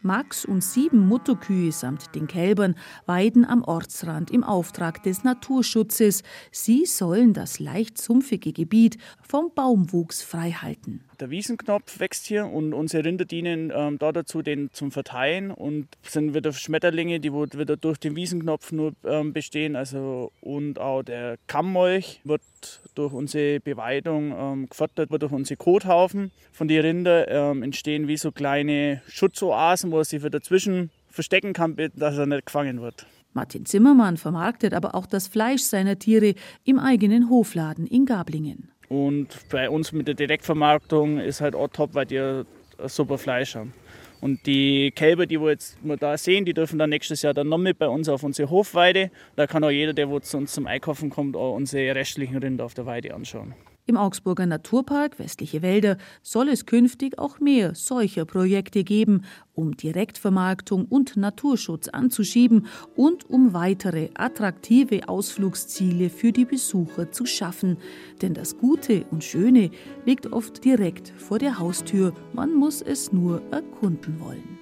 Max 0.03 0.45
und 0.45 0.63
sieben 0.63 1.07
Mutterkühe 1.07 1.71
samt 1.71 2.15
den 2.15 2.27
Kälbern 2.27 2.75
weiden 3.05 3.45
am 3.45 3.63
Ortsrand 3.63 4.31
im 4.31 4.43
Auftrag 4.43 5.03
des 5.03 5.23
Naturschutzes. 5.23 6.23
Sie 6.51 6.85
sollen 6.85 7.33
das 7.33 7.59
leicht 7.59 7.99
sumpfige 7.99 8.51
Gebiet 8.51 8.97
vom 9.21 9.51
Baumwuchs 9.53 10.23
freihalten. 10.23 11.03
Der 11.21 11.29
Wiesenknopf 11.29 11.99
wächst 11.99 12.25
hier 12.25 12.47
und 12.47 12.73
unsere 12.73 13.05
Rinder 13.05 13.25
dienen 13.25 13.71
ähm, 13.75 13.99
da 13.99 14.11
dazu, 14.11 14.41
den 14.41 14.71
zum 14.73 14.91
Verteilen 14.91 15.51
und 15.51 15.87
sind 16.01 16.33
wieder 16.33 16.51
Schmetterlinge, 16.51 17.19
die 17.19 17.31
wieder 17.31 17.77
durch 17.77 17.99
den 17.99 18.15
Wiesenknopf 18.15 18.71
nur 18.71 18.93
ähm, 19.05 19.31
bestehen. 19.31 19.75
Also, 19.75 20.31
und 20.41 20.79
auch 20.79 21.03
der 21.03 21.37
Kammmolch 21.45 22.21
wird 22.23 22.41
durch 22.95 23.13
unsere 23.13 23.59
Beweidung 23.59 24.33
ähm, 24.35 24.67
gefördert, 24.67 25.11
wird 25.11 25.21
durch 25.21 25.31
unsere 25.31 25.57
Kothaufen 25.57 26.31
von 26.51 26.67
den 26.67 26.81
Rinder 26.81 27.27
ähm, 27.27 27.61
entstehen 27.61 28.07
wie 28.07 28.17
so 28.17 28.31
kleine 28.31 29.03
Schutzoasen, 29.07 29.90
wo 29.91 29.99
er 29.99 30.05
sich 30.05 30.19
wieder 30.19 30.29
dazwischen 30.29 30.91
verstecken 31.09 31.53
kann, 31.53 31.75
dass 31.95 32.17
er 32.17 32.25
nicht 32.25 32.45
gefangen 32.45 32.81
wird. 32.81 33.05
Martin 33.33 33.65
Zimmermann 33.65 34.17
vermarktet 34.17 34.73
aber 34.73 34.93
auch 34.95 35.05
das 35.05 35.27
Fleisch 35.27 35.61
seiner 35.61 35.97
Tiere 35.97 36.35
im 36.65 36.79
eigenen 36.79 37.29
Hofladen 37.29 37.87
in 37.87 38.05
Gablingen. 38.05 38.71
Und 38.89 39.27
bei 39.49 39.69
uns 39.69 39.93
mit 39.93 40.07
der 40.07 40.15
Direktvermarktung 40.15 41.17
ist 41.19 41.39
halt 41.39 41.55
auch 41.55 41.69
top, 41.69 41.93
weil 41.93 42.05
die 42.05 42.43
super 42.87 43.17
Fleisch 43.17 43.55
haben. 43.55 43.73
Und 44.19 44.45
die 44.45 44.91
Kälber, 44.91 45.25
die 45.25 45.41
wir 45.41 45.49
jetzt 45.49 45.77
wir 45.81 45.97
da 45.97 46.17
sehen, 46.17 46.45
die 46.45 46.53
dürfen 46.53 46.77
dann 46.77 46.89
nächstes 46.91 47.21
Jahr 47.21 47.33
dann 47.33 47.49
noch 47.49 47.57
mit 47.57 47.79
bei 47.79 47.87
uns 47.87 48.07
auf 48.07 48.21
unsere 48.23 48.49
Hofweide. 48.49 49.09
Da 49.35 49.47
kann 49.47 49.63
auch 49.63 49.71
jeder, 49.71 49.93
der 49.93 50.21
zu 50.21 50.37
uns 50.37 50.51
zum 50.51 50.67
Einkaufen 50.67 51.09
kommt, 51.09 51.35
auch 51.35 51.55
unsere 51.55 51.95
restlichen 51.95 52.37
Rinder 52.37 52.65
auf 52.65 52.73
der 52.73 52.85
Weide 52.85 53.15
anschauen. 53.15 53.55
Im 53.85 53.97
Augsburger 53.97 54.45
Naturpark 54.45 55.17
Westliche 55.19 55.61
Wälder 55.61 55.97
soll 56.21 56.49
es 56.49 56.65
künftig 56.65 57.17
auch 57.17 57.39
mehr 57.39 57.73
solcher 57.73 58.25
Projekte 58.25 58.83
geben, 58.83 59.23
um 59.53 59.75
Direktvermarktung 59.75 60.85
und 60.85 61.17
Naturschutz 61.17 61.87
anzuschieben 61.87 62.67
und 62.95 63.29
um 63.29 63.53
weitere 63.53 64.09
attraktive 64.13 65.09
Ausflugsziele 65.09 66.09
für 66.09 66.31
die 66.31 66.45
Besucher 66.45 67.11
zu 67.11 67.25
schaffen. 67.25 67.77
Denn 68.21 68.33
das 68.33 68.57
Gute 68.57 69.05
und 69.09 69.23
Schöne 69.23 69.71
liegt 70.05 70.31
oft 70.31 70.63
direkt 70.63 71.09
vor 71.17 71.39
der 71.39 71.57
Haustür, 71.57 72.13
man 72.33 72.53
muss 72.53 72.81
es 72.81 73.11
nur 73.11 73.41
erkunden 73.51 74.19
wollen. 74.19 74.59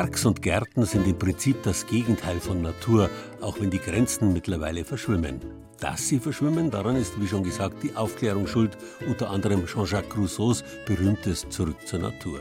Parks 0.00 0.24
und 0.24 0.40
Gärten 0.40 0.86
sind 0.86 1.06
im 1.06 1.18
Prinzip 1.18 1.62
das 1.62 1.86
Gegenteil 1.86 2.40
von 2.40 2.62
Natur, 2.62 3.10
auch 3.42 3.60
wenn 3.60 3.68
die 3.68 3.78
Grenzen 3.78 4.32
mittlerweile 4.32 4.82
verschwimmen. 4.82 5.40
Dass 5.78 6.08
sie 6.08 6.18
verschwimmen, 6.18 6.70
daran 6.70 6.96
ist, 6.96 7.20
wie 7.20 7.26
schon 7.26 7.42
gesagt, 7.42 7.82
die 7.82 7.94
Aufklärung 7.94 8.46
schuld, 8.46 8.78
unter 9.06 9.28
anderem 9.28 9.66
Jean-Jacques 9.66 10.16
Rousseaus 10.16 10.64
berühmtes 10.86 11.46
Zurück 11.50 11.86
zur 11.86 11.98
Natur. 11.98 12.40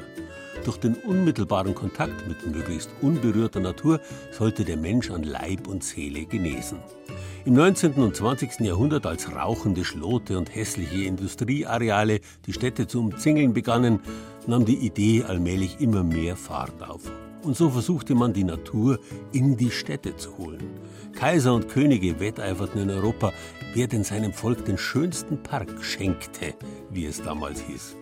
Durch 0.64 0.78
den 0.78 0.95
unmittelbaren 0.95 1.76
Kontakt 1.76 2.26
mit 2.30 2.45
möglichst 2.49 2.91
unberührter 3.01 3.60
Natur 3.60 3.99
sollte 4.32 4.64
der 4.64 4.78
Mensch 4.78 5.12
an 5.12 5.24
Leib 5.24 5.68
und 5.68 5.84
Seele 5.84 6.24
genesen. 6.28 6.80
Im 7.43 7.55
19. 7.55 7.95
und 7.95 8.16
20. 8.16 8.62
Jahrhundert, 8.62 9.05
als 9.05 9.36
rauchende 9.36 9.84
Schlote 9.84 10.38
und 10.38 10.55
hässliche 10.55 11.03
Industrieareale 11.03 12.22
die 12.45 12.53
Städte 12.53 12.88
zu 12.88 13.01
umzingeln 13.01 13.51
begannen, 13.51 13.99
nahm 14.47 14.64
die 14.64 14.78
Idee 14.78 15.26
allmählich 15.26 15.82
immer 15.82 16.05
mehr 16.05 16.38
Fahrt 16.38 16.82
auf. 16.82 17.12
Und 17.43 17.55
so 17.55 17.69
versuchte 17.69 18.15
man 18.15 18.33
die 18.33 18.43
Natur 18.43 18.99
in 19.31 19.55
die 19.55 19.71
Städte 19.71 20.15
zu 20.17 20.37
holen. 20.37 20.79
Kaiser 21.13 21.53
und 21.53 21.69
Könige 21.69 22.19
wetteiferten 22.19 22.81
in 22.81 22.89
Europa, 22.89 23.31
wer 23.73 23.87
denn 23.87 24.03
seinem 24.03 24.33
Volk 24.33 24.65
den 24.65 24.77
schönsten 24.77 25.41
Park 25.41 25.83
schenkte, 25.83 26.53
wie 26.89 27.05
es 27.05 27.21
damals 27.21 27.61
hieß. 27.61 27.95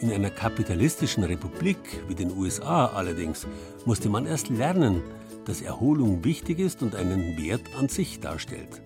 In 0.00 0.12
einer 0.12 0.30
kapitalistischen 0.30 1.24
Republik 1.24 1.78
wie 2.06 2.14
den 2.14 2.30
USA 2.36 2.86
allerdings 2.86 3.48
musste 3.84 4.08
man 4.08 4.26
erst 4.26 4.48
lernen, 4.48 5.02
dass 5.44 5.60
Erholung 5.60 6.24
wichtig 6.24 6.60
ist 6.60 6.82
und 6.82 6.94
einen 6.94 7.36
Wert 7.36 7.62
an 7.76 7.88
sich 7.88 8.20
darstellt. 8.20 8.80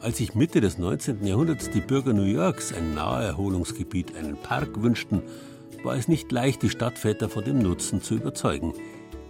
Als 0.00 0.16
sich 0.16 0.34
Mitte 0.34 0.60
des 0.60 0.76
19. 0.76 1.24
Jahrhunderts 1.24 1.70
die 1.70 1.80
Bürger 1.80 2.12
New 2.12 2.24
Yorks 2.24 2.72
ein 2.72 2.94
Naherholungsgebiet, 2.94 4.16
einen 4.16 4.36
Park 4.36 4.82
wünschten, 4.82 5.22
war 5.84 5.94
es 5.94 6.08
nicht 6.08 6.32
leicht, 6.32 6.62
die 6.62 6.70
Stadtväter 6.70 7.28
von 7.28 7.44
dem 7.44 7.60
Nutzen 7.60 8.02
zu 8.02 8.16
überzeugen. 8.16 8.72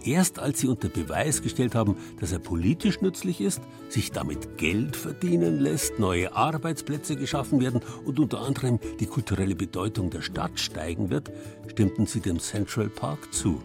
Erst 0.07 0.39
als 0.39 0.61
sie 0.61 0.67
unter 0.67 0.87
Beweis 0.87 1.41
gestellt 1.41 1.75
haben, 1.75 1.97
dass 2.21 2.31
er 2.31 2.39
politisch 2.39 3.01
nützlich 3.01 3.41
ist, 3.41 3.61
sich 3.89 4.13
damit 4.13 4.57
Geld 4.57 4.95
verdienen 4.95 5.59
lässt, 5.59 5.99
neue 5.99 6.33
Arbeitsplätze 6.33 7.17
geschaffen 7.17 7.59
werden 7.59 7.81
und 8.05 8.17
unter 8.17 8.39
anderem 8.39 8.79
die 9.01 9.05
kulturelle 9.05 9.55
Bedeutung 9.55 10.09
der 10.09 10.21
Stadt 10.21 10.61
steigen 10.61 11.09
wird, 11.09 11.29
stimmten 11.67 12.05
sie 12.05 12.21
dem 12.21 12.39
Central 12.39 12.87
Park 12.87 13.33
zu. 13.33 13.61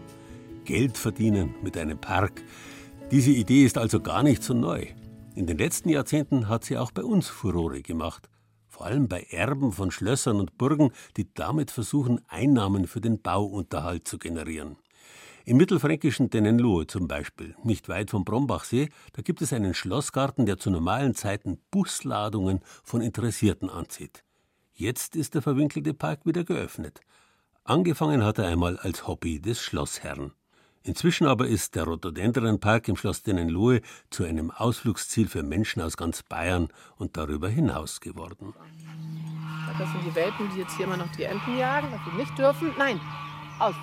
Geld 0.65 0.97
verdienen 0.97 1.55
mit 1.63 1.77
einem 1.77 1.97
Park, 1.97 2.43
diese 3.09 3.31
Idee 3.31 3.63
ist 3.63 3.77
also 3.77 4.01
gar 4.01 4.21
nicht 4.21 4.43
so 4.43 4.53
neu. 4.53 4.87
In 5.35 5.47
den 5.47 5.57
letzten 5.57 5.87
Jahrzehnten 5.87 6.49
hat 6.49 6.65
sie 6.65 6.77
auch 6.77 6.91
bei 6.91 7.05
uns 7.05 7.29
Furore 7.29 7.81
gemacht. 7.81 8.27
Vor 8.67 8.85
allem 8.85 9.07
bei 9.07 9.25
Erben 9.29 9.71
von 9.71 9.91
Schlössern 9.91 10.41
und 10.41 10.57
Burgen, 10.57 10.91
die 11.15 11.33
damit 11.33 11.71
versuchen, 11.71 12.19
Einnahmen 12.27 12.85
für 12.85 12.99
den 12.99 13.21
Bauunterhalt 13.21 14.09
zu 14.09 14.17
generieren. 14.17 14.75
Im 15.45 15.57
mittelfränkischen 15.57 16.29
Dennenlohe 16.29 16.87
zum 16.87 17.09
Beispiel, 17.09 17.53
nicht 17.63 17.89
weit 17.89 18.11
vom 18.11 18.23
Brombachsee, 18.23 18.87
da 19.11 19.21
gibt 19.21 19.41
es 19.41 19.51
einen 19.51 19.73
Schlossgarten, 19.73 20.45
der 20.45 20.57
zu 20.57 20.69
normalen 20.69 21.15
Zeiten 21.15 21.59
Busladungen 21.69 22.61
von 22.81 23.01
Interessierten 23.01 23.69
anzieht. 23.69 24.23
Jetzt 24.73 25.17
ist 25.17 25.35
der 25.35 25.41
verwinkelte 25.41 25.93
Park 25.93 26.25
wieder 26.25 26.45
geöffnet. 26.45 27.01
Angefangen 27.65 28.23
hat 28.23 28.37
er 28.37 28.47
einmal 28.47 28.77
als 28.77 29.05
Hobby 29.05 29.41
des 29.41 29.61
Schlossherrn. 29.61 30.31
Inzwischen 30.81 31.27
aber 31.27 31.47
ist 31.47 31.75
der 31.75 31.83
Rhododendronpark 31.85 32.87
im 32.87 32.95
Schloss 32.95 33.23
Dennenlohe 33.23 33.81
zu 34.09 34.23
einem 34.23 34.49
Ausflugsziel 34.49 35.27
für 35.27 35.43
Menschen 35.43 35.81
aus 35.81 35.97
ganz 35.97 36.23
Bayern 36.23 36.69
und 36.95 37.17
darüber 37.17 37.49
hinaus 37.49 37.99
geworden. 37.99 38.53
Das 39.77 39.91
sind 39.91 40.05
die 40.05 40.15
Welpen, 40.15 40.49
die 40.53 40.61
jetzt 40.61 40.77
hier 40.77 40.85
immer 40.85 40.97
noch 40.97 41.11
die 41.17 41.23
Enten 41.23 41.57
jagen, 41.57 41.89
was 41.91 41.99
sie 42.05 42.17
nicht 42.17 42.37
dürfen. 42.37 42.71
Nein, 42.77 42.99
aus. 43.59 43.75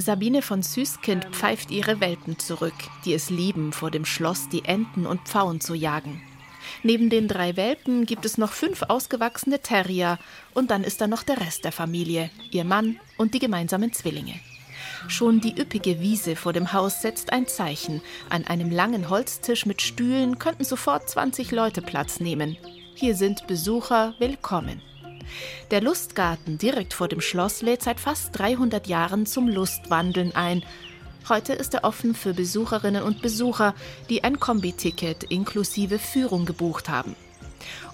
Sabine 0.00 0.42
von 0.42 0.62
Süßkind 0.62 1.26
pfeift 1.32 1.72
ihre 1.72 2.00
Welpen 2.00 2.38
zurück, 2.38 2.72
die 3.04 3.14
es 3.14 3.30
lieben, 3.30 3.72
vor 3.72 3.90
dem 3.90 4.04
Schloss 4.04 4.48
die 4.48 4.64
Enten 4.64 5.06
und 5.06 5.22
Pfauen 5.22 5.60
zu 5.60 5.74
jagen. 5.74 6.22
Neben 6.84 7.10
den 7.10 7.26
drei 7.26 7.56
Welpen 7.56 8.06
gibt 8.06 8.24
es 8.24 8.38
noch 8.38 8.52
fünf 8.52 8.82
ausgewachsene 8.82 9.60
Terrier 9.60 10.18
und 10.54 10.70
dann 10.70 10.84
ist 10.84 11.00
da 11.00 11.08
noch 11.08 11.24
der 11.24 11.40
Rest 11.40 11.64
der 11.64 11.72
Familie, 11.72 12.30
ihr 12.52 12.64
Mann 12.64 13.00
und 13.16 13.34
die 13.34 13.40
gemeinsamen 13.40 13.92
Zwillinge. 13.92 14.34
Schon 15.08 15.40
die 15.40 15.60
üppige 15.60 16.00
Wiese 16.00 16.36
vor 16.36 16.52
dem 16.52 16.72
Haus 16.72 17.02
setzt 17.02 17.32
ein 17.32 17.48
Zeichen. 17.48 18.00
An 18.30 18.46
einem 18.46 18.70
langen 18.70 19.10
Holztisch 19.10 19.66
mit 19.66 19.82
Stühlen 19.82 20.38
könnten 20.38 20.64
sofort 20.64 21.08
20 21.08 21.50
Leute 21.50 21.82
Platz 21.82 22.20
nehmen. 22.20 22.56
Hier 22.94 23.16
sind 23.16 23.46
Besucher 23.48 24.14
willkommen. 24.18 24.80
Der 25.70 25.80
Lustgarten 25.80 26.58
direkt 26.58 26.94
vor 26.94 27.08
dem 27.08 27.20
Schloss 27.20 27.62
lädt 27.62 27.82
seit 27.82 28.00
fast 28.00 28.38
300 28.38 28.86
Jahren 28.86 29.26
zum 29.26 29.48
Lustwandeln 29.48 30.34
ein. 30.34 30.62
Heute 31.28 31.52
ist 31.52 31.74
er 31.74 31.84
offen 31.84 32.14
für 32.14 32.32
Besucherinnen 32.32 33.02
und 33.02 33.20
Besucher, 33.20 33.74
die 34.08 34.24
ein 34.24 34.40
Kombiticket 34.40 35.24
inklusive 35.24 35.98
Führung 35.98 36.46
gebucht 36.46 36.88
haben. 36.88 37.16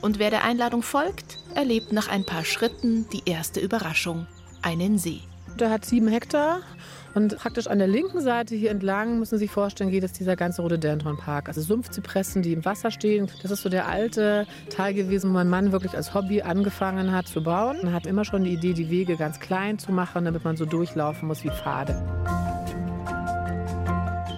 Und 0.00 0.18
wer 0.18 0.30
der 0.30 0.44
Einladung 0.44 0.82
folgt, 0.82 1.38
erlebt 1.54 1.92
nach 1.92 2.08
ein 2.08 2.24
paar 2.24 2.44
Schritten 2.44 3.08
die 3.10 3.22
erste 3.24 3.60
Überraschung: 3.60 4.26
einen 4.62 4.98
See. 4.98 5.20
Der 5.58 5.70
hat 5.70 5.84
sieben 5.84 6.08
Hektar 6.08 6.60
und 7.14 7.36
praktisch 7.36 7.66
an 7.66 7.78
der 7.78 7.86
linken 7.86 8.20
Seite 8.20 8.54
hier 8.54 8.70
entlang, 8.70 9.18
müssen 9.18 9.38
Sie 9.38 9.44
sich 9.44 9.50
vorstellen, 9.50 9.90
geht 9.90 10.04
es 10.04 10.12
dieser 10.12 10.36
ganze 10.36 10.62
Rhododendron-Park. 10.62 11.48
Also 11.48 11.60
Sumpfzypressen, 11.60 12.42
die 12.42 12.52
im 12.52 12.64
Wasser 12.64 12.90
stehen. 12.90 13.28
Das 13.42 13.50
ist 13.50 13.62
so 13.62 13.68
der 13.68 13.88
alte 13.88 14.46
Teil 14.70 14.94
gewesen, 14.94 15.30
wo 15.30 15.34
mein 15.34 15.48
Mann 15.48 15.72
wirklich 15.72 15.94
als 15.94 16.14
Hobby 16.14 16.42
angefangen 16.42 17.12
hat 17.12 17.28
zu 17.28 17.42
bauen. 17.42 17.78
Er 17.84 17.92
hat 17.92 18.06
immer 18.06 18.24
schon 18.24 18.44
die 18.44 18.52
Idee, 18.52 18.72
die 18.72 18.90
Wege 18.90 19.16
ganz 19.16 19.38
klein 19.40 19.78
zu 19.78 19.92
machen, 19.92 20.24
damit 20.24 20.44
man 20.44 20.56
so 20.56 20.64
durchlaufen 20.64 21.28
muss 21.28 21.44
wie 21.44 21.50
Pfade. 21.50 22.02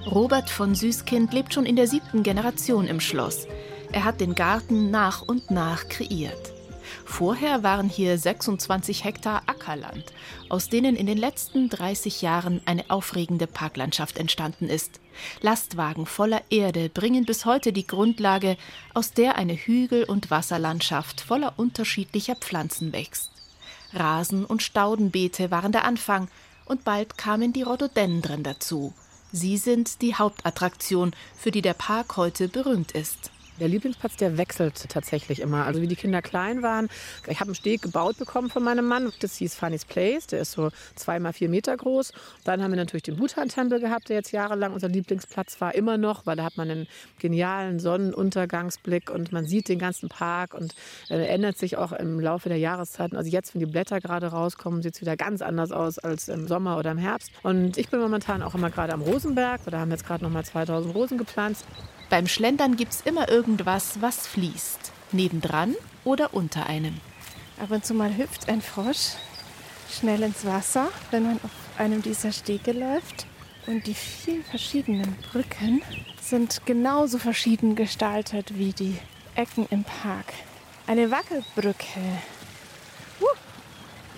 Robert 0.07 0.49
von 0.49 0.74
Süßkind 0.74 1.33
lebt 1.33 1.53
schon 1.53 1.66
in 1.66 1.77
der 1.77 1.87
siebten 1.87 2.22
Generation 2.22 2.87
im 2.87 3.01
Schloss. 3.01 3.47
Er 3.93 4.05
hat 4.05 4.20
den 4.20 4.35
Garten 4.35 4.91
nach 4.91 5.22
und 5.22 5.51
nach 5.51 5.89
kreiert. 5.89 6.56
Vorher 7.07 7.63
waren 7.63 7.89
hier 7.89 8.19
26 8.19 9.05
Hektar 9.05 9.43
Ackerland, 9.47 10.13
aus 10.49 10.69
denen 10.69 10.97
in 10.97 11.07
den 11.07 11.17
letzten 11.17 11.71
30 11.71 12.21
Jahren 12.21 12.61
eine 12.67 12.91
aufregende 12.91 13.47
Parklandschaft 13.47 14.19
entstanden 14.19 14.69
ist. 14.69 15.01
Lastwagen 15.41 16.05
voller 16.05 16.43
Erde 16.51 16.91
bringen 16.91 17.25
bis 17.25 17.47
heute 17.47 17.73
die 17.73 17.87
Grundlage, 17.87 18.59
aus 18.93 19.13
der 19.13 19.37
eine 19.37 19.55
Hügel- 19.55 20.05
und 20.05 20.31
Wasserlandschaft 20.31 21.21
voller 21.21 21.55
unterschiedlicher 21.57 22.35
Pflanzen 22.35 22.93
wächst. 22.93 23.31
Rasen 23.95 24.45
und 24.45 24.63
Staudenbeete 24.63 25.51
waren 25.51 25.73
der 25.73 25.85
Anfang, 25.85 26.29
und 26.67 26.85
bald 26.85 27.17
kamen 27.17 27.53
die 27.53 27.63
Rhododendren 27.63 28.43
dazu. 28.43 28.93
Sie 29.31 29.57
sind 29.57 30.03
die 30.03 30.17
Hauptattraktion, 30.17 31.13
für 31.39 31.53
die 31.53 31.63
der 31.63 31.75
Park 31.75 32.17
heute 32.17 32.49
berühmt 32.49 32.93
ist. 32.93 33.31
Der 33.59 33.69
Lieblingsplatz, 33.69 34.17
der 34.17 34.37
wechselt 34.37 34.89
tatsächlich 34.89 35.41
immer. 35.41 35.65
Also 35.65 35.81
wie 35.81 35.87
die 35.87 35.97
Kinder 35.97 36.21
klein 36.21 36.63
waren. 36.63 36.89
Ich 37.27 37.41
habe 37.41 37.49
einen 37.49 37.55
Steg 37.55 37.83
gebaut 37.83 38.19
bekommen 38.19 38.51
von 38.51 38.63
meinem 38.63 38.87
Mann. 38.87 39.13
Das 39.21 39.37
hieß 39.37 39.55
Funny's 39.55 39.85
Place. 39.87 40.27
Der 40.27 40.41
ist 40.41 40.53
so 40.53 40.71
zwei 40.95 41.19
mal 41.19 41.33
vier 41.33 41.49
Meter 41.49 41.77
groß. 41.77 42.13
Dann 42.45 42.63
haben 42.63 42.73
wir 42.73 42.77
natürlich 42.77 43.05
den 43.05 43.17
Bhutan-Tempel 43.17 43.81
gehabt, 43.81 44.11
der 44.11 44.17
jetzt 44.17 44.33
jahrelang 44.33 44.75
unser 44.75 44.89
Lieblingsplatz 44.89 45.61
war. 45.61 45.75
Immer 45.75 45.97
noch, 45.97 46.27
weil 46.27 46.37
da 46.37 46.45
hat 46.45 46.57
man 46.57 46.71
einen 46.71 46.87
genialen 47.19 47.81
Sonnenuntergangsblick 47.81 49.11
und 49.11 49.33
man 49.33 49.47
sieht 49.47 49.69
den 49.69 49.79
ganzen 49.79 50.09
Park 50.09 50.53
und 50.53 50.75
äh, 51.09 51.27
ändert 51.27 51.57
sich 51.57 51.79
auch 51.79 51.93
im 51.93 52.21
Laufe 52.21 52.49
der 52.51 52.59
Jahreszeiten. 52.59 53.17
Also 53.17 53.31
jetzt, 53.31 53.55
wenn 53.55 53.61
die 53.61 53.67
Blätter 53.67 54.01
gerade 54.01 54.27
rauskommen, 54.27 54.83
sieht 54.83 54.97
es 54.97 55.01
wieder 55.01 55.17
ganz 55.17 55.41
anders 55.41 55.73
aus 55.73 55.99
als 55.99 56.29
im 56.29 56.47
Sommer 56.47 56.77
oder 56.77 56.91
im 56.91 56.99
Herbst. 56.99 57.31
Und 57.43 57.79
ich 57.79 57.89
bin 57.89 58.01
momentan 58.01 58.43
auch 58.43 58.55
immer 58.55 58.71
gerade 58.71 58.93
am 58.93 59.01
Rosenberg. 59.01 59.63
Da 59.65 59.79
haben 59.79 59.89
wir 59.89 59.97
jetzt 59.97 60.07
gerade 60.07 60.25
noch 60.25 60.31
mal 60.31 60.45
2000 60.45 60.95
Rosen 60.95 61.17
gepflanzt. 61.17 61.65
Beim 62.09 62.29
Schlendern 62.29 62.77
gibt's 62.77 63.03
immer 63.05 63.29
irgendwas, 63.29 64.01
was 64.01 64.27
fließt. 64.27 64.93
Nebendran 65.13 65.75
oder 66.05 66.35
unter 66.35 66.67
einem. 66.67 67.01
Ab 67.61 67.71
und 67.71 67.85
zu 67.85 67.95
mal 67.95 68.17
hüpft 68.17 68.49
ein 68.49 68.61
Frosch 68.61 69.15
schnell 69.91 70.23
ins 70.23 70.45
Wasser, 70.45 70.89
wenn 71.11 71.25
man 71.25 71.41
auf 71.43 71.51
einem 71.79 72.03
dieser 72.03 72.33
Stege 72.33 72.73
läuft. 72.73 73.27
Und 73.67 73.87
die 73.87 73.95
vielen 73.95 74.45
verschiedenen 74.45 75.17
Brücken 75.33 75.83
sind 76.21 76.65
genauso 76.67 77.19
verschieden 77.19 77.75
gestaltet 77.75 78.57
wie 78.57 78.73
die 78.73 78.97
Ecken 79.35 79.67
im 79.71 79.83
Park. 79.83 80.27
Eine 80.87 81.11
Wackelbrücke. 81.11 82.01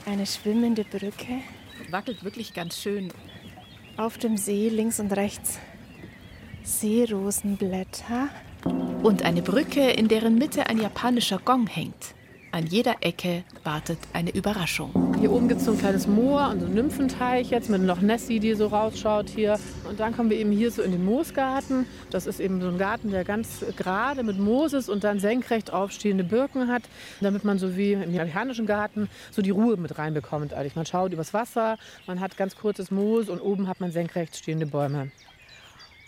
Eine 0.04 0.26
schwimmende 0.26 0.84
Brücke. 0.84 1.42
Wackelt 1.90 2.24
wirklich 2.24 2.54
ganz 2.54 2.78
schön. 2.80 3.12
Auf 3.96 4.16
dem 4.16 4.36
See 4.36 4.68
links 4.68 5.00
und 5.00 5.12
rechts 5.12 5.58
Seerosenblätter. 6.68 8.28
Und 9.02 9.22
eine 9.22 9.40
Brücke, 9.40 9.90
in 9.90 10.06
deren 10.06 10.36
Mitte 10.36 10.68
ein 10.68 10.78
japanischer 10.78 11.38
Gong 11.42 11.66
hängt. 11.66 12.14
An 12.52 12.66
jeder 12.66 12.96
Ecke 13.00 13.44
wartet 13.64 13.98
eine 14.12 14.34
Überraschung. 14.34 15.14
Hier 15.18 15.32
oben 15.32 15.48
gibt 15.48 15.60
es 15.60 15.66
so 15.66 15.72
ein 15.72 15.78
kleines 15.78 16.06
Moor 16.06 16.50
und 16.50 16.60
so 16.60 16.66
einen 16.66 16.74
Nymphenteich 16.74 17.50
jetzt 17.50 17.70
mit 17.70 17.82
Loch 17.82 18.02
Nessie, 18.02 18.38
die 18.38 18.54
so 18.54 18.66
rausschaut 18.66 19.30
hier. 19.30 19.58
Und 19.88 19.98
dann 19.98 20.14
kommen 20.14 20.28
wir 20.28 20.38
eben 20.38 20.50
hier 20.50 20.70
so 20.70 20.82
in 20.82 20.92
den 20.92 21.04
Moosgarten. 21.04 21.86
Das 22.10 22.26
ist 22.26 22.38
eben 22.38 22.60
so 22.60 22.68
ein 22.68 22.78
Garten, 22.78 23.10
der 23.10 23.24
ganz 23.24 23.64
gerade 23.76 24.22
mit 24.22 24.38
Moos 24.38 24.74
ist 24.74 24.90
und 24.90 25.04
dann 25.04 25.20
senkrecht 25.20 25.72
aufstehende 25.72 26.24
Birken 26.24 26.68
hat, 26.68 26.82
damit 27.20 27.44
man 27.44 27.58
so 27.58 27.76
wie 27.78 27.94
im 27.94 28.14
japanischen 28.14 28.66
Garten 28.66 29.08
so 29.30 29.40
die 29.40 29.50
Ruhe 29.50 29.78
mit 29.78 29.98
reinbekommt. 29.98 30.52
Eigentlich. 30.52 30.76
Man 30.76 30.86
schaut 30.86 31.12
übers 31.14 31.32
Wasser, 31.32 31.78
man 32.06 32.20
hat 32.20 32.36
ganz 32.36 32.56
kurzes 32.56 32.90
Moos 32.90 33.30
und 33.30 33.40
oben 33.40 33.68
hat 33.68 33.80
man 33.80 33.90
senkrecht 33.90 34.36
stehende 34.36 34.66
Bäume. 34.66 35.10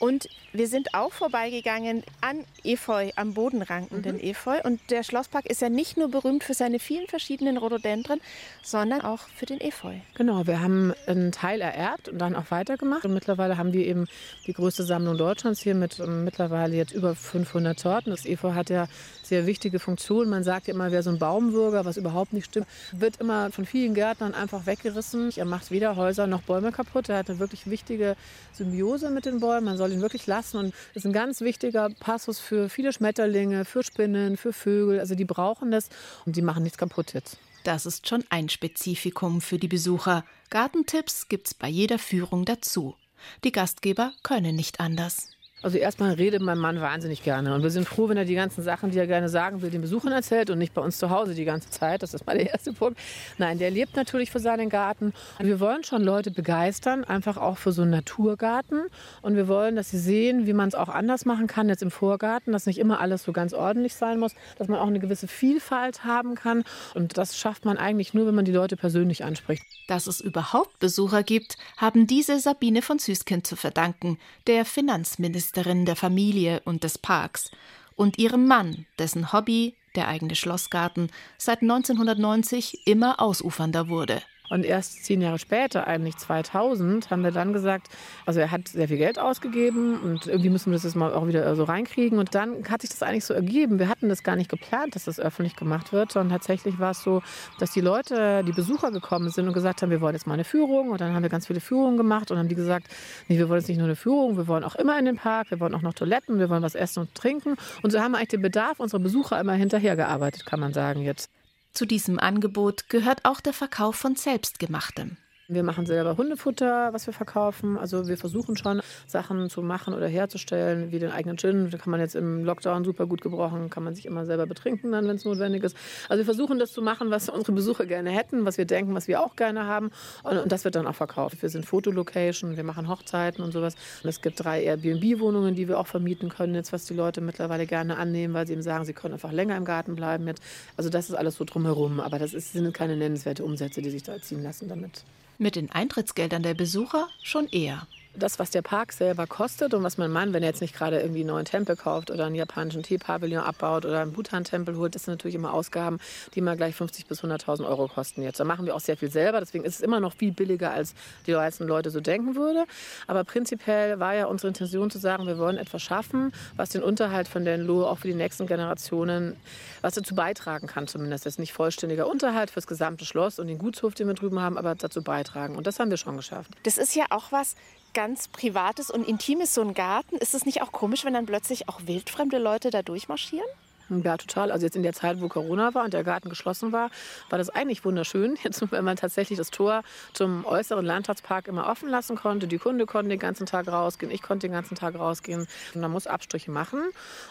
Und 0.00 0.28
wir 0.52 0.66
sind 0.66 0.94
auch 0.94 1.12
vorbeigegangen 1.12 2.02
an 2.22 2.44
Efeu, 2.64 3.10
am 3.16 3.34
bodenrankenden 3.34 4.16
mhm. 4.16 4.22
Efeu. 4.22 4.58
Und 4.64 4.80
der 4.90 5.04
Schlosspark 5.04 5.46
ist 5.46 5.60
ja 5.60 5.68
nicht 5.68 5.96
nur 5.96 6.10
berühmt 6.10 6.42
für 6.42 6.54
seine 6.54 6.78
vielen 6.78 7.06
verschiedenen 7.06 7.58
Rhododendren, 7.58 8.20
sondern 8.62 9.02
auch 9.02 9.20
für 9.36 9.46
den 9.46 9.60
Efeu. 9.60 9.94
Genau, 10.14 10.46
wir 10.46 10.60
haben 10.60 10.94
einen 11.06 11.32
Teil 11.32 11.60
ererbt 11.60 12.08
und 12.08 12.18
dann 12.18 12.34
auch 12.34 12.50
weitergemacht. 12.50 13.04
Und 13.04 13.12
mittlerweile 13.12 13.58
haben 13.58 13.74
wir 13.74 13.86
eben 13.86 14.06
die 14.46 14.54
größte 14.54 14.84
Sammlung 14.84 15.18
Deutschlands 15.18 15.60
hier 15.60 15.74
mit 15.74 16.00
um, 16.00 16.24
mittlerweile 16.24 16.74
jetzt 16.76 16.92
über 16.92 17.14
500 17.14 17.78
Sorten. 17.78 18.10
Das 18.10 18.24
Efeu 18.24 18.54
hat 18.54 18.70
ja 18.70 18.88
sehr 19.30 19.46
wichtige 19.46 19.78
Funktionen. 19.78 20.28
Man 20.28 20.44
sagt 20.44 20.68
ja 20.68 20.74
immer, 20.74 20.92
wer 20.92 21.02
so 21.02 21.08
ein 21.08 21.18
Baumwürger, 21.18 21.86
was 21.86 21.96
überhaupt 21.96 22.34
nicht 22.34 22.46
stimmt, 22.46 22.66
wird 22.92 23.16
immer 23.20 23.50
von 23.50 23.64
vielen 23.64 23.94
Gärtnern 23.94 24.34
einfach 24.34 24.66
weggerissen. 24.66 25.32
Er 25.34 25.46
macht 25.46 25.70
weder 25.70 25.96
Häuser 25.96 26.26
noch 26.26 26.42
Bäume 26.42 26.72
kaputt. 26.72 27.08
Er 27.08 27.18
hat 27.18 27.30
eine 27.30 27.38
wirklich 27.38 27.70
wichtige 27.70 28.16
Symbiose 28.52 29.10
mit 29.10 29.24
den 29.24 29.40
Bäumen. 29.40 29.64
Man 29.64 29.78
soll 29.78 29.92
ihn 29.92 30.02
wirklich 30.02 30.26
lassen. 30.26 30.58
Und 30.58 30.74
ist 30.94 31.06
ein 31.06 31.12
ganz 31.12 31.40
wichtiger 31.40 31.88
Passus 32.00 32.38
für 32.38 32.68
viele 32.68 32.92
Schmetterlinge, 32.92 33.64
für 33.64 33.82
Spinnen, 33.82 34.36
für 34.36 34.52
Vögel. 34.52 35.00
Also 35.00 35.14
die 35.14 35.24
brauchen 35.24 35.70
das 35.70 35.88
und 36.26 36.36
die 36.36 36.42
machen 36.42 36.62
nichts 36.62 36.76
kaputt 36.76 37.14
jetzt. 37.14 37.38
Das 37.64 37.86
ist 37.86 38.08
schon 38.08 38.24
ein 38.30 38.48
Spezifikum 38.48 39.40
für 39.40 39.58
die 39.58 39.68
Besucher. 39.68 40.24
Gartentipps 40.50 41.28
gibt's 41.28 41.54
bei 41.54 41.68
jeder 41.68 41.98
Führung 41.98 42.44
dazu. 42.44 42.96
Die 43.44 43.52
Gastgeber 43.52 44.12
können 44.22 44.56
nicht 44.56 44.80
anders. 44.80 45.30
Also 45.62 45.76
erstmal 45.76 46.14
redet 46.14 46.40
mein 46.40 46.56
Mann 46.56 46.80
wahnsinnig 46.80 47.22
gerne. 47.22 47.54
Und 47.54 47.62
wir 47.62 47.70
sind 47.70 47.86
froh, 47.86 48.08
wenn 48.08 48.16
er 48.16 48.24
die 48.24 48.34
ganzen 48.34 48.62
Sachen, 48.62 48.92
die 48.92 48.98
er 48.98 49.06
gerne 49.06 49.28
sagen 49.28 49.60
will, 49.60 49.68
den 49.68 49.82
Besuchern 49.82 50.10
erzählt 50.10 50.48
und 50.48 50.58
nicht 50.58 50.72
bei 50.72 50.80
uns 50.80 50.96
zu 50.96 51.10
Hause 51.10 51.34
die 51.34 51.44
ganze 51.44 51.68
Zeit. 51.68 52.02
Das 52.02 52.14
ist 52.14 52.26
mal 52.26 52.38
der 52.38 52.48
erste 52.50 52.72
Punkt. 52.72 52.98
Nein, 53.36 53.58
der 53.58 53.70
lebt 53.70 53.94
natürlich 53.94 54.30
für 54.30 54.40
seinen 54.40 54.70
Garten. 54.70 55.12
Wir 55.38 55.60
wollen 55.60 55.84
schon 55.84 56.02
Leute 56.02 56.30
begeistern, 56.30 57.04
einfach 57.04 57.36
auch 57.36 57.58
für 57.58 57.72
so 57.72 57.82
einen 57.82 57.90
Naturgarten. 57.90 58.84
Und 59.20 59.36
wir 59.36 59.48
wollen, 59.48 59.76
dass 59.76 59.90
sie 59.90 59.98
sehen, 59.98 60.46
wie 60.46 60.54
man 60.54 60.68
es 60.68 60.74
auch 60.74 60.88
anders 60.88 61.26
machen 61.26 61.46
kann 61.46 61.68
jetzt 61.68 61.82
im 61.82 61.90
Vorgarten, 61.90 62.54
dass 62.54 62.64
nicht 62.64 62.78
immer 62.78 63.00
alles 63.00 63.24
so 63.24 63.32
ganz 63.32 63.52
ordentlich 63.52 63.94
sein 63.94 64.18
muss, 64.18 64.32
dass 64.56 64.68
man 64.68 64.80
auch 64.80 64.86
eine 64.86 64.98
gewisse 64.98 65.28
Vielfalt 65.28 66.04
haben 66.04 66.36
kann. 66.36 66.64
Und 66.94 67.18
das 67.18 67.36
schafft 67.36 67.66
man 67.66 67.76
eigentlich 67.76 68.14
nur, 68.14 68.26
wenn 68.26 68.34
man 68.34 68.46
die 68.46 68.52
Leute 68.52 68.78
persönlich 68.78 69.24
anspricht. 69.24 69.62
Dass 69.88 70.06
es 70.06 70.22
überhaupt 70.22 70.78
Besucher 70.78 71.22
gibt, 71.22 71.58
haben 71.76 72.06
diese 72.06 72.40
Sabine 72.40 72.80
von 72.80 72.98
Süßkind 72.98 73.46
zu 73.46 73.56
verdanken, 73.56 74.18
der 74.46 74.64
Finanzministerin 74.64 75.49
Besitzerin 75.50 75.84
der 75.84 75.96
Familie 75.96 76.62
und 76.64 76.84
des 76.84 76.96
Parks, 76.96 77.50
und 77.96 78.18
ihrem 78.18 78.46
Mann, 78.46 78.86
dessen 78.98 79.32
Hobby, 79.32 79.74
der 79.96 80.06
eigene 80.06 80.36
Schlossgarten, 80.36 81.10
seit 81.38 81.62
1990 81.62 82.86
immer 82.86 83.20
ausufernder 83.20 83.88
wurde. 83.88 84.22
Und 84.50 84.64
erst 84.64 85.04
zehn 85.04 85.22
Jahre 85.22 85.38
später, 85.38 85.86
eigentlich 85.86 86.16
2000, 86.16 87.10
haben 87.10 87.22
wir 87.22 87.30
dann 87.30 87.52
gesagt, 87.52 87.88
also 88.26 88.40
er 88.40 88.50
hat 88.50 88.68
sehr 88.68 88.88
viel 88.88 88.98
Geld 88.98 89.18
ausgegeben 89.18 90.00
und 90.00 90.26
irgendwie 90.26 90.50
müssen 90.50 90.72
wir 90.72 90.74
das 90.74 90.82
jetzt 90.82 90.96
mal 90.96 91.14
auch 91.14 91.28
wieder 91.28 91.54
so 91.54 91.64
reinkriegen. 91.64 92.18
Und 92.18 92.34
dann 92.34 92.68
hat 92.68 92.80
sich 92.80 92.90
das 92.90 93.02
eigentlich 93.02 93.24
so 93.24 93.32
ergeben. 93.32 93.78
Wir 93.78 93.88
hatten 93.88 94.08
das 94.08 94.24
gar 94.24 94.34
nicht 94.34 94.50
geplant, 94.50 94.96
dass 94.96 95.04
das 95.04 95.20
öffentlich 95.20 95.54
gemacht 95.54 95.92
wird, 95.92 96.10
sondern 96.10 96.36
tatsächlich 96.36 96.80
war 96.80 96.90
es 96.90 97.02
so, 97.02 97.22
dass 97.60 97.70
die 97.70 97.80
Leute, 97.80 98.42
die 98.44 98.52
Besucher 98.52 98.90
gekommen 98.90 99.30
sind 99.30 99.46
und 99.46 99.54
gesagt 99.54 99.82
haben, 99.82 99.90
wir 99.90 100.00
wollen 100.00 100.14
jetzt 100.14 100.26
mal 100.26 100.34
eine 100.34 100.44
Führung. 100.44 100.90
Und 100.90 101.00
dann 101.00 101.14
haben 101.14 101.22
wir 101.22 101.30
ganz 101.30 101.46
viele 101.46 101.60
Führungen 101.60 101.96
gemacht 101.96 102.32
und 102.32 102.38
haben 102.38 102.48
die 102.48 102.56
gesagt, 102.56 102.88
nee, 103.28 103.38
wir 103.38 103.48
wollen 103.48 103.60
jetzt 103.60 103.68
nicht 103.68 103.78
nur 103.78 103.86
eine 103.86 103.96
Führung, 103.96 104.36
wir 104.36 104.48
wollen 104.48 104.64
auch 104.64 104.74
immer 104.74 104.98
in 104.98 105.04
den 105.04 105.16
Park, 105.16 105.52
wir 105.52 105.60
wollen 105.60 105.74
auch 105.76 105.82
noch 105.82 105.94
Toiletten, 105.94 106.40
wir 106.40 106.50
wollen 106.50 106.62
was 106.62 106.74
essen 106.74 107.00
und 107.00 107.14
trinken. 107.14 107.56
Und 107.82 107.92
so 107.92 108.00
haben 108.00 108.12
wir 108.12 108.18
eigentlich 108.18 108.30
den 108.30 108.42
Bedarf 108.42 108.80
unserer 108.80 109.00
Besucher 109.00 109.38
immer 109.38 109.52
hinterhergearbeitet, 109.52 110.44
kann 110.44 110.58
man 110.58 110.72
sagen 110.72 111.02
jetzt. 111.02 111.30
Zu 111.72 111.86
diesem 111.86 112.18
Angebot 112.18 112.88
gehört 112.88 113.24
auch 113.24 113.40
der 113.40 113.52
Verkauf 113.52 113.96
von 113.96 114.16
Selbstgemachtem. 114.16 115.16
Wir 115.52 115.64
machen 115.64 115.84
selber 115.84 116.16
Hundefutter, 116.16 116.92
was 116.92 117.08
wir 117.08 117.12
verkaufen. 117.12 117.76
Also 117.76 118.06
wir 118.06 118.16
versuchen 118.16 118.56
schon 118.56 118.82
Sachen 119.08 119.50
zu 119.50 119.62
machen 119.62 119.94
oder 119.94 120.06
herzustellen, 120.06 120.92
wie 120.92 121.00
den 121.00 121.10
eigenen 121.10 121.38
Gin. 121.38 121.70
Da 121.70 121.76
kann 121.76 121.90
man 121.90 121.98
jetzt 121.98 122.14
im 122.14 122.44
Lockdown 122.44 122.84
super 122.84 123.06
gut 123.06 123.20
gebrochen, 123.20 123.68
kann 123.68 123.82
man 123.82 123.96
sich 123.96 124.06
immer 124.06 124.24
selber 124.26 124.46
betrinken 124.46 124.92
dann, 124.92 125.08
wenn 125.08 125.16
es 125.16 125.24
notwendig 125.24 125.64
ist. 125.64 125.76
Also 126.08 126.20
wir 126.20 126.24
versuchen 126.24 126.60
das 126.60 126.70
zu 126.70 126.82
machen, 126.82 127.10
was 127.10 127.28
unsere 127.28 127.50
Besucher 127.50 127.84
gerne 127.86 128.10
hätten, 128.10 128.44
was 128.44 128.58
wir 128.58 128.64
denken, 128.64 128.94
was 128.94 129.08
wir 129.08 129.20
auch 129.20 129.34
gerne 129.34 129.66
haben. 129.66 129.90
Und, 130.22 130.38
und 130.38 130.52
das 130.52 130.62
wird 130.62 130.76
dann 130.76 130.86
auch 130.86 130.94
verkauft. 130.94 131.42
Wir 131.42 131.48
sind 131.48 131.66
Fotolocation, 131.66 132.56
wir 132.56 132.62
machen 132.62 132.88
Hochzeiten 132.88 133.42
und 133.42 133.50
sowas. 133.50 133.74
Und 134.04 134.08
es 134.08 134.22
gibt 134.22 134.44
drei 134.44 134.62
Airbnb-Wohnungen, 134.62 135.56
die 135.56 135.66
wir 135.66 135.80
auch 135.80 135.88
vermieten 135.88 136.28
können, 136.28 136.54
jetzt 136.54 136.72
was 136.72 136.84
die 136.84 136.94
Leute 136.94 137.20
mittlerweile 137.20 137.66
gerne 137.66 137.98
annehmen, 137.98 138.34
weil 138.34 138.46
sie 138.46 138.52
eben 138.52 138.62
sagen, 138.62 138.84
sie 138.84 138.92
können 138.92 139.14
einfach 139.14 139.32
länger 139.32 139.56
im 139.56 139.64
Garten 139.64 139.96
bleiben. 139.96 140.28
Jetzt. 140.28 140.44
Also 140.76 140.90
das 140.90 141.08
ist 141.08 141.16
alles 141.16 141.34
so 141.34 141.44
drumherum. 141.44 141.98
Aber 141.98 142.20
das 142.20 142.34
ist, 142.34 142.52
sind 142.52 142.72
keine 142.72 142.96
nennenswerte 142.96 143.44
Umsätze, 143.44 143.82
die 143.82 143.90
sich 143.90 144.04
da 144.04 144.12
erzielen 144.12 144.44
lassen 144.44 144.68
damit. 144.68 145.02
Mit 145.40 145.56
den 145.56 145.70
Eintrittsgeldern 145.70 146.42
der 146.42 146.52
Besucher 146.52 147.08
schon 147.22 147.48
eher. 147.48 147.86
Das, 148.16 148.40
was 148.40 148.50
der 148.50 148.62
Park 148.62 148.92
selber 148.92 149.28
kostet 149.28 149.72
und 149.72 149.84
was 149.84 149.96
mein 149.96 150.10
Mann, 150.10 150.32
wenn 150.32 150.42
er 150.42 150.48
jetzt 150.48 150.60
nicht 150.60 150.74
gerade 150.74 151.00
irgendwie 151.00 151.20
einen 151.20 151.28
neuen 151.28 151.44
Tempel 151.44 151.76
kauft 151.76 152.10
oder 152.10 152.26
einen 152.26 152.34
japanischen 152.34 152.82
Teepavillon 152.82 153.40
abbaut 153.40 153.84
oder 153.86 154.00
einen 154.00 154.12
Bhutan-Tempel 154.12 154.76
holt, 154.76 154.96
das 154.96 155.04
sind 155.04 155.14
natürlich 155.14 155.36
immer 155.36 155.54
Ausgaben, 155.54 155.98
die 156.34 156.40
mal 156.40 156.56
gleich 156.56 156.74
50.000 156.74 157.06
bis 157.06 157.22
100.000 157.22 157.66
Euro 157.68 157.86
kosten 157.86 158.22
jetzt. 158.22 158.40
Da 158.40 158.44
machen 158.44 158.66
wir 158.66 158.74
auch 158.74 158.80
sehr 158.80 158.96
viel 158.96 159.12
selber, 159.12 159.38
deswegen 159.38 159.64
ist 159.64 159.76
es 159.76 159.80
immer 159.80 160.00
noch 160.00 160.12
viel 160.12 160.32
billiger, 160.32 160.72
als 160.72 160.94
die 161.28 161.32
meisten 161.32 161.68
Leute 161.68 161.90
so 161.90 162.00
denken 162.00 162.34
würde. 162.34 162.64
Aber 163.06 163.22
prinzipiell 163.22 164.00
war 164.00 164.14
ja 164.14 164.26
unsere 164.26 164.48
Intention 164.48 164.90
zu 164.90 164.98
sagen, 164.98 165.26
wir 165.28 165.38
wollen 165.38 165.56
etwas 165.56 165.80
schaffen, 165.80 166.32
was 166.56 166.70
den 166.70 166.82
Unterhalt 166.82 167.28
von 167.28 167.44
den 167.44 167.60
Lo 167.60 167.86
auch 167.86 167.98
für 167.98 168.08
die 168.08 168.14
nächsten 168.14 168.48
Generationen, 168.48 169.36
was 169.82 169.94
dazu 169.94 170.16
beitragen 170.16 170.66
kann 170.66 170.88
zumindest. 170.88 171.26
Das 171.26 171.34
ist 171.34 171.38
nicht 171.38 171.52
vollständiger 171.52 172.08
Unterhalt 172.08 172.50
fürs 172.50 172.66
gesamte 172.66 173.04
Schloss 173.04 173.38
und 173.38 173.46
den 173.46 173.58
Gutshof, 173.58 173.94
den 173.94 174.08
wir 174.08 174.14
drüben 174.14 174.40
haben, 174.40 174.58
aber 174.58 174.74
dazu 174.74 175.00
beitragen. 175.00 175.54
Und 175.54 175.68
das 175.68 175.78
haben 175.78 175.90
wir 175.90 175.96
schon 175.96 176.16
geschafft. 176.16 176.50
Das 176.64 176.76
ist 176.76 176.96
ja 176.96 177.04
auch 177.10 177.30
was, 177.30 177.54
ganz 177.94 178.28
Privates 178.28 178.90
und 178.90 179.06
Intimes, 179.06 179.54
so 179.54 179.62
ein 179.62 179.74
Garten. 179.74 180.16
Ist 180.16 180.34
es 180.34 180.46
nicht 180.46 180.62
auch 180.62 180.72
komisch, 180.72 181.04
wenn 181.04 181.14
dann 181.14 181.26
plötzlich 181.26 181.68
auch 181.68 181.80
wildfremde 181.86 182.38
Leute 182.38 182.70
da 182.70 182.82
durchmarschieren? 182.82 183.48
Ja, 183.90 184.16
total. 184.16 184.52
Also 184.52 184.66
jetzt 184.66 184.76
in 184.76 184.84
der 184.84 184.92
Zeit, 184.92 185.20
wo 185.20 185.26
Corona 185.26 185.74
war 185.74 185.84
und 185.84 185.92
der 185.92 186.04
Garten 186.04 186.28
geschlossen 186.28 186.70
war, 186.70 186.90
war 187.28 187.38
das 187.38 187.50
eigentlich 187.50 187.84
wunderschön. 187.84 188.36
Jetzt, 188.44 188.70
wenn 188.70 188.84
man 188.84 188.96
tatsächlich 188.96 189.36
das 189.36 189.50
Tor 189.50 189.82
zum 190.12 190.44
äußeren 190.44 190.84
Landschaftspark 190.84 191.48
immer 191.48 191.68
offen 191.68 191.88
lassen 191.88 192.16
konnte. 192.16 192.46
Die 192.46 192.58
Kunde 192.58 192.86
konnte 192.86 193.08
den 193.08 193.18
ganzen 193.18 193.46
Tag 193.46 193.66
rausgehen, 193.66 194.12
ich 194.12 194.22
konnte 194.22 194.46
den 194.46 194.52
ganzen 194.52 194.76
Tag 194.76 194.94
rausgehen. 194.94 195.48
Und 195.74 195.80
man 195.80 195.90
muss 195.90 196.06
Abstriche 196.06 196.52
machen. 196.52 196.80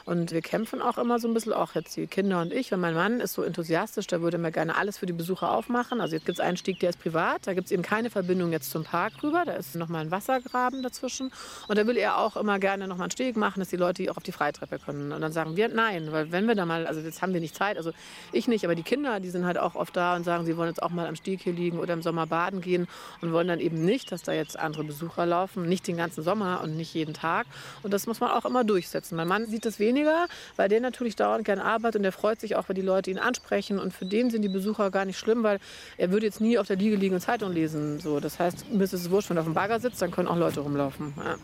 Und 0.03 0.31
wir 0.31 0.41
kämpfen 0.41 0.81
auch 0.81 0.97
immer 0.97 1.19
so 1.19 1.29
ein 1.29 1.33
bisschen, 1.33 1.53
auch 1.53 1.75
jetzt 1.75 1.95
die 1.95 2.07
Kinder 2.07 2.41
und 2.41 2.51
ich. 2.51 2.73
Und 2.73 2.81
mein 2.81 2.93
Mann 2.93 3.21
ist 3.21 3.33
so 3.33 3.43
enthusiastisch, 3.43 4.07
der 4.07 4.21
würde 4.21 4.37
mir 4.37 4.51
gerne 4.51 4.75
alles 4.75 4.97
für 4.97 5.05
die 5.05 5.13
Besucher 5.13 5.51
aufmachen. 5.51 6.01
Also 6.01 6.15
jetzt 6.15 6.25
gibt 6.25 6.39
es 6.39 6.45
einen 6.45 6.57
Stieg, 6.57 6.79
der 6.81 6.89
ist 6.89 6.99
privat. 6.99 7.47
Da 7.47 7.53
gibt 7.53 7.67
es 7.67 7.71
eben 7.71 7.83
keine 7.83 8.09
Verbindung 8.09 8.51
jetzt 8.51 8.69
zum 8.69 8.83
Park 8.83 9.23
rüber. 9.23 9.43
Da 9.45 9.53
ist 9.53 9.75
nochmal 9.75 10.01
ein 10.01 10.11
Wassergraben 10.11 10.83
dazwischen. 10.83 11.31
Und 11.69 11.77
da 11.77 11.87
will 11.87 11.95
er 11.95 12.17
auch 12.17 12.35
immer 12.35 12.59
gerne 12.59 12.87
nochmal 12.87 13.05
einen 13.05 13.11
Steg 13.11 13.37
machen, 13.37 13.59
dass 13.59 13.69
die 13.69 13.77
Leute 13.77 14.11
auch 14.11 14.17
auf 14.17 14.23
die 14.23 14.31
Freitreppe 14.31 14.79
können. 14.79 15.11
Und 15.11 15.21
dann 15.21 15.31
sagen 15.31 15.55
wir, 15.55 15.69
nein, 15.69 16.11
weil 16.11 16.31
wenn 16.31 16.47
wir 16.49 16.55
da 16.55 16.65
mal, 16.65 16.85
also 16.85 16.99
jetzt 16.99 17.21
haben 17.21 17.33
wir 17.33 17.39
nicht 17.39 17.55
Zeit, 17.55 17.77
also 17.77 17.91
ich 18.33 18.47
nicht, 18.47 18.65
aber 18.65 18.75
die 18.75 18.83
Kinder, 18.83 19.19
die 19.19 19.29
sind 19.29 19.45
halt 19.45 19.57
auch 19.57 19.75
oft 19.75 19.95
da 19.95 20.15
und 20.15 20.23
sagen, 20.23 20.45
sie 20.45 20.57
wollen 20.57 20.69
jetzt 20.69 20.83
auch 20.83 20.89
mal 20.89 21.07
am 21.07 21.15
Stieg 21.15 21.41
hier 21.41 21.53
liegen 21.53 21.79
oder 21.79 21.93
im 21.93 22.01
Sommer 22.01 22.27
baden 22.27 22.59
gehen 22.61 22.87
und 23.21 23.31
wollen 23.31 23.47
dann 23.47 23.59
eben 23.59 23.85
nicht, 23.85 24.11
dass 24.11 24.23
da 24.23 24.33
jetzt 24.33 24.59
andere 24.59 24.83
Besucher 24.83 25.25
laufen, 25.25 25.67
nicht 25.69 25.87
den 25.87 25.97
ganzen 25.97 26.23
Sommer 26.23 26.61
und 26.63 26.75
nicht 26.75 26.93
jeden 26.93 27.13
Tag. 27.13 27.47
Und 27.83 27.93
das 27.93 28.07
muss 28.07 28.19
man 28.19 28.31
auch 28.31 28.45
immer 28.45 28.63
durchsetzen. 28.63 29.15
Mein 29.15 29.27
Mann 29.27 29.45
sieht 29.45 29.65
das 29.65 29.79
weniger, 29.79 30.27
weil 30.55 30.69
der 30.69 30.81
natürlich 30.81 31.15
dauernd 31.15 31.45
gerne 31.45 31.63
arbeitet 31.63 31.97
und 31.97 32.03
der 32.03 32.11
freut 32.11 32.41
sich 32.41 32.55
auch, 32.55 32.67
wenn 32.67 32.75
die 32.75 32.81
Leute 32.81 33.11
ihn 33.11 33.19
ansprechen. 33.19 33.79
Und 33.79 33.93
für 33.93 34.05
den 34.05 34.29
sind 34.29 34.41
die 34.41 34.49
Besucher 34.49 34.91
gar 34.91 35.05
nicht 35.05 35.17
schlimm, 35.17 35.43
weil 35.43 35.59
er 35.97 36.11
würde 36.11 36.25
jetzt 36.25 36.41
nie 36.41 36.57
auf 36.57 36.67
der 36.67 36.75
Liege 36.75 36.95
liegen 36.95 37.15
und 37.15 37.21
Zeitung 37.21 37.53
lesen. 37.53 37.99
So, 37.99 38.19
das 38.19 38.39
heißt, 38.39 38.71
mir 38.71 38.83
ist 38.83 38.93
es 38.93 39.09
wurscht, 39.09 39.29
wenn 39.29 39.37
er 39.37 39.41
auf 39.41 39.47
dem 39.47 39.53
Bagger 39.53 39.79
sitzt, 39.79 40.01
dann 40.01 40.11
können 40.11 40.27
auch 40.27 40.37
Leute 40.37 40.61
rumlaufen. 40.61 41.13
Ja. 41.17 41.35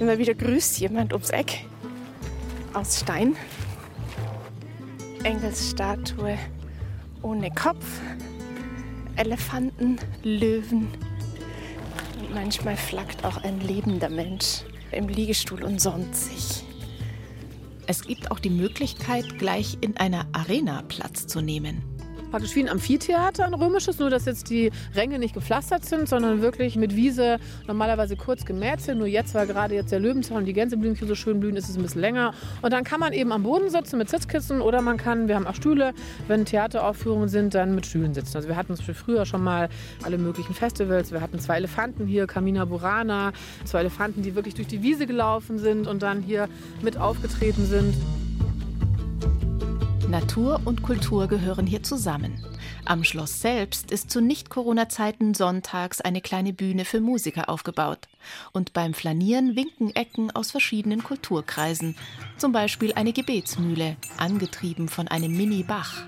Immer 0.00 0.18
wieder 0.18 0.34
grüßt 0.34 0.80
jemand 0.80 1.12
ums 1.12 1.30
Eck 1.30 1.64
aus 2.74 3.00
Stein. 3.00 3.36
Engelsstatue 5.22 6.38
ohne 7.22 7.50
Kopf, 7.50 7.84
Elefanten, 9.16 9.98
Löwen. 10.22 10.88
Und 12.18 12.34
manchmal 12.34 12.76
flackt 12.76 13.24
auch 13.24 13.38
ein 13.42 13.60
lebender 13.60 14.10
Mensch 14.10 14.62
im 14.90 15.08
Liegestuhl 15.08 15.62
und 15.62 15.80
sonnt 15.80 16.14
sich. 16.14 16.64
Es 17.86 18.02
gibt 18.02 18.30
auch 18.30 18.38
die 18.38 18.50
Möglichkeit, 18.50 19.38
gleich 19.38 19.78
in 19.80 19.96
einer 19.96 20.26
Arena 20.32 20.82
Platz 20.88 21.26
zu 21.26 21.40
nehmen 21.40 21.93
praktisch 22.34 22.56
wie 22.56 22.64
ein 22.64 22.68
Amphitheater, 22.68 23.44
ein 23.44 23.54
römisches, 23.54 24.00
nur 24.00 24.10
dass 24.10 24.24
jetzt 24.24 24.50
die 24.50 24.72
Ränge 24.96 25.20
nicht 25.20 25.34
gepflastert 25.34 25.84
sind, 25.84 26.08
sondern 26.08 26.42
wirklich 26.42 26.74
mit 26.74 26.96
Wiese 26.96 27.38
normalerweise 27.68 28.16
kurz 28.16 28.44
gemäht 28.44 28.80
sind. 28.80 28.98
Nur 28.98 29.06
jetzt, 29.06 29.36
weil 29.36 29.46
gerade 29.46 29.76
jetzt 29.76 29.92
der 29.92 30.00
Löwenzahn 30.00 30.38
und 30.38 30.44
die 30.44 30.52
Gänseblümchen 30.52 31.06
so 31.06 31.14
schön 31.14 31.38
blühen, 31.38 31.54
ist 31.54 31.68
es 31.68 31.76
ein 31.76 31.82
bisschen 31.82 32.00
länger. 32.00 32.34
Und 32.60 32.72
dann 32.72 32.82
kann 32.82 32.98
man 32.98 33.12
eben 33.12 33.30
am 33.30 33.44
Boden 33.44 33.70
sitzen 33.70 33.98
mit 33.98 34.08
Sitzkissen 34.08 34.60
oder 34.60 34.82
man 34.82 34.96
kann, 34.96 35.28
wir 35.28 35.36
haben 35.36 35.46
auch 35.46 35.54
Stühle, 35.54 35.94
wenn 36.26 36.44
Theateraufführungen 36.44 37.28
sind, 37.28 37.54
dann 37.54 37.76
mit 37.76 37.86
Stühlen 37.86 38.14
sitzen. 38.14 38.36
Also 38.36 38.48
wir 38.48 38.56
hatten 38.56 38.74
zum 38.74 38.94
früher 38.96 39.26
schon 39.26 39.44
mal 39.44 39.68
alle 40.02 40.18
möglichen 40.18 40.54
Festivals. 40.54 41.12
Wir 41.12 41.20
hatten 41.20 41.38
zwei 41.38 41.58
Elefanten 41.58 42.04
hier, 42.04 42.26
Camina 42.26 42.64
Burana, 42.64 43.32
zwei 43.64 43.78
Elefanten, 43.78 44.22
die 44.22 44.34
wirklich 44.34 44.54
durch 44.54 44.66
die 44.66 44.82
Wiese 44.82 45.06
gelaufen 45.06 45.60
sind 45.60 45.86
und 45.86 46.02
dann 46.02 46.20
hier 46.20 46.48
mit 46.82 46.96
aufgetreten 46.96 47.64
sind. 47.64 47.94
Natur 50.14 50.60
und 50.64 50.84
Kultur 50.84 51.26
gehören 51.26 51.66
hier 51.66 51.82
zusammen. 51.82 52.38
Am 52.84 53.02
Schloss 53.02 53.40
selbst 53.40 53.90
ist 53.90 54.12
zu 54.12 54.20
Nicht-Corona-Zeiten 54.20 55.34
sonntags 55.34 56.00
eine 56.00 56.20
kleine 56.20 56.52
Bühne 56.52 56.84
für 56.84 57.00
Musiker 57.00 57.48
aufgebaut. 57.48 58.06
Und 58.52 58.72
beim 58.72 58.94
Flanieren 58.94 59.56
winken 59.56 59.90
Ecken 59.96 60.30
aus 60.30 60.52
verschiedenen 60.52 61.02
Kulturkreisen. 61.02 61.96
Zum 62.36 62.52
Beispiel 62.52 62.92
eine 62.92 63.12
Gebetsmühle, 63.12 63.96
angetrieben 64.16 64.86
von 64.88 65.08
einem 65.08 65.36
Mini-Bach. 65.36 66.04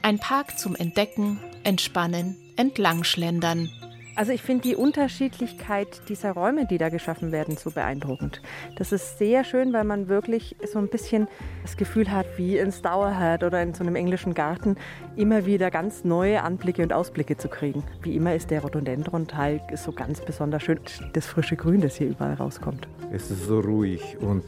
Ein 0.00 0.18
Park 0.18 0.58
zum 0.58 0.74
Entdecken, 0.74 1.38
Entspannen, 1.62 2.38
Entlangschlendern, 2.56 3.68
also 4.16 4.32
ich 4.32 4.42
finde 4.42 4.62
die 4.62 4.76
Unterschiedlichkeit 4.76 6.02
dieser 6.08 6.32
Räume, 6.32 6.66
die 6.66 6.78
da 6.78 6.88
geschaffen 6.88 7.32
werden, 7.32 7.56
so 7.56 7.70
beeindruckend. 7.70 8.42
Das 8.76 8.92
ist 8.92 9.18
sehr 9.18 9.44
schön, 9.44 9.72
weil 9.72 9.84
man 9.84 10.08
wirklich 10.08 10.56
so 10.70 10.78
ein 10.78 10.88
bisschen 10.88 11.28
das 11.62 11.76
Gefühl 11.76 12.10
hat, 12.10 12.26
wie 12.36 12.58
in 12.58 12.72
Stourhead 12.72 13.44
oder 13.44 13.62
in 13.62 13.74
so 13.74 13.82
einem 13.82 13.96
englischen 13.96 14.34
Garten, 14.34 14.76
immer 15.16 15.46
wieder 15.46 15.70
ganz 15.70 16.04
neue 16.04 16.42
Anblicke 16.42 16.82
und 16.82 16.92
Ausblicke 16.92 17.36
zu 17.36 17.48
kriegen. 17.48 17.84
Wie 18.02 18.16
immer 18.16 18.34
ist 18.34 18.50
der 18.50 18.62
Rhododendron-Teil 18.62 19.60
so 19.76 19.92
ganz 19.92 20.20
besonders 20.20 20.62
schön. 20.62 20.80
Das 21.12 21.26
frische 21.26 21.56
Grün, 21.56 21.80
das 21.80 21.96
hier 21.96 22.08
überall 22.08 22.34
rauskommt. 22.34 22.88
Es 23.12 23.30
ist 23.30 23.46
so 23.46 23.60
ruhig 23.60 24.16
und 24.20 24.44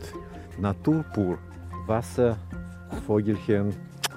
naturpur. 0.59 1.39
Wasser, 1.87 2.37
Vogelchen, 3.07 3.75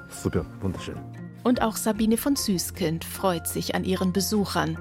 super, 0.10 0.46
wunderschön. 0.62 0.96
Und 1.44 1.62
auch 1.62 1.76
Sabine 1.76 2.18
von 2.18 2.36
Süßkind 2.36 3.04
freut 3.06 3.48
sich 3.48 3.76
an 3.76 3.84
ihren 3.84 4.14
Besuchern 4.14 4.78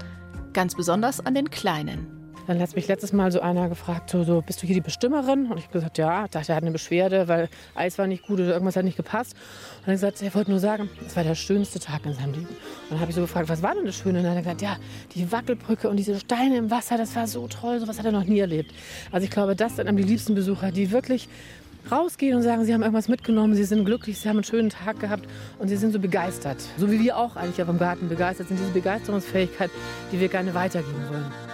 ganz 0.55 0.75
besonders 0.75 1.21
an 1.21 1.35
den 1.35 1.51
Kleinen. 1.51 2.07
Dann 2.47 2.61
hat 2.61 2.77
mich 2.77 2.89
letztes 2.89 3.15
Mal 3.15 3.33
so 3.33 3.41
einer 3.41 3.71
gefragt, 3.71 4.11
so, 4.11 4.23
so 4.23 4.43
bist 4.43 4.63
du 4.63 4.67
hier 4.67 4.75
die 4.75 4.83
Bestimmerin? 4.83 5.47
Und 5.47 5.57
ich 5.57 5.65
habe 5.65 5.73
gesagt, 5.73 5.97
ja. 5.97 6.25
Ich 6.25 6.31
dachte, 6.31 6.53
er 6.53 6.57
hat 6.57 6.63
eine 6.63 6.73
Beschwerde, 6.73 7.27
weil 7.27 7.49
Eis 7.75 7.97
war 7.97 8.07
nicht 8.07 8.27
gut 8.27 8.39
oder 8.39 8.53
irgendwas 8.53 8.77
hat 8.77 8.85
nicht 8.85 8.99
gepasst. 8.99 9.35
Und 9.79 9.87
dann 9.87 9.95
gesagt, 9.95 10.21
er 10.21 10.35
wollte 10.35 10.51
nur 10.51 10.61
sagen, 10.61 10.91
es 11.07 11.17
war 11.17 11.25
der 11.25 11.35
schönste 11.35 11.81
Tag 11.81 12.05
in 12.05 12.13
seinem 12.13 12.33
Leben. 12.33 12.49
Und 12.49 12.91
dann 12.91 13.01
habe 13.01 13.11
ich 13.11 13.15
so 13.15 13.23
gefragt, 13.23 13.49
was 13.49 13.63
war 13.63 13.75
denn 13.75 13.87
das 13.87 13.97
Schöne? 13.97 14.19
Und 14.19 14.25
dann 14.25 14.33
hat 14.33 14.39
er 14.39 14.43
gesagt, 14.43 14.63
ja, 14.63 14.77
die 15.15 15.33
Wackelbrücke 15.33 15.89
und 15.89 15.97
diese 15.97 16.21
Steine 16.21 16.59
im 16.59 16.71
Wasser, 16.71 16.99
das 16.99 17.17
war 17.17 17.27
so 17.27 17.49
toll, 17.49 17.81
sowas 17.81 17.99
hat 17.99 18.05
er 18.05 18.13
noch 18.13 18.25
nie 18.25 18.41
erlebt. 18.41 18.75
Also 19.11 19.25
ich 19.25 19.31
glaube, 19.31 19.57
das 19.57 19.77
sind 19.77 19.97
die 19.97 20.03
liebsten 20.03 20.35
Besucher, 20.35 20.71
die 20.71 20.91
wirklich 20.91 21.29
rausgehen 21.91 22.37
und 22.37 22.43
sagen, 22.43 22.64
sie 22.64 22.72
haben 22.72 22.82
irgendwas 22.82 23.09
mitgenommen, 23.09 23.55
sie 23.55 23.64
sind 23.64 23.85
glücklich, 23.85 24.18
sie 24.18 24.28
haben 24.28 24.39
einen 24.39 24.45
schönen 24.45 24.70
Tag 24.70 25.01
gehabt 25.01 25.26
und 25.59 25.68
sie 25.68 25.76
sind 25.76 25.93
so 25.93 25.99
begeistert. 25.99 26.59
So 26.78 26.91
wie 26.91 27.01
wir 27.01 27.16
auch 27.16 27.37
eigentlich 27.37 27.61
auf 27.62 27.68
dem 27.68 27.78
Garten 27.78 28.09
begeistert 28.09 28.49
sind, 28.49 28.59
diese 28.59 28.70
Begeisterungsfähigkeit, 28.70 29.70
die 30.12 30.20
wir 30.20 30.28
gerne 30.28 30.55
weitergeben 30.55 31.03
wollen. 31.11 31.54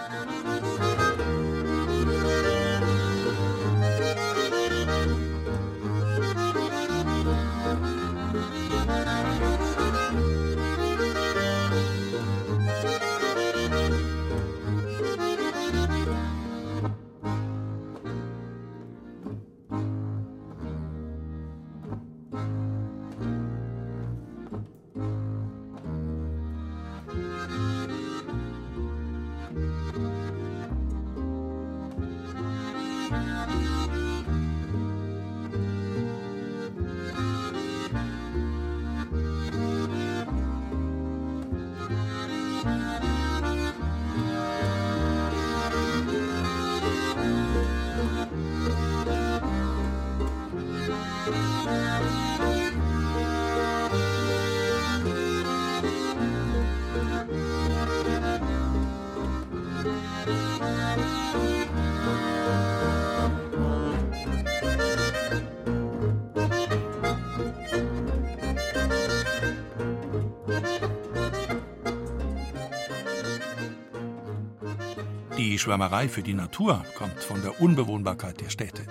Schwärmerei 75.60 76.08
für 76.08 76.22
die 76.22 76.34
Natur 76.34 76.84
kommt 76.96 77.20
von 77.20 77.42
der 77.42 77.60
Unbewohnbarkeit 77.60 78.40
der 78.40 78.48
Städte. 78.48 78.82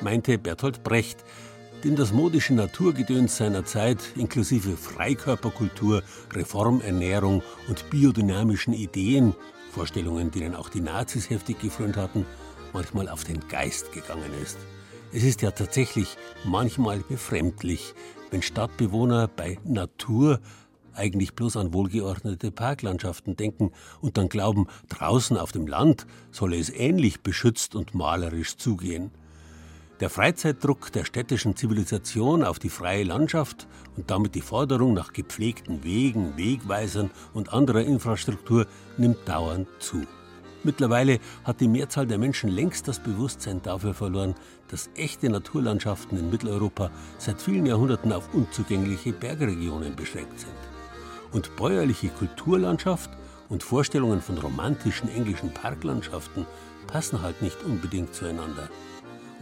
Meinte 0.00 0.38
Bertolt 0.38 0.82
Brecht, 0.82 1.24
dem 1.84 1.94
das 1.94 2.12
modische 2.12 2.54
Naturgedöns 2.54 3.36
seiner 3.36 3.64
Zeit 3.64 3.98
inklusive 4.16 4.76
Freikörperkultur, 4.76 6.02
Reformernährung 6.32 7.42
und 7.68 7.90
biodynamischen 7.90 8.72
Ideen, 8.72 9.34
Vorstellungen, 9.70 10.30
denen 10.30 10.54
auch 10.54 10.70
die 10.70 10.80
Nazis 10.80 11.28
heftig 11.28 11.60
gefrönt 11.60 11.98
hatten, 11.98 12.24
manchmal 12.72 13.10
auf 13.10 13.24
den 13.24 13.46
Geist 13.48 13.92
gegangen 13.92 14.32
ist. 14.42 14.56
Es 15.12 15.22
ist 15.22 15.42
ja 15.42 15.50
tatsächlich 15.50 16.16
manchmal 16.44 17.00
befremdlich, 17.00 17.94
wenn 18.30 18.42
Stadtbewohner 18.42 19.28
bei 19.28 19.58
Natur 19.64 20.40
eigentlich 20.96 21.34
bloß 21.34 21.56
an 21.56 21.72
wohlgeordnete 21.72 22.50
Parklandschaften 22.50 23.36
denken 23.36 23.72
und 24.00 24.16
dann 24.16 24.28
glauben, 24.28 24.66
draußen 24.88 25.36
auf 25.36 25.52
dem 25.52 25.66
Land 25.66 26.06
solle 26.30 26.58
es 26.58 26.70
ähnlich 26.70 27.20
beschützt 27.20 27.74
und 27.74 27.94
malerisch 27.94 28.56
zugehen. 28.56 29.10
Der 30.00 30.10
Freizeitdruck 30.10 30.92
der 30.92 31.06
städtischen 31.06 31.56
Zivilisation 31.56 32.44
auf 32.44 32.58
die 32.58 32.68
freie 32.68 33.04
Landschaft 33.04 33.66
und 33.96 34.10
damit 34.10 34.34
die 34.34 34.42
Forderung 34.42 34.92
nach 34.92 35.14
gepflegten 35.14 35.84
Wegen, 35.84 36.36
Wegweisern 36.36 37.10
und 37.32 37.54
anderer 37.54 37.80
Infrastruktur 37.80 38.66
nimmt 38.98 39.26
dauernd 39.26 39.68
zu. 39.78 40.02
Mittlerweile 40.64 41.18
hat 41.44 41.62
die 41.62 41.68
Mehrzahl 41.68 42.06
der 42.06 42.18
Menschen 42.18 42.50
längst 42.50 42.88
das 42.88 42.98
Bewusstsein 42.98 43.62
dafür 43.62 43.94
verloren, 43.94 44.34
dass 44.68 44.90
echte 44.96 45.30
Naturlandschaften 45.30 46.18
in 46.18 46.28
Mitteleuropa 46.28 46.90
seit 47.16 47.40
vielen 47.40 47.64
Jahrhunderten 47.64 48.12
auf 48.12 48.34
unzugängliche 48.34 49.12
Bergregionen 49.12 49.96
beschränkt 49.96 50.40
sind 50.40 50.75
und 51.36 51.54
bäuerliche 51.54 52.08
Kulturlandschaft 52.08 53.10
und 53.50 53.62
Vorstellungen 53.62 54.22
von 54.22 54.38
romantischen 54.38 55.10
englischen 55.10 55.52
Parklandschaften 55.52 56.46
passen 56.86 57.20
halt 57.20 57.42
nicht 57.42 57.62
unbedingt 57.62 58.14
zueinander. 58.14 58.70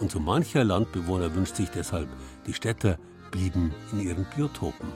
Und 0.00 0.10
so 0.10 0.18
mancher 0.18 0.64
Landbewohner 0.64 1.32
wünscht 1.36 1.54
sich 1.54 1.70
deshalb, 1.70 2.08
die 2.48 2.52
Städter 2.52 2.98
blieben 3.30 3.72
in 3.92 4.00
ihren 4.00 4.26
Biotopen. 4.34 4.88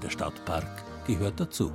Der 0.00 0.10
Stadtpark 0.10 0.84
gehört 1.08 1.40
dazu. 1.40 1.72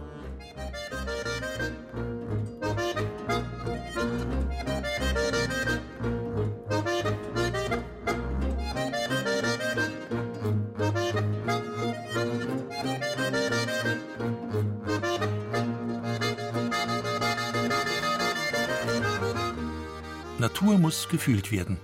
Natur 20.40 20.78
muss 20.78 21.10
gefühlt 21.10 21.52
werden. 21.52 21.78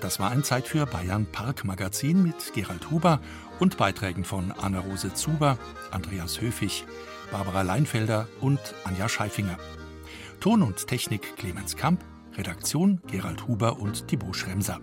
Das 0.00 0.18
war 0.18 0.30
ein 0.30 0.42
Zeit 0.42 0.66
für 0.66 0.84
Bayern 0.86 1.26
Parkmagazin 1.30 2.22
mit 2.22 2.52
Gerald 2.54 2.90
Huber 2.90 3.20
und 3.60 3.76
Beiträgen 3.76 4.24
von 4.24 4.52
Anna-Rose 4.52 5.14
Zuber, 5.14 5.58
Andreas 5.90 6.40
Höfig, 6.40 6.84
Barbara 7.30 7.62
Leinfelder 7.62 8.26
und 8.40 8.60
Anja 8.84 9.08
Scheifinger. 9.08 9.58
Ton 10.40 10.62
und 10.62 10.86
Technik 10.86 11.36
Clemens 11.36 11.76
Kamp, 11.76 12.04
Redaktion 12.36 13.00
Gerald 13.06 13.46
Huber 13.46 13.78
und 13.78 14.08
Thibaut 14.08 14.36
Schremser. 14.36 14.80